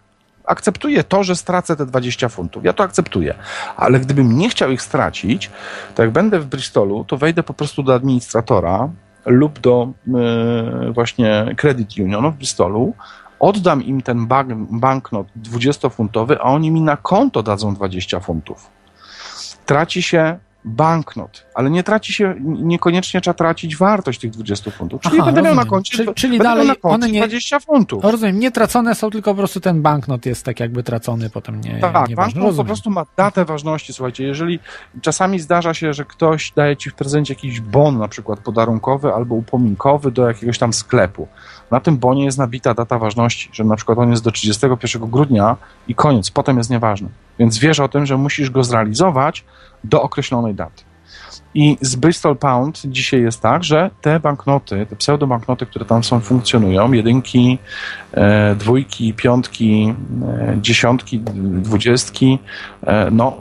[0.47, 2.65] Akceptuję to, że stracę te 20 funtów.
[2.65, 3.34] Ja to akceptuję.
[3.76, 5.50] Ale gdybym nie chciał ich stracić,
[5.94, 8.89] to jak będę w Bristolu, to wejdę po prostu do administratora
[9.26, 12.94] lub do e, właśnie Credit Unionu w Bristolu,
[13.41, 18.70] oddam im ten bank, banknot 20-funtowy, a oni mi na konto dadzą 20 funtów.
[19.66, 25.01] Traci się banknot, ale nie traci się, niekoniecznie trzeba tracić wartość tych 20 funtów.
[25.03, 25.70] Czyli Aha, będę miał na rozumiem.
[25.70, 28.05] koncie, Czyli- czyli dalej na koncie one nie- 20 funtów.
[28.05, 31.70] Rozumiem, nie tracone są, tylko po prostu ten banknot jest tak jakby tracony, potem nie,
[31.70, 32.17] Tak, nieważne.
[32.17, 32.67] banknot po Rozumiem.
[32.67, 33.93] prostu ma datę ważności.
[33.93, 34.59] Słuchajcie, jeżeli
[35.03, 39.35] czasami zdarza się, że ktoś daje ci w prezencie jakiś bon, na przykład podarunkowy albo
[39.35, 41.28] upominkowy do jakiegoś tam sklepu.
[41.70, 45.57] Na tym bonie jest nabita data ważności, że na przykład on jest do 31 grudnia
[45.89, 47.09] i koniec, potem jest nieważny.
[47.39, 49.45] Więc wiesz o tym, że musisz go zrealizować
[49.85, 50.83] do określonej daty.
[51.57, 56.20] I z Bristol Pound dzisiaj jest tak, że te banknoty, te pseudobanknoty, które tam są,
[56.20, 57.59] funkcjonują, jedynki,
[58.12, 59.94] e, dwójki, piątki,
[60.25, 62.39] e, dziesiątki, dwudziestki,
[62.83, 63.36] e, no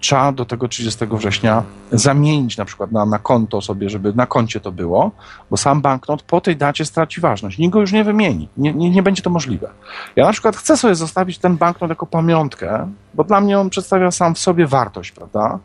[0.00, 4.60] trzeba do tego 30 września zamienić na przykład na, na konto sobie, żeby na koncie
[4.60, 5.10] to było,
[5.50, 7.58] bo sam banknot po tej dacie straci ważność.
[7.58, 8.48] Nikt go już nie wymieni.
[8.56, 9.70] Nie, nie, nie będzie to możliwe.
[10.16, 14.10] Ja na przykład chcę sobie zostawić ten banknot jako pamiątkę, bo dla mnie on przedstawia
[14.10, 15.58] sam w sobie wartość, prawda?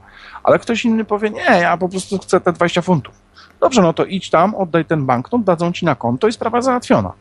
[0.44, 3.16] Ale ktoś inny powie, nie, ja po prostu chcę te 20 funtów.
[3.60, 7.14] Dobrze, no to idź tam, oddaj ten banknot, dadzą ci na konto i sprawa załatwiona.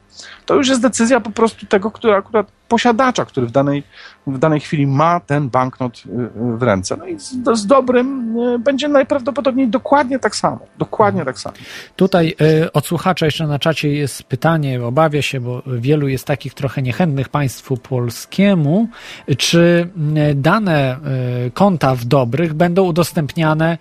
[0.46, 3.82] To już jest decyzja po prostu tego, który akurat posiadacza, który w danej,
[4.26, 6.96] w danej chwili ma ten banknot y, y, w ręce.
[6.96, 10.58] No i z, z dobrym y, będzie najprawdopodobniej dokładnie tak samo.
[10.78, 11.56] Dokładnie tak samo.
[11.96, 12.34] Tutaj
[12.64, 16.82] y, od słuchacza jeszcze na czacie jest pytanie, obawia się, bo wielu jest takich trochę
[16.82, 18.88] niechętnych państwu polskiemu,
[19.38, 19.88] czy
[20.34, 20.96] dane
[21.46, 23.78] y, konta w dobrych będą udostępniane,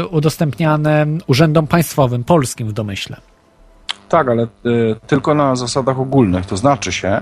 [0.00, 3.16] y, udostępniane urzędom państwowym, polskim w domyśle?
[4.08, 4.48] Tak, ale y,
[5.06, 6.46] tylko na zasadach ogólnych.
[6.46, 7.20] To znaczy się,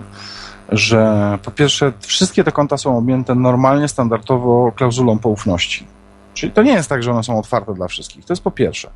[0.72, 5.86] że po pierwsze wszystkie te konta są objęte normalnie, standardowo klauzulą poufności.
[6.34, 8.24] Czyli to nie jest tak, że one są otwarte dla wszystkich.
[8.24, 8.90] To jest po pierwsze.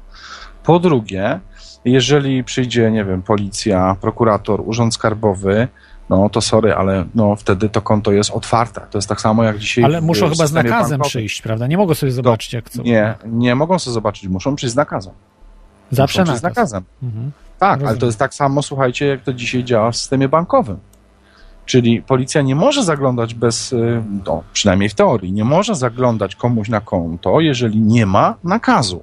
[0.64, 1.40] Po drugie,
[1.84, 5.68] jeżeli przyjdzie, nie wiem, policja, prokurator, urząd skarbowy,
[6.10, 8.80] no to sorry, ale no wtedy to konto jest otwarte.
[8.90, 9.84] To jest tak samo jak dzisiaj.
[9.84, 11.66] Ale muszą chyba z nakazem przyjść, prawda?
[11.66, 12.82] Nie mogą sobie zobaczyć, jak co.
[12.82, 15.12] Nie, nie mogą sobie zobaczyć, muszą przyjść z nakazem.
[15.90, 16.40] Zawsze muszą nakaz.
[16.40, 16.84] z nakazem.
[17.02, 17.32] Mhm.
[17.58, 18.00] Tak, ale Rozumiem.
[18.00, 20.78] to jest tak samo, słuchajcie, jak to dzisiaj działa w systemie bankowym.
[21.66, 26.68] Czyli policja nie może zaglądać bez, y, no, przynajmniej w teorii, nie może zaglądać komuś
[26.68, 29.02] na konto, jeżeli nie ma nakazu.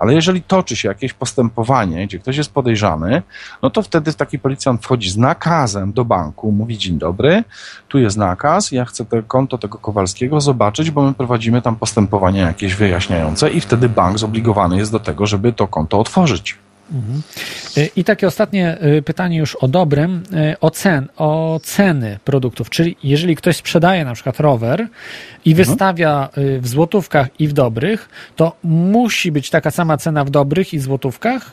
[0.00, 3.22] Ale jeżeli toczy się jakieś postępowanie, gdzie ktoś jest podejrzany,
[3.62, 7.44] no to wtedy taki policjant wchodzi z nakazem do banku, mówi dzień dobry,
[7.88, 12.40] tu jest nakaz, ja chcę to konto tego Kowalskiego zobaczyć, bo my prowadzimy tam postępowanie
[12.40, 16.58] jakieś wyjaśniające i wtedy bank zobligowany jest do tego, żeby to konto otworzyć.
[16.92, 17.22] Mhm.
[17.78, 22.70] Y, I takie ostatnie y, pytanie już o dobrym, y, o, cen, o ceny produktów.
[22.70, 24.88] Czyli jeżeli ktoś sprzedaje na przykład rower
[25.44, 25.66] i Mhm.
[25.68, 26.28] wystawia
[26.60, 31.52] w złotówkach i w dobrych, to musi być taka sama cena w dobrych i złotówkach?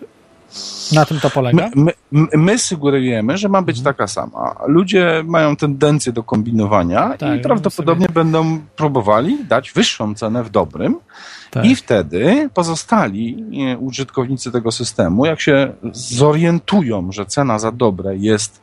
[0.92, 1.70] Na tym to polega?
[1.76, 4.56] My, my, my sugerujemy, że ma być taka sama.
[4.68, 10.96] Ludzie mają tendencję do kombinowania Tak, i prawdopodobnie będą próbowali dać wyższą cenę w dobrym.
[11.52, 11.66] Tak.
[11.66, 18.62] I wtedy pozostali e, użytkownicy tego systemu, jak się zorientują, że cena za dobre jest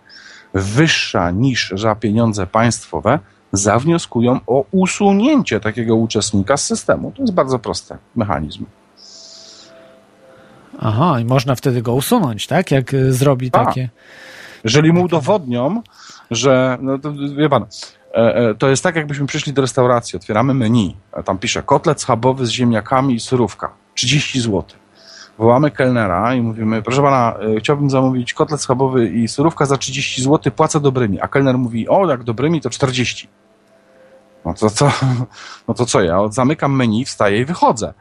[0.55, 3.19] wyższa niż za pieniądze państwowe,
[3.53, 7.13] zawnioskują o usunięcie takiego uczestnika z systemu.
[7.17, 8.65] To jest bardzo prosty mechanizm.
[10.79, 12.71] Aha, i można wtedy go usunąć, tak?
[12.71, 13.67] Jak y, zrobi Tak.
[13.67, 13.89] takie.
[14.65, 15.83] Jeżeli mu udowodnią,
[16.31, 17.67] że, no to wie pan,
[18.15, 22.01] e, e, to jest tak, jakbyśmy przyszli do restauracji, otwieramy menu, a tam pisze kotlet
[22.01, 24.65] schabowy z ziemniakami i surówka, 30 zł.
[25.39, 30.23] Wołamy kelnera i mówimy, proszę pana, e, chciałbym zamówić kotlet schabowy i surówka za 30
[30.23, 31.21] zł, płacę dobrymi.
[31.21, 33.29] A kelner mówi, o, jak dobrymi, to 40.
[34.45, 34.93] No to co,
[35.69, 36.19] no to co ja?
[36.31, 37.95] Zamykam menu, wstaję i wychodzę.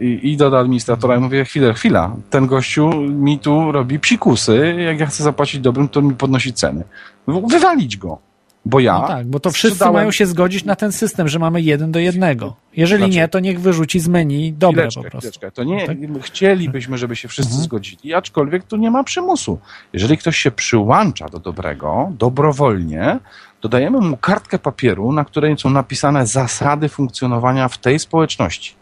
[0.00, 5.00] I idę do administratora i mówię, chwilę, chwila, ten gościu mi tu robi psikusy, jak
[5.00, 6.84] ja chcę zapłacić dobrym, to mi podnosi ceny.
[7.26, 8.18] Wywalić go.
[8.66, 8.98] Bo ja.
[8.98, 11.92] No tak, bo to wszyscy sprzedałem- mają się zgodzić na ten system, że mamy jeden
[11.92, 12.56] do jednego.
[12.76, 15.18] Jeżeli Znaczy- nie, to niech wyrzuci z menu dobre Chwileczkę, po prostu.
[15.30, 15.50] chwileczkę.
[15.50, 15.96] To nie, Tak?
[16.22, 17.64] chcielibyśmy, żeby się wszyscy Mhm.
[17.64, 19.58] zgodzili, aczkolwiek tu nie ma przymusu.
[19.92, 23.18] Jeżeli ktoś się przyłącza do dobrego, dobrowolnie,
[23.64, 28.74] dodajemy mu kartkę papieru, na której są napisane zasady funkcjonowania w tej społeczności.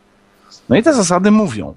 [0.68, 1.74] No i te zasady mówią,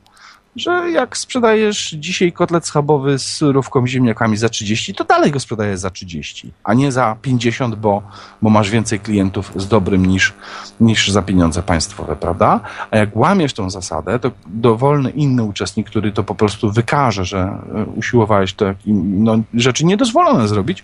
[0.55, 5.79] że jak sprzedajesz dzisiaj kotlet schabowy z surówką ziemniakami za 30, to dalej go sprzedajesz
[5.79, 8.01] za 30, a nie za 50, bo,
[8.41, 10.33] bo masz więcej klientów z dobrym niż,
[10.79, 12.59] niż za pieniądze państwowe, prawda?
[12.91, 17.39] A jak łamiesz tą zasadę, to dowolny inny uczestnik, który to po prostu wykaże, że
[17.39, 20.83] e, usiłowałeś takim, no, rzeczy niedozwolone zrobić,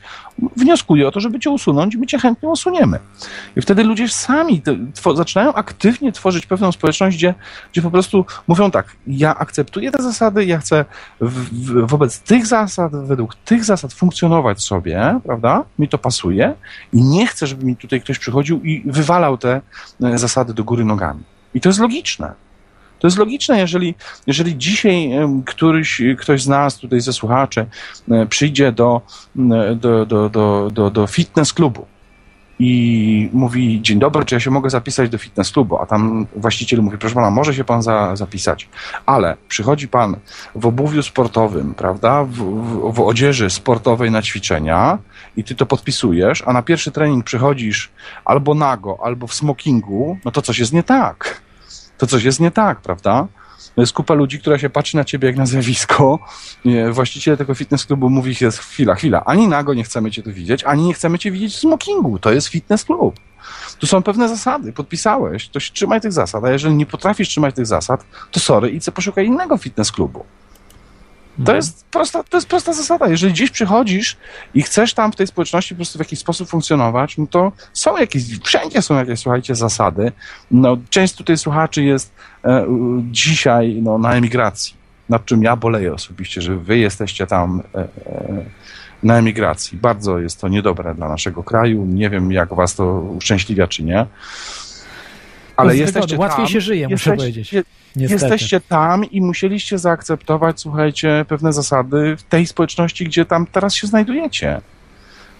[0.57, 2.99] wnioskuje o to, żeby cię usunąć my cię chętnie usuniemy.
[3.55, 4.75] I wtedy ludzie sami te,
[5.15, 7.33] zaczynają aktywnie tworzyć pewną społeczność, gdzie,
[7.71, 10.85] gdzie po prostu mówią tak, ja akceptuję te zasady, ja chcę
[11.21, 15.63] w, w, wobec tych zasad, według tych zasad funkcjonować sobie, prawda?
[15.79, 16.53] Mi to pasuje
[16.93, 19.61] i nie chcę, żeby mi tutaj ktoś przychodził i wywalał te
[20.03, 21.23] e, zasady do góry nogami.
[21.53, 22.33] I to jest logiczne.
[22.99, 23.95] To jest logiczne, jeżeli,
[24.27, 25.09] jeżeli dzisiaj
[25.45, 27.65] któryś, ktoś z nas, tutaj ze słuchaczy,
[28.11, 29.01] e, przyjdzie do,
[29.35, 29.49] m,
[29.79, 31.85] do, do, do, do, do fitness klubu
[32.63, 35.77] i mówi, dzień dobry, czy ja się mogę zapisać do fitness klubu?
[35.77, 38.69] A tam właściciel mówi, proszę pana, może się pan za, zapisać,
[39.05, 40.15] ale przychodzi pan
[40.55, 44.97] w obuwiu sportowym, prawda, w, w, w odzieży sportowej na ćwiczenia
[45.37, 47.89] i ty to podpisujesz, a na pierwszy trening przychodzisz
[48.25, 51.41] albo nago, albo w smokingu, no to coś jest nie tak.
[51.97, 53.27] To coś jest nie tak, prawda?
[53.77, 56.19] Jest kupa ludzi, która się patrzy na ciebie jak na zjawisko.
[56.91, 60.63] Właściciel tego fitness klubu mówi, jest chwila, chwila, ani nago nie chcemy cię tu widzieć,
[60.63, 62.19] ani nie chcemy cię widzieć w smokingu.
[62.19, 63.19] To jest fitness klub.
[63.79, 67.55] Tu są pewne zasady, podpisałeś, to się trzymaj tych zasad, a jeżeli nie potrafisz trzymać
[67.55, 70.25] tych zasad, to sorry, idź poszukaj innego fitness klubu.
[71.45, 73.07] To jest, prosta, to jest prosta zasada.
[73.07, 74.17] Jeżeli gdzieś przychodzisz
[74.53, 77.97] i chcesz tam w tej społeczności po prostu w jakiś sposób funkcjonować, no to są
[77.97, 80.11] jakieś, wszędzie są jakieś, słuchajcie, zasady.
[80.51, 82.13] No, część tutaj słuchaczy jest
[82.45, 82.65] e,
[83.11, 84.73] dzisiaj no, na emigracji,
[85.09, 88.45] nad czym ja boleję osobiście, że wy jesteście tam e, e,
[89.03, 89.77] na emigracji.
[89.77, 91.85] Bardzo jest to niedobre dla naszego kraju.
[91.85, 94.05] Nie wiem, jak was to uszczęśliwia, czy nie.
[95.55, 96.17] Ale jesteście.
[96.17, 97.53] Łatwiej tam, się żyje, muszę jesteście- powiedzieć.
[97.53, 97.63] je-.
[97.95, 103.87] Jesteście tam i musieliście zaakceptować, słuchajcie, pewne zasady w tej społeczności, gdzie tam teraz się
[103.87, 104.61] znajdujecie.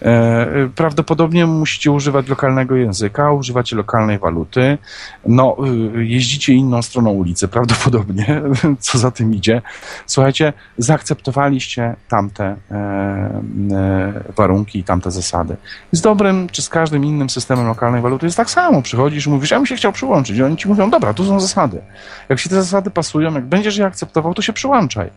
[0.01, 4.77] E, Prawdopodobnie musicie używać lokalnego języka, używacie lokalnej waluty.
[5.25, 5.57] No,
[5.95, 8.41] y, jeździcie inną stroną ulicy, prawdopodobnie,
[8.79, 9.61] co za tym idzie.
[10.05, 15.55] Słuchajcie, zaakceptowaliście tamte e, e, warunki i tamte zasady.
[15.91, 18.81] Z dobrym czy z każdym innym systemem lokalnej waluty jest tak samo.
[18.81, 20.37] Przychodzisz mówisz, ja bym się chciał przyłączyć.
[20.37, 21.81] I oni ci mówią, dobra, tu są zasady.
[22.29, 25.09] Jak się te zasady pasują, jak będziesz je akceptował, to się przyłączaj.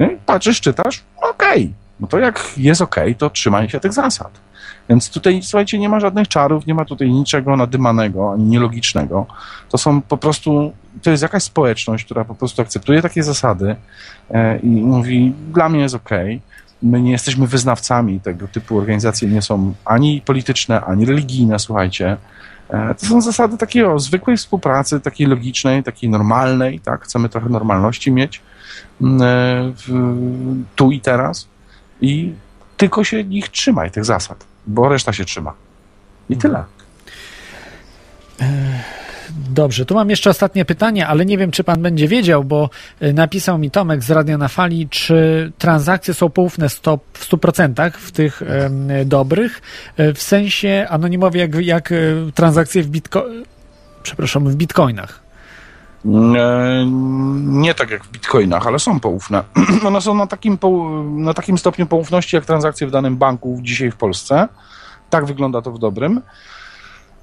[0.00, 1.72] I patrzysz, czytasz, okej.
[2.00, 4.30] No to jak jest okej, to trzymaj się tych zasad.
[4.88, 9.26] Więc tutaj, słuchajcie, nie ma żadnych czarów, nie ma tutaj niczego nadymanego, ani nielogicznego.
[9.68, 13.76] To są po prostu, to jest jakaś społeczność, która po prostu akceptuje takie zasady
[14.30, 16.40] e, i mówi, dla mnie jest okej.
[16.82, 22.16] My nie jesteśmy wyznawcami tego typu organizacje, nie są ani polityczne, ani religijne, słuchajcie.
[22.70, 27.04] E, To są zasady takiej o, zwykłej współpracy, takiej logicznej, takiej normalnej, tak?
[27.04, 28.42] Chcemy trochę normalności mieć
[30.76, 31.48] tu i teraz
[32.00, 32.32] i
[32.76, 35.54] tylko się ich trzymaj, tych zasad, bo reszta się trzyma.
[36.30, 36.64] I tyle.
[39.50, 42.70] Dobrze, tu mam jeszcze ostatnie pytanie, ale nie wiem, czy pan będzie wiedział, bo
[43.02, 47.90] y, napisał mi Tomek z Radia na Fali, czy transakcje są poufne stop w 100%
[47.92, 48.42] w tych
[49.04, 49.62] dobrych,
[50.14, 51.92] w sensie anonimowie jak, jak
[52.34, 53.24] transakcje w bitco...
[54.02, 55.27] przepraszam, w bitcoinach.
[56.04, 56.84] E,
[57.42, 59.42] Nie tak jak w bitcoinach, ale są poufne.
[59.86, 60.58] One są na takim,
[61.16, 64.48] na takim stopniu poufności jak transakcje w danym banku dzisiaj w Polsce.
[65.10, 66.20] Tak wygląda to w dobrym.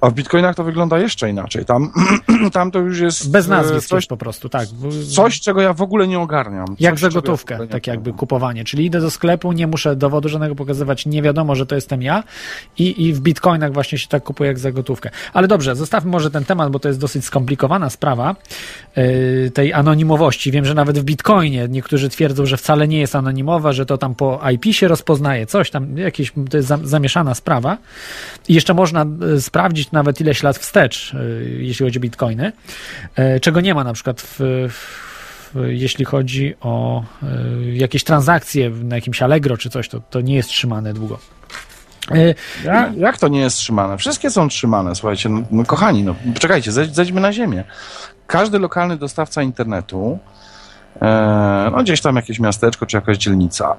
[0.00, 1.64] A w bitcoinach to wygląda jeszcze inaczej.
[1.64, 1.92] Tam,
[2.52, 4.68] tam to już jest Bez e, nazwisk coś, po prostu, tak.
[5.14, 6.66] Coś, czego ja w ogóle nie ogarniam.
[6.80, 8.64] Jak coś, za czego ja w gotówkę, nie tak jakby kupowanie.
[8.64, 12.24] Czyli idę do sklepu, nie muszę dowodu żadnego pokazywać, nie wiadomo, że to jestem ja
[12.78, 15.10] i, i w bitcoinach właśnie się tak kupuje jak za gotówkę.
[15.32, 18.36] Ale dobrze, zostawmy może ten temat, bo to jest dosyć skomplikowana sprawa
[18.96, 20.52] yy, tej anonimowości.
[20.52, 24.14] Wiem, że nawet w bitcoinie niektórzy twierdzą, że wcale nie jest anonimowa, że to tam
[24.14, 27.78] po IP się rozpoznaje, coś tam, jakieś, to jest za- zamieszana sprawa.
[28.48, 29.40] I jeszcze można y,
[29.92, 32.52] nawet ileś lat wstecz, y, jeśli chodzi o bitcoiny,
[33.18, 37.04] y, czego nie ma na przykład w, w, jeśli chodzi o
[37.62, 41.18] y, jakieś transakcje na jakimś Allegro czy coś, to, to nie jest trzymane długo.
[42.64, 43.98] Ja, jak to nie jest trzymane?
[43.98, 45.28] Wszystkie są trzymane, słuchajcie.
[45.28, 47.64] No, no kochani, no czekajcie, zejdź, zejdźmy na ziemię.
[48.26, 50.18] Każdy lokalny dostawca internetu,
[51.02, 53.76] e, no gdzieś tam jakieś miasteczko czy jakaś dzielnica,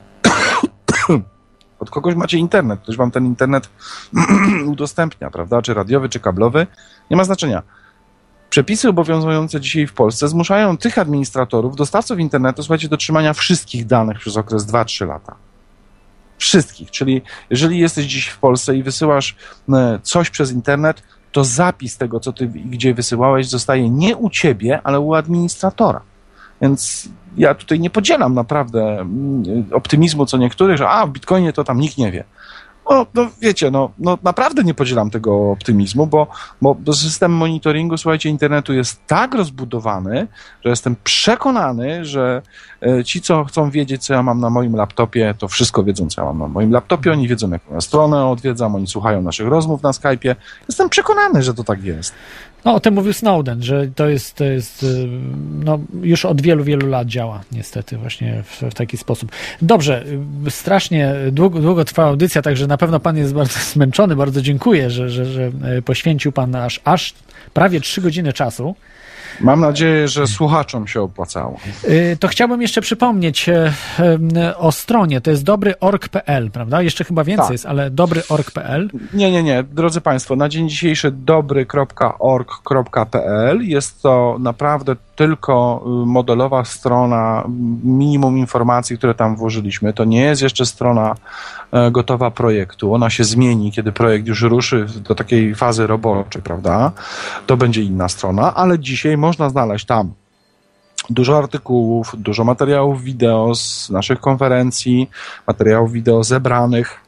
[1.80, 3.69] od kogoś macie internet, ktoś wam ten internet
[4.73, 5.61] udostępnia, prawda?
[5.61, 6.67] Czy radiowy, czy kablowy,
[7.11, 7.64] nie ma znaczenia.
[8.49, 14.19] Przepisy obowiązujące dzisiaj w Polsce zmuszają tych administratorów, dostawców internetu, słuchajcie, do trzymania wszystkich danych
[14.19, 15.35] przez okres 2-3 lata.
[16.38, 16.91] Wszystkich.
[16.91, 19.35] Czyli jeżeli jesteś dziś w Polsce i wysyłasz
[19.69, 24.81] e, coś przez internet, to zapis tego, co ty gdzie wysyłałeś, zostaje nie u ciebie,
[24.83, 26.01] ale u administratora.
[26.61, 31.63] Więc ja tutaj nie podzielam naprawdę mm, optymizmu co niektórych, że a w Bitcoinie to
[31.63, 32.23] tam nikt nie wie.
[32.89, 36.27] No, no wiecie, no, no naprawdę nie podzielam tego optymizmu, bo,
[36.61, 40.27] bo system monitoringu, słuchajcie, internetu jest tak rozbudowany,
[40.63, 42.41] że jestem przekonany, że
[42.81, 46.21] e, ci, co chcą wiedzieć, co ja mam na moim laptopie, to wszystko wiedzą, co
[46.21, 47.11] ja mam na moim laptopie.
[47.11, 50.35] Oni wiedzą, jaką ja stronę odwiedzam, oni słuchają naszych rozmów na Skype'ie.
[50.67, 52.13] Jestem przekonany, że to tak jest.
[52.67, 55.07] No, o tym mówił Snowden, że to jest, to jest y,
[55.63, 59.31] no, już od wielu, wielu lat działa, niestety, właśnie w, w taki sposób.
[59.61, 60.05] Dobrze,
[60.47, 64.15] y, strasznie długo, długo trwa audycja, także na pewno pan jest bardzo zmęczony.
[64.15, 67.13] Bardzo dziękuję, że, że, że y, poświęcił pan aż, aż
[67.53, 68.75] prawie trzy godziny czasu.
[69.41, 71.57] Mam nadzieję, że słuchaczom się opłacało.
[71.83, 76.82] Y, To chciałbym jeszcze przypomnieć e, e, o stronie, to jest dobry.org.pl, prawda?
[76.82, 77.51] Jeszcze chyba więcej Tak.
[77.51, 78.90] jest, ale dobry.org.pl.
[79.14, 79.64] Nie, nie, nie.
[79.64, 87.43] Drodzy Państwo, na dzień dzisiejszy dobry.org.pl jest to naprawdę tylko y, modelowa strona,
[87.83, 89.93] minimum informacji, które tam włożyliśmy.
[89.93, 91.15] To nie jest jeszcze strona
[91.71, 92.93] e, gotowa projektu.
[92.93, 96.91] Ona się zmieni, kiedy projekt już ruszy do takiej fazy roboczej, prawda?
[97.45, 100.11] To będzie inna strona, ale dzisiaj można znaleźć tam
[101.09, 105.09] dużo artykułów, dużo materiałów wideo z naszych konferencji,
[105.47, 107.06] materiałów wideo zebranych.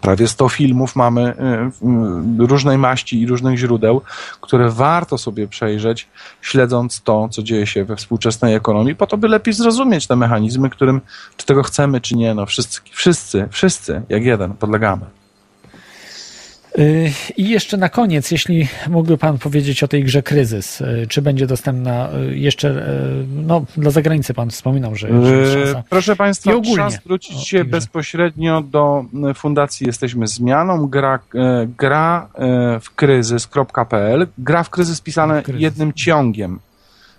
[0.00, 4.00] Prawie 100 filmów mamy y, y, różnej maści i różnych źródeł,
[4.40, 6.08] które warto sobie przejrzeć,
[6.42, 10.70] śledząc to, co dzieje się we współczesnej ekonomii, po to, by lepiej zrozumieć te mechanizmy,
[10.70, 11.00] którym,
[11.36, 15.06] czy tego chcemy, czy nie, no wszyscy, wszyscy, wszyscy jak jeden podlegamy.
[17.36, 21.46] I jeszcze na koniec, jeśli mógłby Pan powiedzieć o tej grze Kryzys, y, czy będzie
[21.46, 25.82] dostępna y, jeszcze, y, no dla zagranicy Pan wspominał, że, że jest szansa.
[25.90, 32.28] Proszę Państwa, I ogólnie trzeba zwrócić się bezpośrednio do Fundacji Jesteśmy Zmianą, gra, e, gra
[32.34, 35.62] e, w kryzys.pl, gra w kryzys pisane kryzys.
[35.62, 36.58] jednym ciągiem.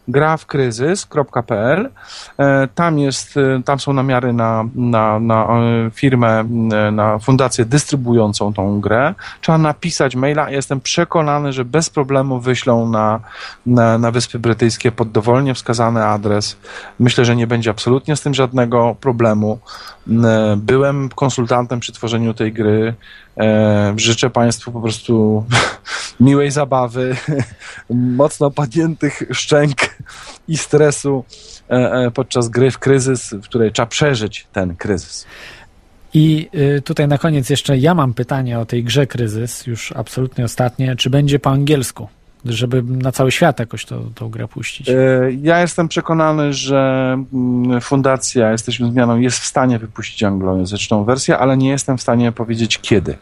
[0.07, 1.89] grawkryzys.pl.
[2.37, 6.43] E, Tam jest, e, tam są namiary na, na, na e, firmę,
[6.91, 9.15] na fundację dystrybuującą tą grę.
[9.41, 10.49] Trzeba napisać maila.
[10.49, 13.19] Jestem przekonany, że bez problemu wyślą na,
[13.65, 16.57] na, na Wyspy Brytyjskie pod dowolnie wskazany adres.
[16.99, 19.59] Myślę, że nie będzie absolutnie z tym żadnego problemu.
[20.57, 22.93] Byłem konsultantem przy tworzeniu tej gry.
[23.95, 25.45] Życzę Państwu po prostu
[26.19, 27.15] miłej zabawy,
[27.89, 29.75] mocno padniętych szczęk
[30.47, 31.25] i stresu
[31.69, 35.25] e, e, podczas gry w kryzys, w której trzeba przeżyć ten kryzys.
[36.13, 40.45] I y, tutaj na koniec jeszcze ja mam pytanie o tej grze Kryzys, już absolutnie
[40.45, 40.95] ostatnie.
[40.95, 42.07] Czy będzie po angielsku?
[42.49, 44.89] Żeby na cały świat jakoś to, tą grę puścić.
[44.89, 44.95] E,
[45.41, 51.57] Ja jestem przekonany, że mm, fundacja Jesteśmy Zmianą jest w stanie wypuścić anglojęzyczną wersję, ale
[51.57, 53.17] nie jestem w stanie powiedzieć kiedy.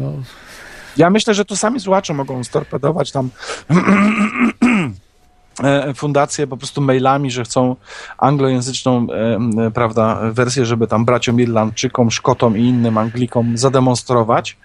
[0.00, 0.12] No,
[0.96, 3.30] Ja myślę, że to sami słuchacze mogą storpedować tam
[5.64, 7.76] e, fundację po prostu mailami, że chcą
[8.18, 14.56] anglojęzyczną e, prawda, wersję, żeby tam braciom Irlandczykom, Szkotom i innym Anglikom zademonstrować.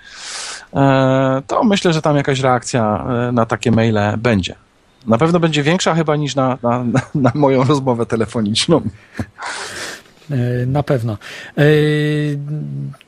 [0.75, 4.55] E, To myślę, że tam jakaś reakcja e, na takie maile będzie.
[5.07, 6.83] Na pewno będzie większa chyba niż na, na,
[7.15, 8.81] na- moją rozmowę telefoniczną.
[10.31, 11.17] y, na pewno.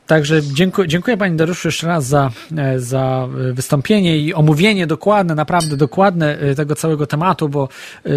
[0.06, 5.76] Także dziękuję, dziękuję Pani Dariuszu jeszcze raz za, e, za wystąpienie i omówienie dokładne, naprawdę
[5.76, 7.68] dokładne e, tego całego tematu, bo
[8.04, 8.10] e,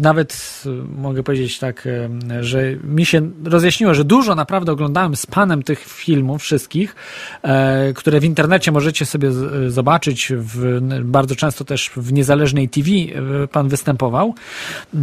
[0.00, 0.68] nawet e,
[1.00, 5.80] mogę powiedzieć tak, e, że mi się rozjaśniło, że dużo naprawdę oglądałem z Panem tych
[5.80, 6.96] filmów wszystkich,
[7.42, 9.30] e, które w internecie możecie sobie
[9.68, 14.34] zobaczyć, w, bardzo często też w niezależnej TV e, Pan występował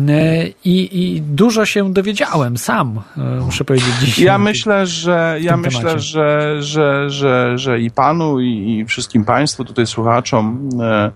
[0.09, 4.25] E, i, i dużo się dowiedziałem sam, e, muszę powiedzieć dzisiaj.
[4.25, 5.99] Ja myślę, że ja myślę, temacie.
[5.99, 6.16] że,
[6.59, 11.11] że, że, że i panu, i, wszystkim państwu tutaj słuchaczom e,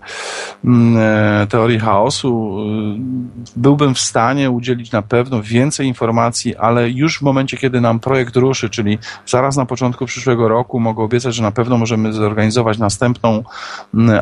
[0.64, 7.22] e, teorii chaosu e, byłbym w stanie udzielić na pewno więcej informacji, ale już w
[7.22, 11.52] momencie, kiedy nam projekt ruszy, czyli zaraz na początku przyszłego roku, mogę obiecać, że na
[11.52, 13.42] pewno możemy zorganizować następną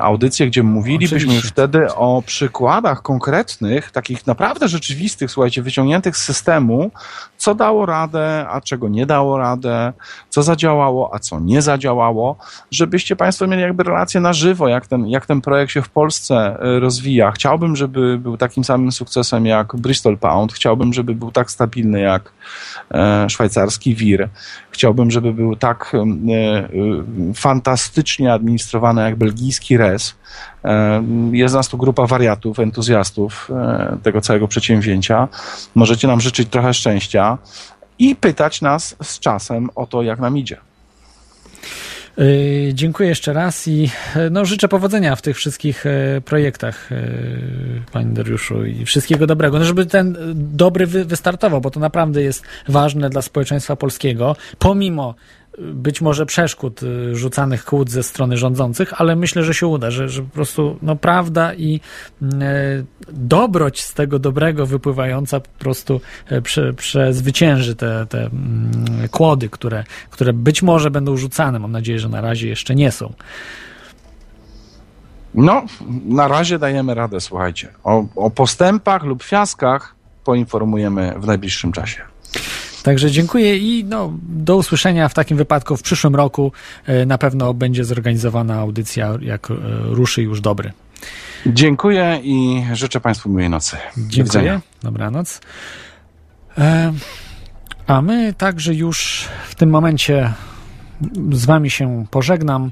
[0.00, 1.36] audycję, gdzie mówilibyśmy Oczywiście.
[1.36, 6.90] już wtedy o przykładach konkretnych, takich naprawdę rzeczywistych, słuchajcie, wyciągniętych z systemu,
[7.40, 9.92] co dało radę, a czego nie dało radę,
[10.28, 12.36] co zadziałało, a co nie zadziałało,
[12.70, 16.56] żebyście Państwo mieli jakby relację na żywo, jak ten, jak ten projekt się w Polsce
[16.60, 17.30] e, rozwija.
[17.30, 22.32] Chciałbym, żeby był takim samym sukcesem jak Bristol Pound, chciałbym, żeby był tak stabilny jak
[22.90, 24.28] e, szwajcarski WIR,
[24.70, 26.68] chciałbym, żeby był tak e, e,
[27.34, 30.14] fantastycznie administrowany jak belgijski RES.
[30.64, 31.02] E,
[31.32, 35.28] Jest nas tu grupa wariatów, entuzjastów e, tego całego przedsięwzięcia.
[35.74, 37.29] Możecie nam życzyć trochę szczęścia
[37.98, 40.56] i pytać nas z czasem o to, jak nam idzie.
[42.18, 46.96] Y, Dziękuję jeszcze raz i e, no, życzę powodzenia w tych wszystkich e, projektach, e,
[47.92, 49.58] Panie Dariuszu, i wszystkiego dobrego.
[49.58, 54.36] No, żeby ten e, dobry wy, wystartował, bo to naprawdę jest ważne dla społeczeństwa polskiego,
[54.58, 59.66] pomimo e, być może przeszkód e, rzucanych kłód ze strony rządzących, ale myślę, że się
[59.66, 61.80] uda, że, że po prostu no, prawda i
[62.22, 62.28] e,
[63.12, 69.84] dobroć z tego dobrego wypływająca po prostu e, prze, przezwycięży te, te mm, kłody, które,
[70.10, 71.58] które być może będą rzucane.
[71.58, 73.12] Mam nadzieję, że na razie jeszcze nie są.
[75.34, 75.62] No,
[76.04, 77.68] na razie dajemy radę, słuchajcie.
[77.84, 82.02] O, o postępach lub fiaskach poinformujemy w najbliższym czasie.
[82.82, 86.52] Także dziękuję i no, do usłyszenia w takim wypadku w przyszłym roku.
[86.86, 90.72] E, Na pewno będzie zorganizowana audycja, jak e, ruszy już dobry.
[91.46, 93.76] Dziękuję i życzę Państwu miłej nocy.
[93.98, 94.60] Dziękuję.
[94.82, 95.40] Dobranoc.
[96.58, 96.92] E,
[97.86, 100.32] a my także już w tym momencie
[101.32, 102.70] z Wami się pożegnam.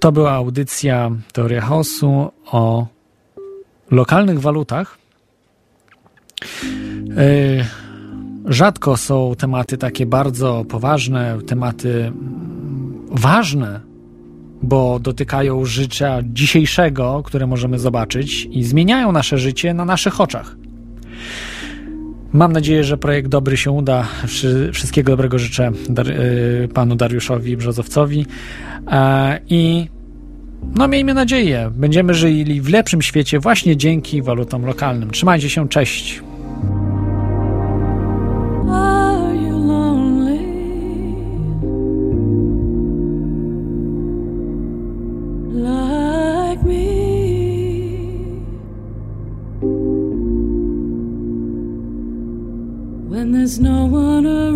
[0.00, 2.86] To była audycja Teoria Chaosu o
[3.90, 4.98] lokalnych walutach.
[7.18, 7.22] E,
[8.46, 13.80] Rzadko są tematy takie bardzo poważne, tematy mm, ważne,
[14.62, 20.56] bo dotykają życia dzisiejszego, które możemy zobaczyć i zmieniają nasze życie na naszych oczach.
[22.32, 24.06] Mam nadzieję, że projekt dobry się uda.
[24.26, 25.72] Wszy- Wszystkiego dobrego życzę
[26.64, 28.26] y, panu Dariuszowi Brzozowcowi.
[28.86, 29.88] E, I
[30.76, 35.10] no miejmy nadzieję, będziemy żyli w lepszym świecie właśnie dzięki walutom lokalnym.
[35.10, 36.22] Trzymajcie się, cześć.
[53.48, 54.47] There's no one around